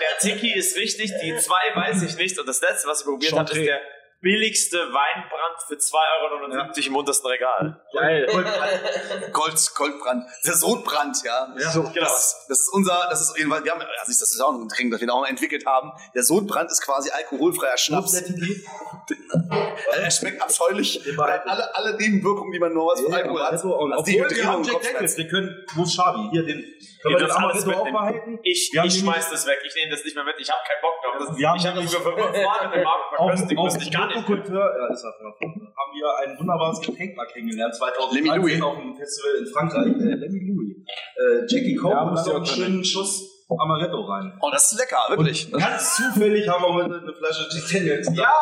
der 0.00 0.18
Tiki 0.20 0.52
ist 0.56 0.76
richtig, 0.76 1.12
die 1.20 1.36
zwei 1.38 1.74
weiß 1.74 2.02
ich 2.04 2.16
nicht. 2.16 2.38
Und 2.38 2.46
das 2.48 2.60
letzte, 2.60 2.88
was 2.88 3.00
ich 3.00 3.06
probiert 3.06 3.32
habe, 3.32 3.50
ist 3.50 3.66
der 3.66 3.80
billigste 4.20 4.78
Weinbrand 4.78 5.62
für 5.68 5.74
2,79 5.74 6.78
Euro 6.78 6.86
im 6.86 6.96
untersten 6.96 7.26
Regal. 7.26 7.80
Geil. 7.92 8.26
Gold, 9.32 9.74
Goldbrand. 9.74 10.24
Der 10.44 10.54
Sodbrand, 10.54 11.16
ja. 11.24 11.54
So, 11.72 11.82
Genau. 11.82 12.06
Das, 12.06 12.46
das 12.48 12.60
ist 12.60 12.68
unser, 12.72 13.06
das 13.10 13.20
ist 13.20 13.30
auf 13.30 13.38
jeden 13.38 13.50
Fall, 13.50 13.64
wir 13.64 13.72
haben, 13.72 13.80
also 13.80 13.92
das 14.06 14.20
ist 14.20 14.40
auch 14.40 14.52
ein 14.52 14.68
Getränk, 14.68 14.92
das 14.92 15.00
wir 15.00 15.12
auch 15.12 15.20
noch 15.20 15.28
entwickelt 15.28 15.66
haben. 15.66 15.92
Der 16.14 16.22
Sodbrand 16.22 16.70
ist 16.70 16.82
quasi 16.82 17.10
alkoholfreier 17.10 17.76
Schnaps. 17.76 18.14
Also 18.14 18.34
er 20.02 20.10
schmeckt 20.10 20.42
abscheulich. 20.42 21.02
Alle, 21.18 21.74
alle 21.76 21.96
Nebenwirkungen, 21.96 22.52
die 22.52 22.58
man 22.58 22.72
nur 22.72 22.92
was 22.92 23.00
von 23.00 23.12
Alkohol 23.12 23.42
hat. 23.42 23.52
Also 23.52 23.78
obwohl 23.78 24.02
Dehydrierung 24.02 24.34
wir 24.36 24.46
haben 24.46 24.58
und 24.60 24.66
Jack. 24.66 24.92
Daniels, 24.92 25.16
wir 25.16 25.28
können, 25.28 25.66
wo 25.74 25.82
ist 25.82 25.94
Schabi? 25.94 26.28
Hier, 26.32 26.44
den, 26.44 26.64
Können 27.06 27.14
wir 27.14 27.18
dürft 27.26 27.38
alles 27.38 27.66
mitnehmen. 27.66 28.38
Ich, 28.42 28.70
ich 28.74 28.98
schmeiß 28.98 29.30
das 29.30 29.46
weg. 29.46 29.58
Ich 29.66 29.74
nehme 29.74 29.90
das 29.90 30.04
nicht 30.04 30.14
mehr 30.16 30.24
mit. 30.24 30.34
Ich 30.38 30.50
habe 30.50 30.60
keinen 30.66 30.82
Bock 30.82 30.94
drauf. 31.02 31.14
Das, 31.28 31.38
Wir 31.38 31.48
haben 31.48 31.56
ich 31.58 31.66
habe 31.66 31.80
das- 31.82 31.94
für 31.94 32.02
fünf 32.02 32.16
Mal 32.18 32.66
mit 32.66 32.74
dem 32.76 32.82
Markt 32.84 33.04
verköstigen 33.16 33.62
müssen. 33.64 33.80
Ich 33.82 33.90
gar 33.92 34.06
nicht. 34.06 34.16
Motokultur, 34.16 34.60
ja, 34.60 34.86
ist 34.92 35.02
das. 35.02 35.14
Haben 35.20 35.92
wir 35.94 36.08
ein 36.26 36.38
wunderbares 36.38 36.80
Getränk 36.80 37.16
mal 37.16 37.26
kennengelernt, 37.26 37.74
2013 37.74 38.24
Lemmy 38.24 38.38
Louis. 38.38 38.62
auf 38.62 38.76
einem 38.76 38.94
Festival 38.96 39.30
in 39.38 39.46
Frankreich. 39.46 39.86
Äh, 39.86 40.14
Lemmy 40.20 40.40
Louis. 40.50 40.76
Äh, 41.16 41.46
Jackie 41.48 41.76
Coke 41.76 41.94
Ja, 41.94 42.02
und 42.02 42.14
noch 42.14 42.34
einen 42.34 42.46
schönen 42.46 42.84
Schuss 42.84 43.32
Amaretto 43.48 44.00
rein. 44.02 44.36
Oh, 44.42 44.50
das 44.50 44.72
ist 44.72 44.78
lecker, 44.80 44.98
wirklich. 45.08 45.50
Ganz 45.52 45.94
zufällig 45.96 46.48
haben 46.48 46.64
wir 46.64 46.74
heute 46.74 47.00
eine 47.00 47.14
Flasche 47.14 47.46
Jack 47.50 47.70
Daniels. 47.72 48.10
Ja! 48.14 48.32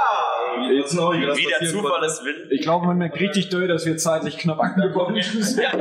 Auch 0.99 1.13
nicht, 1.13 1.29
was 1.29 1.39
Wie 1.39 1.47
der 1.47 1.69
Zufall 1.69 2.05
es 2.05 2.25
will. 2.25 2.49
Ich 2.51 2.63
glaube, 2.63 2.87
man 2.87 2.99
merkt 2.99 3.19
richtig 3.21 3.49
doll, 3.49 3.69
dass 3.69 3.87
wir 3.87 3.97
zeitlich 3.97 4.39
knapp 4.39 4.61
angekommen 4.61 5.21
sind. 5.23 5.73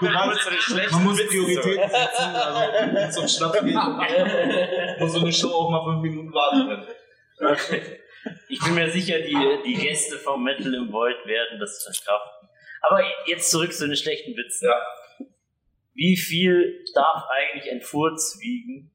Meinst 0.00 0.42
zu 0.42 0.50
den 0.50 0.60
schlechten 0.60 0.94
Man 0.94 1.04
muss 1.04 1.18
Witzen 1.18 1.28
Prioritäten 1.28 1.90
setzen, 1.90 2.34
also 2.34 3.20
zum 3.20 3.28
Schnaps 3.28 3.60
geht, 3.64 3.74
muss 5.00 5.12
so 5.12 5.20
eine 5.20 5.32
Show 5.32 5.48
auch 5.48 5.70
mal 5.70 5.84
fünf 5.92 6.02
Minuten 6.02 6.32
warten. 6.32 6.86
können. 7.38 7.96
Ich 8.48 8.60
bin 8.60 8.74
mir 8.74 8.90
sicher, 8.90 9.20
die, 9.20 9.62
die 9.64 9.74
Gäste 9.74 10.16
vom 10.16 10.42
Metal 10.42 10.72
im 10.74 10.92
Void 10.92 11.26
werden 11.26 11.60
das 11.60 11.82
verkraften. 11.82 12.48
Aber 12.82 13.02
jetzt 13.26 13.50
zurück 13.50 13.72
zu 13.72 13.86
den 13.86 13.96
schlechten 13.96 14.36
Witzen. 14.36 14.68
Ja. 14.68 15.26
Wie 15.94 16.16
viel 16.16 16.84
darf 16.94 17.24
eigentlich 17.28 17.70
ein 17.70 17.80
Furz 17.80 18.38
wiegen? 18.40 18.90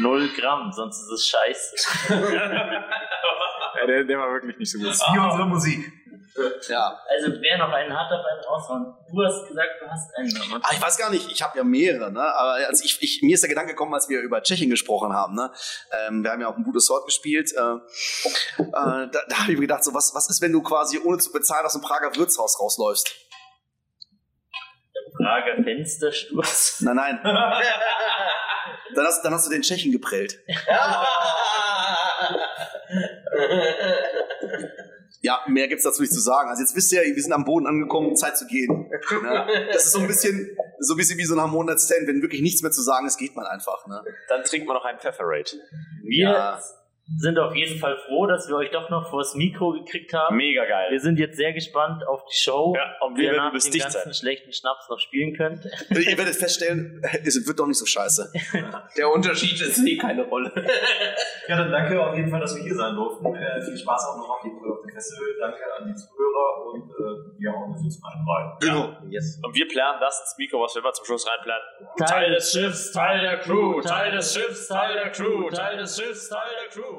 Null 0.00 0.28
Gramm, 0.36 0.72
sonst 0.72 1.00
ist 1.02 1.10
es 1.10 1.26
scheiße. 1.28 2.34
Ja, 3.80 3.86
der, 3.86 4.04
der 4.04 4.18
war 4.18 4.32
wirklich 4.32 4.58
nicht 4.58 4.70
so 4.70 4.78
gut. 4.78 4.88
Wie 4.88 5.18
unsere 5.18 5.46
Musik. 5.46 5.92
Ja. 6.68 7.00
Also 7.08 7.32
wer 7.40 7.58
noch 7.58 7.72
einen 7.72 7.92
hat, 7.92 8.10
darf 8.10 8.24
einen 8.24 8.44
raushauen. 8.44 8.94
Du 9.10 9.24
hast 9.24 9.48
gesagt, 9.48 9.68
du 9.80 9.88
hast 9.88 10.14
einen. 10.16 10.28
Ne? 10.28 10.60
Ah, 10.62 10.70
ich 10.72 10.80
weiß 10.80 10.96
gar 10.96 11.10
nicht, 11.10 11.30
ich 11.30 11.42
habe 11.42 11.58
ja 11.58 11.64
mehrere, 11.64 12.12
ne? 12.12 12.20
Aber 12.20 12.66
also 12.66 12.84
ich, 12.84 12.98
ich, 13.00 13.22
mir 13.22 13.34
ist 13.34 13.42
der 13.42 13.48
Gedanke 13.48 13.72
gekommen, 13.72 13.94
als 13.94 14.08
wir 14.08 14.20
über 14.20 14.42
Tschechien 14.42 14.70
gesprochen 14.70 15.12
haben, 15.12 15.34
ne? 15.34 15.50
Ähm, 16.06 16.22
wir 16.22 16.30
haben 16.30 16.40
ja 16.40 16.48
auch 16.48 16.56
ein 16.56 16.64
gutes 16.64 16.86
Sort 16.86 17.06
gespielt. 17.06 17.52
Äh, 17.52 17.60
äh, 17.60 18.62
da 18.62 19.08
da 19.08 19.38
habe 19.40 19.52
ich 19.52 19.58
mir 19.58 19.66
gedacht, 19.66 19.84
so 19.84 19.94
was, 19.94 20.14
was 20.14 20.30
ist, 20.30 20.40
wenn 20.42 20.52
du 20.52 20.62
quasi 20.62 20.98
ohne 20.98 21.18
zu 21.18 21.32
bezahlen 21.32 21.66
aus 21.66 21.72
dem 21.72 21.82
Prager 21.82 22.14
Wirtshaus 22.14 22.60
rausläufst? 22.60 23.14
Prager 25.16 25.62
Fenstersturz. 25.64 26.80
Nein, 26.80 26.96
nein. 26.96 27.20
Dann 28.94 29.06
hast, 29.06 29.22
dann 29.22 29.32
hast 29.32 29.46
du 29.46 29.50
den 29.50 29.62
Tschechen 29.62 29.92
geprellt. 29.92 30.38
Ja, 35.20 35.40
mehr 35.48 35.66
gibt's 35.68 35.84
dazu 35.84 36.00
nicht 36.00 36.12
zu 36.12 36.20
sagen. 36.20 36.48
Also 36.48 36.62
jetzt 36.62 36.76
wisst 36.76 36.92
ihr, 36.92 37.02
wir 37.02 37.22
sind 37.22 37.32
am 37.32 37.44
Boden 37.44 37.66
angekommen, 37.66 38.14
Zeit 38.14 38.38
zu 38.38 38.46
gehen. 38.46 38.88
Ne? 39.22 39.68
Das 39.72 39.86
ist 39.86 39.92
so 39.92 39.98
ein 39.98 40.06
bisschen, 40.06 40.56
so 40.78 40.94
ein 40.94 40.96
bisschen 40.96 41.18
wie 41.18 41.24
so 41.24 41.34
nach 41.34 41.48
Monat 41.48 41.80
Stand, 41.80 42.06
wenn 42.06 42.22
wirklich 42.22 42.40
nichts 42.40 42.62
mehr 42.62 42.70
zu 42.70 42.82
sagen 42.82 43.06
ist, 43.06 43.18
geht 43.18 43.34
man 43.34 43.44
einfach. 43.46 43.86
Ne? 43.88 44.02
Dann 44.28 44.44
trinkt 44.44 44.66
man 44.68 44.76
noch 44.76 44.84
einen 44.84 44.98
Pfefferate. 45.00 45.56
Wir 46.04 46.30
Ja. 46.30 46.62
Sind 47.16 47.38
auf 47.38 47.54
jeden 47.54 47.78
Fall 47.78 47.96
froh, 48.06 48.26
dass 48.26 48.48
wir 48.48 48.56
euch 48.56 48.70
doch 48.70 48.90
noch 48.90 49.08
vors 49.10 49.34
Mikro 49.34 49.72
gekriegt 49.72 50.12
haben. 50.12 50.36
Mega 50.36 50.64
geil. 50.66 50.90
Wir 50.90 51.00
sind 51.00 51.18
jetzt 51.18 51.36
sehr 51.36 51.52
gespannt 51.52 52.06
auf 52.06 52.24
die 52.26 52.36
Show, 52.36 52.74
Ja, 52.76 52.94
ob 53.00 53.16
wir 53.16 53.30
wir 53.32 53.36
nach 53.38 53.52
dem 53.52 53.60
ganzen 53.60 53.90
sein. 53.90 54.14
schlechten 54.14 54.52
Schnaps 54.52 54.88
noch 54.90 54.98
spielen 54.98 55.34
könnt. 55.34 55.64
Ihr 55.90 56.18
werdet 56.18 56.36
feststellen, 56.36 57.02
es 57.24 57.46
wird 57.46 57.58
doch 57.58 57.66
nicht 57.66 57.78
so 57.78 57.86
scheiße. 57.86 58.30
Der 58.98 59.10
Unterschied 59.10 59.60
ist 59.60 59.78
eh 59.86 59.96
keine 59.96 60.24
Rolle. 60.24 60.52
Ja, 61.48 61.56
dann 61.56 61.70
danke 61.72 62.04
auf 62.04 62.14
jeden 62.14 62.30
Fall, 62.30 62.40
dass 62.40 62.54
wir 62.56 62.62
hier 62.62 62.74
sein 62.74 62.94
durften. 62.94 63.24
Äh, 63.34 63.62
viel 63.62 63.76
Spaß 63.78 64.06
auch 64.08 64.16
noch 64.18 64.28
auf 64.28 64.44
jeden 64.44 64.58
Fall 64.60 64.70
auf 64.70 64.82
dem 64.82 64.90
Festival. 64.90 65.26
Danke 65.40 65.60
an 65.78 65.86
die 65.88 65.94
Zuhörer 65.94 66.72
und 66.72 66.90
äh, 66.90 67.44
ja, 67.44 67.50
auch 67.52 67.68
uns 67.68 68.00
rein 68.04 68.24
rein. 68.28 68.56
Genau. 68.60 68.96
Yes. 69.08 69.40
Und 69.42 69.54
wir 69.54 69.66
planen 69.68 69.98
das 70.00 70.20
ins 70.20 70.34
Mikro, 70.38 70.60
was 70.62 70.74
wir 70.74 70.82
immer 70.82 70.92
zum 70.92 71.06
Schluss 71.06 71.26
reinplanen. 71.26 71.64
Teil 72.06 72.34
des 72.34 72.52
Schiffs, 72.52 72.92
Teil 72.92 73.20
der 73.22 73.38
Crew, 73.38 73.80
Teil 73.80 74.12
des 74.12 74.34
Schiffs, 74.34 74.68
Teil 74.68 74.92
der 74.94 75.10
Crew, 75.10 75.48
Teil 75.50 75.78
des 75.78 75.96
Schiffs, 75.98 76.28
Teil 76.28 76.50
der 76.62 76.68
Crew. 76.70 76.97